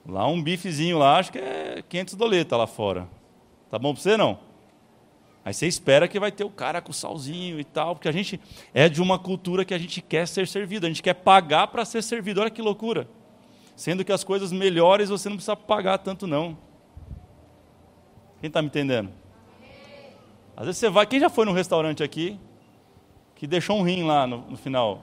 Lá 0.08 0.26
um 0.26 0.42
bifezinho 0.42 0.96
lá, 0.96 1.18
acho 1.18 1.32
que 1.32 1.38
é 1.38 1.84
500 1.86 2.14
doleta 2.14 2.56
lá 2.56 2.66
fora. 2.66 3.06
Tá 3.70 3.78
bom 3.78 3.92
para 3.92 4.02
você 4.02 4.16
não? 4.16 4.38
Aí 5.44 5.52
você 5.52 5.66
espera 5.66 6.08
que 6.08 6.18
vai 6.18 6.32
ter 6.32 6.44
o 6.44 6.50
cara 6.50 6.80
com 6.80 6.92
o 6.92 6.94
salzinho 6.94 7.60
e 7.60 7.64
tal, 7.64 7.94
porque 7.94 8.08
a 8.08 8.12
gente 8.12 8.40
é 8.72 8.88
de 8.88 9.02
uma 9.02 9.18
cultura 9.18 9.66
que 9.66 9.74
a 9.74 9.78
gente 9.78 10.00
quer 10.00 10.26
ser 10.26 10.48
servido, 10.48 10.86
a 10.86 10.88
gente 10.88 11.02
quer 11.02 11.12
pagar 11.12 11.66
para 11.66 11.84
ser 11.84 12.02
servido. 12.02 12.40
Olha 12.40 12.48
que 12.48 12.62
loucura. 12.62 13.06
Sendo 13.76 14.02
que 14.02 14.12
as 14.12 14.24
coisas 14.24 14.50
melhores 14.50 15.10
você 15.10 15.28
não 15.28 15.36
precisa 15.36 15.54
pagar 15.54 15.98
tanto 15.98 16.26
não. 16.26 16.69
Quem 18.40 18.48
está 18.48 18.62
me 18.62 18.68
entendendo? 18.68 19.10
Às 20.56 20.66
vezes 20.66 20.78
você 20.78 20.88
vai, 20.88 21.06
quem 21.06 21.20
já 21.20 21.28
foi 21.28 21.44
num 21.44 21.52
restaurante 21.52 22.02
aqui 22.02 22.38
que 23.34 23.46
deixou 23.46 23.78
um 23.78 23.82
rim 23.82 24.02
lá 24.02 24.26
no, 24.26 24.38
no 24.50 24.56
final, 24.56 25.02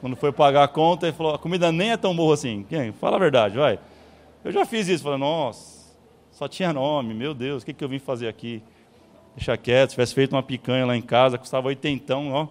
quando 0.00 0.16
foi 0.16 0.32
pagar 0.32 0.64
a 0.64 0.68
conta 0.68 1.08
e 1.08 1.12
falou: 1.12 1.34
a 1.34 1.38
comida 1.38 1.72
nem 1.72 1.92
é 1.92 1.96
tão 1.96 2.14
boa 2.14 2.34
assim. 2.34 2.64
Quem? 2.68 2.92
Fala 2.92 3.16
a 3.16 3.18
verdade, 3.18 3.56
vai. 3.56 3.78
Eu 4.44 4.52
já 4.52 4.66
fiz 4.66 4.86
isso, 4.88 5.02
falei: 5.02 5.18
nossa, 5.18 5.94
só 6.30 6.46
tinha 6.46 6.72
nome, 6.72 7.14
meu 7.14 7.32
Deus, 7.32 7.62
o 7.62 7.66
que, 7.66 7.72
que 7.72 7.82
eu 7.82 7.88
vim 7.88 7.98
fazer 7.98 8.28
aqui? 8.28 8.62
Deixa 9.34 9.56
quieto, 9.56 9.90
se 9.90 9.94
tivesse 9.94 10.14
feito 10.14 10.32
uma 10.32 10.42
picanha 10.42 10.86
lá 10.86 10.96
em 10.96 11.02
casa, 11.02 11.38
custava 11.38 11.68
oitentão, 11.68 12.30
ó. 12.32 12.48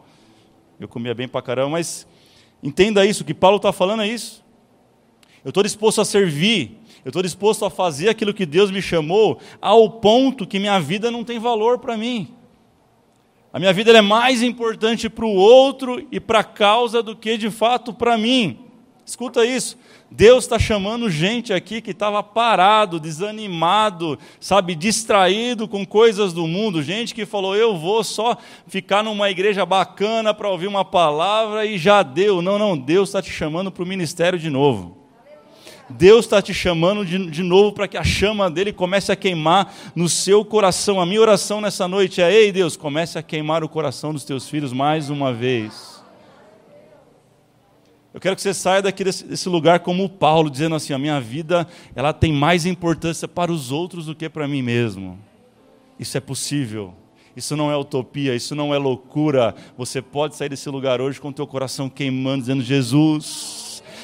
Eu 0.79 0.87
comia 0.87 1.13
bem 1.13 1.27
pra 1.27 1.41
caramba, 1.41 1.69
mas 1.69 2.07
entenda 2.61 3.05
isso, 3.05 3.23
o 3.23 3.25
que 3.25 3.33
Paulo 3.33 3.57
está 3.57 3.71
falando 3.71 4.01
é 4.01 4.07
isso. 4.07 4.43
Eu 5.45 5.49
estou 5.49 5.63
disposto 5.63 6.01
a 6.01 6.05
servir 6.05 6.79
eu 7.03 7.09
estou 7.09 7.21
disposto 7.21 7.65
a 7.65 7.69
fazer 7.69 8.09
aquilo 8.09 8.33
que 8.33 8.45
Deus 8.45 8.71
me 8.71 8.81
chamou, 8.81 9.39
ao 9.61 9.89
ponto 9.89 10.47
que 10.47 10.59
minha 10.59 10.79
vida 10.79 11.11
não 11.11 11.23
tem 11.23 11.37
valor 11.37 11.79
para 11.79 11.97
mim. 11.97 12.33
A 13.51 13.59
minha 13.59 13.73
vida 13.73 13.91
é 13.91 14.01
mais 14.01 14.41
importante 14.41 15.09
para 15.09 15.25
o 15.25 15.35
outro 15.35 16.07
e 16.11 16.19
para 16.19 16.39
a 16.39 16.43
causa 16.43 17.03
do 17.03 17.15
que 17.15 17.37
de 17.37 17.51
fato 17.51 17.93
para 17.93 18.17
mim. 18.17 18.57
Escuta 19.05 19.45
isso. 19.45 19.77
Deus 20.09 20.45
está 20.45 20.57
chamando 20.57 21.09
gente 21.09 21.51
aqui 21.51 21.81
que 21.81 21.91
estava 21.91 22.23
parado, 22.23 22.99
desanimado, 22.99 24.17
sabe, 24.39 24.73
distraído 24.73 25.67
com 25.67 25.85
coisas 25.85 26.31
do 26.31 26.47
mundo. 26.47 26.81
Gente 26.81 27.13
que 27.13 27.25
falou: 27.25 27.55
eu 27.55 27.77
vou 27.77 28.03
só 28.03 28.37
ficar 28.65 29.03
numa 29.03 29.29
igreja 29.29 29.65
bacana 29.65 30.33
para 30.33 30.49
ouvir 30.49 30.67
uma 30.67 30.85
palavra 30.85 31.65
e 31.65 31.77
já 31.77 32.01
deu. 32.01 32.41
Não, 32.41 32.57
não, 32.57 32.77
Deus 32.77 33.09
está 33.09 33.21
te 33.21 33.31
chamando 33.31 33.71
para 33.71 33.83
o 33.83 33.87
ministério 33.87 34.39
de 34.39 34.49
novo. 34.49 35.02
Deus 35.97 36.25
está 36.25 36.41
te 36.41 36.53
chamando 36.53 37.05
de, 37.05 37.29
de 37.29 37.43
novo 37.43 37.71
para 37.71 37.87
que 37.87 37.97
a 37.97 38.03
chama 38.03 38.49
dele 38.49 38.73
comece 38.73 39.11
a 39.11 39.15
queimar 39.15 39.73
no 39.95 40.09
seu 40.09 40.43
coração. 40.43 40.99
A 40.99 41.05
minha 41.05 41.21
oração 41.21 41.61
nessa 41.61 41.87
noite 41.87 42.21
é: 42.21 42.31
Ei 42.31 42.51
Deus, 42.51 42.75
comece 42.75 43.17
a 43.17 43.23
queimar 43.23 43.63
o 43.63 43.69
coração 43.69 44.13
dos 44.13 44.23
teus 44.23 44.49
filhos 44.49 44.73
mais 44.73 45.09
uma 45.09 45.33
vez. 45.33 45.93
Eu 48.13 48.19
quero 48.19 48.35
que 48.35 48.41
você 48.41 48.53
saia 48.53 48.81
daqui 48.81 49.03
desse, 49.03 49.23
desse, 49.23 49.49
lugar 49.49 49.79
como 49.79 50.03
o 50.03 50.09
Paulo, 50.09 50.49
dizendo 50.49 50.75
assim: 50.75 50.93
a 50.93 50.99
minha 50.99 51.19
vida 51.19 51.67
ela 51.95 52.13
tem 52.13 52.31
mais 52.31 52.65
importância 52.65 53.27
para 53.27 53.51
os 53.51 53.71
outros 53.71 54.05
do 54.05 54.15
que 54.15 54.29
para 54.29 54.47
mim 54.47 54.61
mesmo. 54.61 55.19
Isso 55.99 56.17
é 56.17 56.21
possível. 56.21 56.93
Isso 57.35 57.55
não 57.55 57.71
é 57.71 57.77
utopia, 57.77 58.35
isso 58.35 58.53
não 58.53 58.73
é 58.73 58.77
loucura. 58.77 59.55
Você 59.75 60.01
pode 60.01 60.35
sair 60.35 60.49
desse 60.49 60.69
lugar 60.69 61.01
hoje 61.01 61.19
com 61.19 61.29
o 61.29 61.33
teu 61.33 61.47
coração 61.47 61.89
queimando, 61.89 62.41
dizendo: 62.41 62.61
Jesus, 62.61 63.62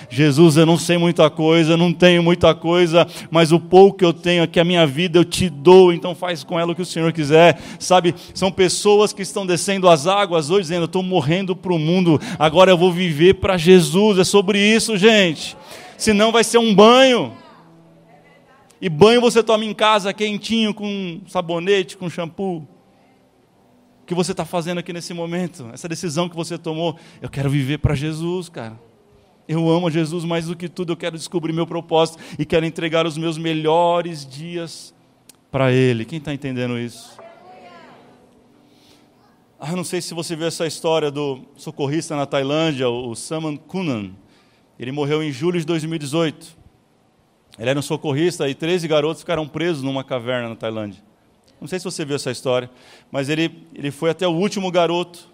Jesus, 0.09 0.57
eu 0.57 0.65
não 0.65 0.77
sei 0.77 0.97
muita 0.97 1.29
coisa, 1.29 1.77
não 1.77 1.93
tenho 1.93 2.23
muita 2.23 2.55
coisa, 2.55 3.07
mas 3.29 3.51
o 3.51 3.59
pouco 3.59 3.99
que 3.99 4.05
eu 4.05 4.11
tenho 4.11 4.41
aqui, 4.41 4.59
a 4.59 4.63
minha 4.63 4.85
vida, 4.87 5.19
eu 5.19 5.23
te 5.23 5.49
dou, 5.49 5.93
então 5.93 6.15
faz 6.15 6.43
com 6.43 6.59
ela 6.59 6.71
o 6.71 6.75
que 6.75 6.81
o 6.81 6.85
Senhor 6.85 7.13
quiser. 7.13 7.61
Sabe, 7.77 8.15
são 8.33 8.51
pessoas 8.51 9.13
que 9.13 9.21
estão 9.21 9.45
descendo 9.45 9.87
as 9.87 10.07
águas 10.07 10.49
hoje, 10.49 10.63
dizendo: 10.63 10.81
eu 10.81 10.85
estou 10.85 11.03
morrendo 11.03 11.55
para 11.55 11.71
o 11.71 11.77
mundo, 11.77 12.19
agora 12.39 12.71
eu 12.71 12.77
vou 12.77 12.91
viver 12.91 13.35
para 13.35 13.55
Jesus. 13.55 14.17
É 14.17 14.23
sobre 14.23 14.59
isso, 14.59 14.97
gente. 14.97 15.55
Senão 15.95 16.31
vai 16.31 16.43
ser 16.43 16.57
um 16.57 16.73
banho. 16.73 17.31
E 18.81 18.89
banho 18.89 19.21
você 19.21 19.43
toma 19.43 19.63
em 19.63 19.73
casa, 19.73 20.11
quentinho, 20.11 20.73
com 20.73 21.21
sabonete, 21.27 21.97
com 21.97 22.09
shampoo. 22.09 22.67
O 24.01 24.05
que 24.07 24.15
você 24.15 24.31
está 24.31 24.43
fazendo 24.43 24.79
aqui 24.79 24.91
nesse 24.91 25.13
momento? 25.13 25.69
Essa 25.71 25.87
decisão 25.87 26.27
que 26.27 26.35
você 26.35 26.57
tomou, 26.57 26.97
eu 27.21 27.29
quero 27.29 27.49
viver 27.49 27.77
para 27.77 27.93
Jesus, 27.93 28.49
cara. 28.49 28.88
Eu 29.51 29.67
amo 29.67 29.89
Jesus 29.89 30.23
mais 30.23 30.45
do 30.45 30.55
que 30.55 30.69
tudo, 30.69 30.93
eu 30.93 30.95
quero 30.95 31.17
descobrir 31.17 31.51
meu 31.53 31.65
propósito 31.65 32.19
e 32.37 32.45
quero 32.45 32.67
entregar 32.67 33.07
os 33.07 33.17
meus 33.17 33.35
melhores 33.35 34.23
dias 34.23 34.93
para 35.49 35.71
Ele. 35.71 36.05
Quem 36.05 36.19
está 36.19 36.31
entendendo 36.31 36.77
isso? 36.77 37.17
Ah, 39.59 39.75
não 39.75 39.83
sei 39.83 40.01
se 40.01 40.13
você 40.13 40.35
viu 40.35 40.45
essa 40.45 40.67
história 40.67 41.09
do 41.09 41.41
socorrista 41.55 42.15
na 42.15 42.27
Tailândia, 42.27 42.87
o 42.89 43.15
Saman 43.15 43.57
Kunan. 43.57 44.11
Ele 44.79 44.91
morreu 44.91 45.23
em 45.23 45.31
julho 45.31 45.59
de 45.59 45.65
2018. 45.65 46.55
Ele 47.57 47.71
era 47.71 47.79
um 47.79 47.81
socorrista 47.81 48.47
e 48.47 48.53
13 48.53 48.87
garotos 48.87 49.23
ficaram 49.23 49.47
presos 49.47 49.81
numa 49.81 50.03
caverna 50.03 50.49
na 50.49 50.55
Tailândia. 50.55 51.01
Não 51.59 51.67
sei 51.67 51.79
se 51.79 51.85
você 51.85 52.05
viu 52.05 52.17
essa 52.17 52.29
história, 52.29 52.69
mas 53.11 53.29
ele, 53.29 53.67
ele 53.73 53.89
foi 53.89 54.11
até 54.11 54.27
o 54.27 54.31
último 54.31 54.69
garoto 54.69 55.27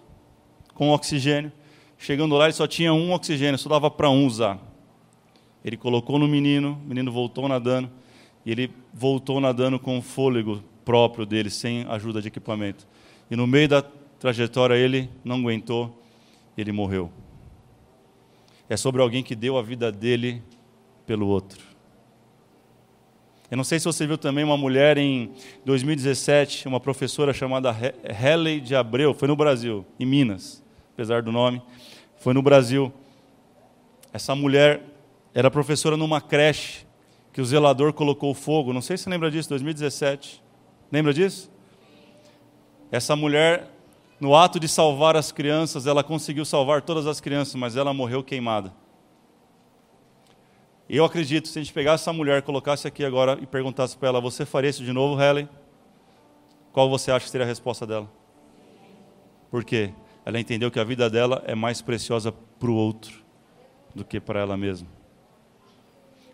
com 0.72 0.88
oxigênio. 0.88 1.52
Chegando 1.98 2.36
lá, 2.36 2.44
ele 2.44 2.52
só 2.52 2.66
tinha 2.66 2.92
um 2.92 3.12
oxigênio, 3.12 3.58
só 3.58 3.68
dava 3.68 3.90
para 3.90 4.10
um 4.10 4.26
usar. 4.26 4.58
Ele 5.64 5.76
colocou 5.76 6.18
no 6.18 6.28
menino, 6.28 6.80
o 6.84 6.88
menino 6.88 7.10
voltou 7.10 7.48
nadando, 7.48 7.90
e 8.44 8.50
ele 8.50 8.70
voltou 8.92 9.40
nadando 9.40 9.78
com 9.78 9.98
o 9.98 10.02
fôlego 10.02 10.62
próprio 10.84 11.26
dele, 11.26 11.50
sem 11.50 11.84
ajuda 11.88 12.22
de 12.22 12.28
equipamento. 12.28 12.86
E 13.30 13.34
no 13.34 13.46
meio 13.46 13.68
da 13.68 13.82
trajetória 13.82 14.74
ele 14.74 15.10
não 15.24 15.36
aguentou, 15.36 16.02
ele 16.56 16.70
morreu. 16.70 17.10
É 18.68 18.76
sobre 18.76 19.02
alguém 19.02 19.22
que 19.22 19.34
deu 19.34 19.56
a 19.56 19.62
vida 19.62 19.90
dele 19.90 20.42
pelo 21.06 21.26
outro. 21.26 21.62
Eu 23.50 23.56
não 23.56 23.64
sei 23.64 23.78
se 23.78 23.84
você 23.84 24.06
viu 24.06 24.18
também 24.18 24.42
uma 24.42 24.56
mulher 24.56 24.98
em 24.98 25.30
2017, 25.64 26.66
uma 26.66 26.80
professora 26.80 27.32
chamada 27.32 27.74
Helen 28.02 28.60
de 28.60 28.74
Abreu, 28.74 29.14
foi 29.14 29.28
no 29.28 29.36
Brasil, 29.36 29.86
em 30.00 30.06
Minas, 30.06 30.64
apesar 30.96 31.20
do 31.20 31.30
nome 31.30 31.60
foi 32.16 32.32
no 32.32 32.40
Brasil. 32.40 32.90
Essa 34.14 34.34
mulher 34.34 34.82
era 35.34 35.50
professora 35.50 35.94
numa 35.94 36.22
creche 36.22 36.86
que 37.34 37.40
o 37.42 37.44
zelador 37.44 37.92
colocou 37.92 38.32
fogo. 38.32 38.72
Não 38.72 38.80
sei 38.80 38.96
se 38.96 39.04
você 39.04 39.10
lembra 39.10 39.30
disso, 39.30 39.50
2017. 39.50 40.42
Lembra 40.90 41.12
disso? 41.12 41.50
Essa 42.90 43.14
mulher, 43.14 43.70
no 44.18 44.34
ato 44.34 44.58
de 44.58 44.66
salvar 44.66 45.16
as 45.16 45.30
crianças, 45.30 45.86
ela 45.86 46.02
conseguiu 46.02 46.46
salvar 46.46 46.80
todas 46.80 47.06
as 47.06 47.20
crianças, 47.20 47.54
mas 47.56 47.76
ela 47.76 47.92
morreu 47.92 48.24
queimada. 48.24 48.72
Eu 50.88 51.04
acredito, 51.04 51.46
se 51.46 51.58
a 51.58 51.62
gente 51.62 51.74
pegasse 51.74 52.04
essa 52.04 52.12
mulher, 52.14 52.40
colocasse 52.40 52.88
aqui 52.88 53.04
agora 53.04 53.38
e 53.42 53.44
perguntasse 53.44 53.94
para 53.98 54.08
ela: 54.08 54.20
Você 54.22 54.46
faria 54.46 54.70
isso 54.70 54.82
de 54.82 54.92
novo, 54.94 55.20
Helen? 55.20 55.46
Qual 56.72 56.88
você 56.88 57.10
acha 57.10 57.26
que 57.26 57.30
seria 57.30 57.44
a 57.44 57.48
resposta 57.48 57.86
dela? 57.86 58.10
Por 59.50 59.62
quê? 59.62 59.92
Ela 60.26 60.40
entendeu 60.40 60.72
que 60.72 60.80
a 60.80 60.84
vida 60.84 61.08
dela 61.08 61.44
é 61.46 61.54
mais 61.54 61.80
preciosa 61.80 62.32
para 62.32 62.68
o 62.68 62.74
outro 62.74 63.24
do 63.94 64.04
que 64.04 64.18
para 64.18 64.40
ela 64.40 64.56
mesma. 64.56 64.88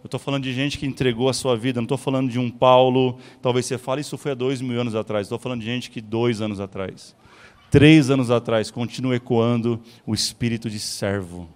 Eu 0.03 0.07
estou 0.07 0.19
falando 0.19 0.45
de 0.45 0.53
gente 0.55 0.79
que 0.79 0.87
entregou 0.87 1.29
a 1.29 1.35
sua 1.35 1.55
vida, 1.55 1.79
não 1.79 1.85
estou 1.85 1.99
falando 1.99 2.31
de 2.31 2.39
um 2.39 2.51
Paulo, 2.51 3.19
talvez 3.43 3.67
você 3.67 3.77
fale, 3.77 4.01
isso 4.01 4.17
foi 4.17 4.33
há 4.33 4.35
dois 4.35 4.63
mil 4.63 4.81
anos 4.81 4.95
atrás, 4.95 5.27
estou 5.27 5.39
falando 5.39 5.61
de 5.61 5.67
gente 5.67 5.91
que 5.91 6.01
dois 6.01 6.41
anos 6.41 6.59
atrás, 6.59 7.15
três 7.71 8.09
anos 8.09 8.31
atrás, 8.31 8.71
continua 8.71 9.15
ecoando 9.15 9.79
o 10.07 10.15
espírito 10.15 10.71
de 10.71 10.81
servo. 10.81 11.47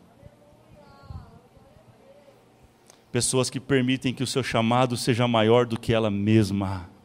Pessoas 3.11 3.49
que 3.49 3.59
permitem 3.59 4.13
que 4.13 4.23
o 4.23 4.27
seu 4.27 4.43
chamado 4.43 4.95
seja 4.95 5.27
maior 5.27 5.65
do 5.65 5.81
que 5.81 5.91
ela 5.95 6.11
mesma. 6.11 6.96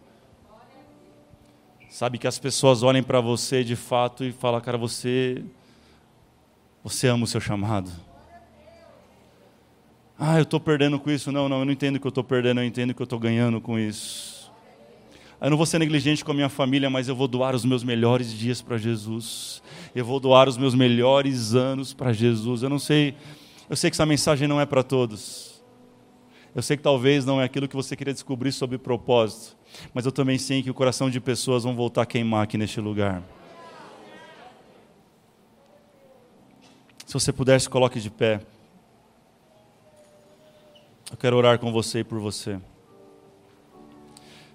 Sabe 1.92 2.18
que 2.18 2.26
as 2.26 2.40
pessoas 2.40 2.84
olhem 2.84 3.04
para 3.04 3.20
você 3.20 3.66
de 3.66 3.76
fato 3.76 4.24
e 4.24 4.32
falam, 4.32 4.62
cara, 4.62 4.78
você 4.78 5.44
você 6.82 7.10
ama 7.10 7.26
o 7.26 7.28
seu 7.28 7.42
chamado. 7.42 7.92
Ah, 10.18 10.38
eu 10.38 10.44
estou 10.44 10.58
perdendo 10.58 10.98
com 10.98 11.12
isso. 11.12 11.34
Não, 11.34 11.50
não, 11.50 11.60
eu 11.60 11.66
não 11.66 11.72
entendo 11.74 12.00
que 12.00 12.08
eu 12.08 12.10
estou 12.10 12.24
perdendo, 12.24 12.62
eu 12.62 12.66
entendo 12.66 12.94
que 12.94 13.02
eu 13.02 13.04
estou 13.04 13.20
ganhando 13.20 13.60
com 13.60 13.78
isso. 13.78 14.50
Eu 15.42 15.50
não 15.50 15.58
vou 15.58 15.66
ser 15.66 15.80
negligente 15.80 16.24
com 16.24 16.32
a 16.32 16.34
minha 16.34 16.48
família, 16.48 16.90
mas 16.90 17.10
eu 17.10 17.16
vou 17.16 17.28
doar 17.28 17.54
os 17.54 17.66
meus 17.66 17.84
melhores 17.84 18.32
dias 18.32 18.62
para 18.62 18.78
Jesus. 18.78 19.62
Eu 19.94 20.06
vou 20.06 20.18
doar 20.18 20.48
os 20.48 20.58
meus 20.58 20.74
melhores 20.74 21.54
anos 21.54 21.94
para 21.94 22.14
Jesus. 22.14 22.64
Eu 22.64 22.70
não 22.70 22.80
sei, 22.80 23.16
eu 23.70 23.76
sei 23.76 23.90
que 23.90 23.96
essa 23.96 24.06
mensagem 24.06 24.48
não 24.48 24.62
é 24.62 24.66
para 24.66 24.82
todos. 24.82 25.62
Eu 26.56 26.62
sei 26.62 26.78
que 26.78 26.84
talvez 26.84 27.26
não 27.26 27.42
é 27.42 27.44
aquilo 27.44 27.68
que 27.68 27.76
você 27.76 27.98
queria 27.98 28.14
descobrir 28.14 28.54
sobre 28.54 28.78
propósito. 28.78 29.58
Mas 29.94 30.06
eu 30.06 30.12
também 30.12 30.38
sei 30.38 30.62
que 30.64 30.70
o 30.70 30.74
coração 30.74 31.10
de 31.10 31.20
pessoas 31.20 31.64
vão 31.64 31.76
voltar 31.76 32.04
a 32.04 32.06
queimar 32.06 32.44
aqui 32.44 32.58
neste 32.58 32.80
lugar. 32.80 33.22
Se 37.06 37.14
você 37.14 37.34
puder, 37.34 37.60
se 37.60 37.70
coloque 37.70 38.00
de 38.00 38.10
pé. 38.10 38.42
Eu 41.12 41.18
quero 41.18 41.36
orar 41.36 41.60
com 41.60 41.72
você 41.72 42.00
e 42.00 42.04
por 42.04 42.20
você. 42.20 42.58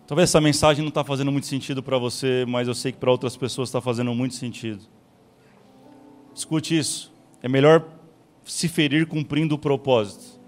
Talvez 0.06 0.30
essa 0.30 0.40
mensagem 0.40 0.82
não 0.82 0.88
está 0.88 1.04
fazendo 1.04 1.30
muito 1.30 1.46
sentido 1.46 1.82
para 1.82 1.98
você, 1.98 2.46
mas 2.48 2.68
eu 2.68 2.74
sei 2.74 2.92
que 2.92 2.98
para 2.98 3.10
outras 3.10 3.36
pessoas 3.36 3.68
está 3.68 3.80
fazendo 3.80 4.14
muito 4.14 4.36
sentido. 4.36 4.82
Escute 6.34 6.78
isso. 6.78 7.12
É 7.42 7.48
melhor 7.48 7.84
se 8.44 8.68
ferir 8.68 9.06
cumprindo 9.06 9.56
o 9.56 9.58
propósito 9.58 10.40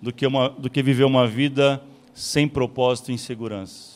do 0.00 0.12
que, 0.12 0.26
uma, 0.26 0.48
do 0.48 0.70
que 0.70 0.82
viver 0.82 1.04
uma 1.04 1.26
vida 1.26 1.82
sem 2.14 2.46
propósito 2.48 3.10
e 3.10 3.14
insegurança. 3.14 3.93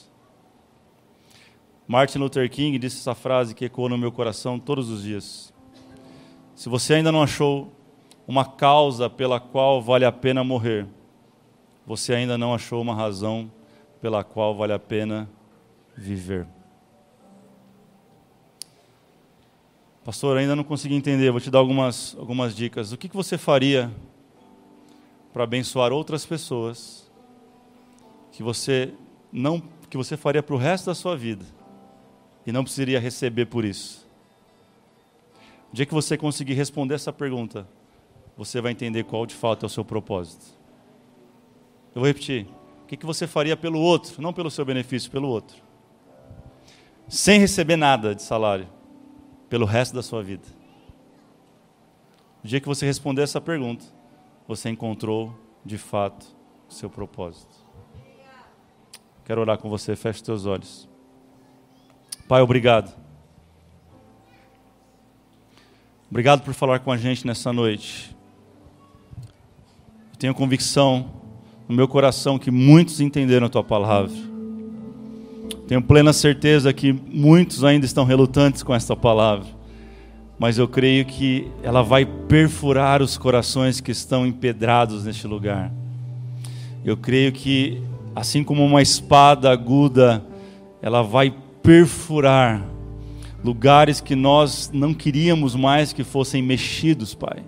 Martin 1.88 2.18
Luther 2.18 2.50
King 2.50 2.78
disse 2.78 2.98
essa 2.98 3.14
frase 3.14 3.54
que 3.54 3.64
ecoa 3.64 3.88
no 3.88 3.96
meu 3.96 4.12
coração 4.12 4.58
todos 4.58 4.90
os 4.90 5.04
dias. 5.04 5.54
Se 6.54 6.68
você 6.68 6.92
ainda 6.92 7.10
não 7.10 7.22
achou 7.22 7.72
uma 8.26 8.44
causa 8.44 9.08
pela 9.08 9.40
qual 9.40 9.80
vale 9.80 10.04
a 10.04 10.12
pena 10.12 10.44
morrer, 10.44 10.86
você 11.86 12.12
ainda 12.12 12.36
não 12.36 12.52
achou 12.52 12.82
uma 12.82 12.94
razão 12.94 13.50
pela 14.02 14.22
qual 14.22 14.54
vale 14.54 14.74
a 14.74 14.78
pena 14.78 15.30
viver. 15.96 16.46
Pastor, 20.04 20.36
ainda 20.36 20.54
não 20.54 20.64
consegui 20.64 20.94
entender, 20.94 21.30
vou 21.30 21.40
te 21.40 21.50
dar 21.50 21.58
algumas, 21.58 22.14
algumas 22.18 22.54
dicas. 22.54 22.92
O 22.92 22.98
que, 22.98 23.08
que 23.08 23.16
você 23.16 23.38
faria 23.38 23.90
para 25.32 25.44
abençoar 25.44 25.90
outras 25.90 26.26
pessoas 26.26 27.10
que 28.30 28.42
você 28.42 28.92
não 29.32 29.62
que 29.88 29.96
você 29.96 30.18
faria 30.18 30.42
para 30.42 30.54
o 30.54 30.58
resto 30.58 30.84
da 30.86 30.94
sua 30.94 31.16
vida? 31.16 31.57
E 32.48 32.52
não 32.52 32.64
precisaria 32.64 32.98
receber 32.98 33.44
por 33.44 33.62
isso. 33.62 34.08
O 35.70 35.76
dia 35.76 35.84
que 35.84 35.92
você 35.92 36.16
conseguir 36.16 36.54
responder 36.54 36.94
essa 36.94 37.12
pergunta, 37.12 37.68
você 38.38 38.58
vai 38.58 38.72
entender 38.72 39.04
qual 39.04 39.26
de 39.26 39.34
fato 39.34 39.64
é 39.64 39.66
o 39.66 39.68
seu 39.68 39.84
propósito. 39.84 40.46
Eu 41.94 42.00
vou 42.00 42.06
repetir. 42.06 42.46
O 42.82 42.86
que 42.86 43.04
você 43.04 43.26
faria 43.26 43.54
pelo 43.54 43.78
outro, 43.78 44.22
não 44.22 44.32
pelo 44.32 44.50
seu 44.50 44.64
benefício, 44.64 45.10
pelo 45.10 45.28
outro? 45.28 45.58
Sem 47.06 47.38
receber 47.38 47.76
nada 47.76 48.14
de 48.14 48.22
salário, 48.22 48.66
pelo 49.50 49.66
resto 49.66 49.94
da 49.94 50.02
sua 50.02 50.22
vida. 50.22 50.48
O 52.42 52.46
dia 52.46 52.62
que 52.62 52.66
você 52.66 52.86
responder 52.86 53.20
essa 53.20 53.42
pergunta, 53.42 53.84
você 54.46 54.70
encontrou 54.70 55.38
de 55.66 55.76
fato 55.76 56.34
o 56.66 56.72
seu 56.72 56.88
propósito. 56.88 57.54
Quero 59.26 59.42
orar 59.42 59.58
com 59.58 59.68
você, 59.68 59.94
feche 59.94 60.24
seus 60.24 60.46
olhos. 60.46 60.87
Pai, 62.28 62.42
obrigado. 62.42 62.94
Obrigado 66.10 66.42
por 66.42 66.52
falar 66.52 66.78
com 66.80 66.92
a 66.92 66.96
gente 66.98 67.26
nessa 67.26 67.54
noite. 67.54 68.14
Eu 70.12 70.18
tenho 70.18 70.34
convicção 70.34 71.06
no 71.66 71.74
meu 71.74 71.88
coração 71.88 72.38
que 72.38 72.50
muitos 72.50 73.00
entenderam 73.00 73.46
a 73.46 73.48
tua 73.48 73.64
palavra. 73.64 74.14
Tenho 75.66 75.80
plena 75.80 76.12
certeza 76.12 76.70
que 76.70 76.92
muitos 76.92 77.64
ainda 77.64 77.86
estão 77.86 78.04
relutantes 78.04 78.62
com 78.62 78.74
esta 78.74 78.94
palavra, 78.94 79.46
mas 80.38 80.58
eu 80.58 80.68
creio 80.68 81.06
que 81.06 81.50
ela 81.62 81.82
vai 81.82 82.04
perfurar 82.04 83.00
os 83.00 83.16
corações 83.16 83.80
que 83.80 83.90
estão 83.90 84.26
empedrados 84.26 85.04
neste 85.04 85.26
lugar. 85.26 85.72
Eu 86.84 86.94
creio 86.94 87.32
que, 87.32 87.82
assim 88.14 88.44
como 88.44 88.62
uma 88.66 88.82
espada 88.82 89.50
aguda, 89.50 90.22
ela 90.82 91.00
vai 91.00 91.34
perfurar 91.68 92.64
lugares 93.44 94.00
que 94.00 94.16
nós 94.16 94.70
não 94.72 94.94
queríamos 94.94 95.54
mais 95.54 95.92
que 95.92 96.02
fossem 96.02 96.42
mexidos, 96.42 97.14
Pai. 97.14 97.42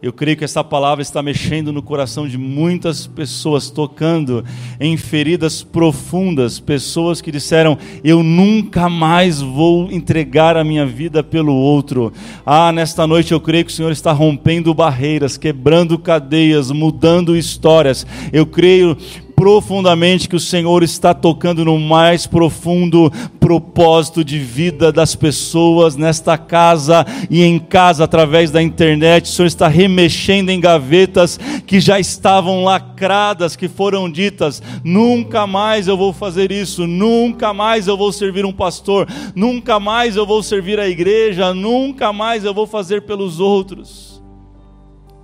Eu 0.00 0.10
creio 0.10 0.38
que 0.38 0.44
essa 0.44 0.64
palavra 0.64 1.02
está 1.02 1.22
mexendo 1.22 1.70
no 1.70 1.82
coração 1.82 2.26
de 2.26 2.38
muitas 2.38 3.06
pessoas, 3.06 3.68
tocando 3.68 4.42
em 4.80 4.96
feridas 4.96 5.62
profundas, 5.62 6.58
pessoas 6.58 7.20
que 7.20 7.30
disseram: 7.30 7.76
Eu 8.02 8.22
nunca 8.22 8.88
mais 8.88 9.42
vou 9.42 9.92
entregar 9.92 10.56
a 10.56 10.64
minha 10.64 10.86
vida 10.86 11.22
pelo 11.22 11.52
outro. 11.52 12.10
Ah, 12.46 12.72
nesta 12.72 13.06
noite 13.06 13.32
eu 13.32 13.40
creio 13.40 13.66
que 13.66 13.72
o 13.72 13.74
Senhor 13.74 13.92
está 13.92 14.12
rompendo 14.12 14.72
barreiras, 14.72 15.36
quebrando 15.36 15.98
cadeias, 15.98 16.70
mudando 16.70 17.36
histórias. 17.36 18.06
Eu 18.32 18.46
creio 18.46 18.96
profundamente 19.38 20.28
que 20.28 20.34
o 20.34 20.40
Senhor 20.40 20.82
está 20.82 21.14
tocando 21.14 21.64
no 21.64 21.78
mais 21.78 22.26
profundo 22.26 23.08
propósito 23.38 24.24
de 24.24 24.36
vida 24.36 24.90
das 24.90 25.14
pessoas 25.14 25.94
nesta 25.94 26.36
casa 26.36 27.06
e 27.30 27.44
em 27.44 27.56
casa 27.56 28.02
através 28.02 28.50
da 28.50 28.60
internet. 28.60 29.26
O 29.26 29.28
Senhor 29.28 29.46
está 29.46 29.68
remexendo 29.68 30.50
em 30.50 30.58
gavetas 30.58 31.38
que 31.64 31.78
já 31.78 32.00
estavam 32.00 32.64
lacradas, 32.64 33.54
que 33.54 33.68
foram 33.68 34.10
ditas: 34.10 34.60
nunca 34.82 35.46
mais 35.46 35.86
eu 35.86 35.96
vou 35.96 36.12
fazer 36.12 36.50
isso, 36.50 36.84
nunca 36.84 37.54
mais 37.54 37.86
eu 37.86 37.96
vou 37.96 38.10
servir 38.10 38.44
um 38.44 38.52
pastor, 38.52 39.06
nunca 39.36 39.78
mais 39.78 40.16
eu 40.16 40.26
vou 40.26 40.42
servir 40.42 40.80
a 40.80 40.88
igreja, 40.88 41.54
nunca 41.54 42.12
mais 42.12 42.44
eu 42.44 42.52
vou 42.52 42.66
fazer 42.66 43.02
pelos 43.02 43.38
outros. 43.38 44.20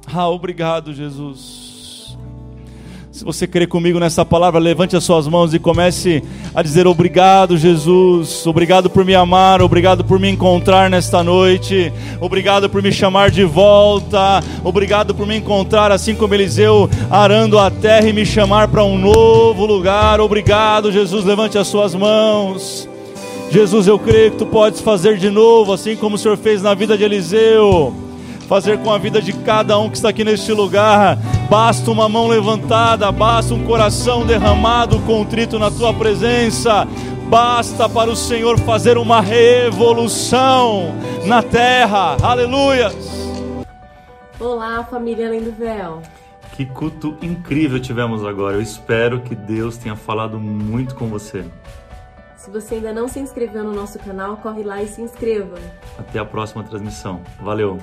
Ah, 0.07 0.29
obrigado, 0.29 0.95
Jesus. 0.95 1.64
Se 3.15 3.25
você 3.25 3.47
crê 3.47 3.65
comigo 3.65 4.01
nessa 4.01 4.25
palavra, 4.25 4.59
levante 4.59 4.97
as 4.97 5.05
suas 5.05 5.29
mãos 5.29 5.55
e 5.55 5.59
comece 5.61 6.21
a 6.53 6.61
dizer 6.61 6.85
obrigado, 6.85 7.57
Jesus. 7.57 8.45
Obrigado 8.45 8.91
por 8.91 9.05
me 9.05 9.15
amar, 9.15 9.62
obrigado 9.62 10.03
por 10.03 10.19
me 10.19 10.29
encontrar 10.29 10.91
nesta 10.91 11.23
noite. 11.23 11.93
Obrigado 12.21 12.69
por 12.69 12.83
me 12.83 12.91
chamar 12.91 13.31
de 13.31 13.45
volta. 13.45 14.43
Obrigado 14.65 15.15
por 15.15 15.29
me 15.29 15.37
encontrar 15.37 15.93
assim 15.93 16.17
como 16.17 16.35
Eliseu 16.35 16.91
arando 17.09 17.57
a 17.57 17.71
terra 17.71 18.09
e 18.09 18.12
me 18.12 18.27
chamar 18.27 18.67
para 18.67 18.83
um 18.83 18.99
novo 18.99 19.65
lugar. 19.65 20.21
Obrigado, 20.21 20.91
Jesus. 20.91 21.25
Levante 21.25 21.57
as 21.57 21.69
suas 21.69 21.95
mãos. 21.95 22.89
Jesus, 23.49 23.87
eu 23.87 23.97
creio 23.97 24.33
que 24.33 24.39
tu 24.39 24.47
podes 24.47 24.81
fazer 24.81 25.19
de 25.19 25.31
novo, 25.31 25.73
assim 25.73 25.95
como 25.95 26.17
o 26.17 26.19
Senhor 26.19 26.37
fez 26.37 26.61
na 26.62 26.75
vida 26.75 26.99
de 26.99 27.05
Eliseu 27.05 27.95
fazer 28.45 28.79
com 28.79 28.93
a 28.93 28.99
vida 28.99 29.21
de 29.21 29.33
cada 29.33 29.79
um 29.79 29.91
que 29.91 29.97
está 29.97 30.11
aqui 30.11 30.25
neste 30.25 30.53
lugar. 30.53 31.19
Basta 31.51 31.91
uma 31.91 32.09
mão 32.09 32.29
levantada, 32.29 33.11
basta 33.11 33.55
um 33.55 33.65
coração 33.65 34.25
derramado, 34.25 35.01
contrito 35.01 35.59
na 35.59 35.71
tua 35.71 35.93
presença. 35.93 36.87
Basta 37.29 37.89
para 37.89 38.11
o 38.11 38.17
Senhor 38.17 38.59
fazer 38.61 38.99
uma 38.99 39.21
revolução 39.21 40.95
na 41.27 41.43
terra. 41.43 42.17
Aleluia. 42.23 42.93
Olá, 44.39 44.85
família 44.85 45.27
Além 45.27 45.43
do 45.43 45.53
Véu. 45.53 46.03
Que 46.53 46.67
culto 46.67 47.17
incrível 47.23 47.81
tivemos 47.81 48.25
agora. 48.25 48.57
Eu 48.57 48.63
espero 48.63 49.21
que 49.21 49.35
Deus 49.35 49.77
tenha 49.77 49.97
falado 49.97 50.39
muito 50.39 50.95
com 50.95 51.09
você. 51.09 51.45
Se 52.37 52.51
você 52.51 52.75
ainda 52.75 52.93
não 52.93 53.09
se 53.09 53.19
inscreveu 53.19 53.65
no 53.65 53.73
nosso 53.73 53.99
canal, 53.99 54.37
corre 54.37 54.63
lá 54.63 54.83
e 54.83 54.87
se 54.87 55.01
inscreva. 55.01 55.57
Até 55.99 56.19
a 56.19 56.25
próxima 56.25 56.63
transmissão. 56.63 57.23
Valeu! 57.41 57.79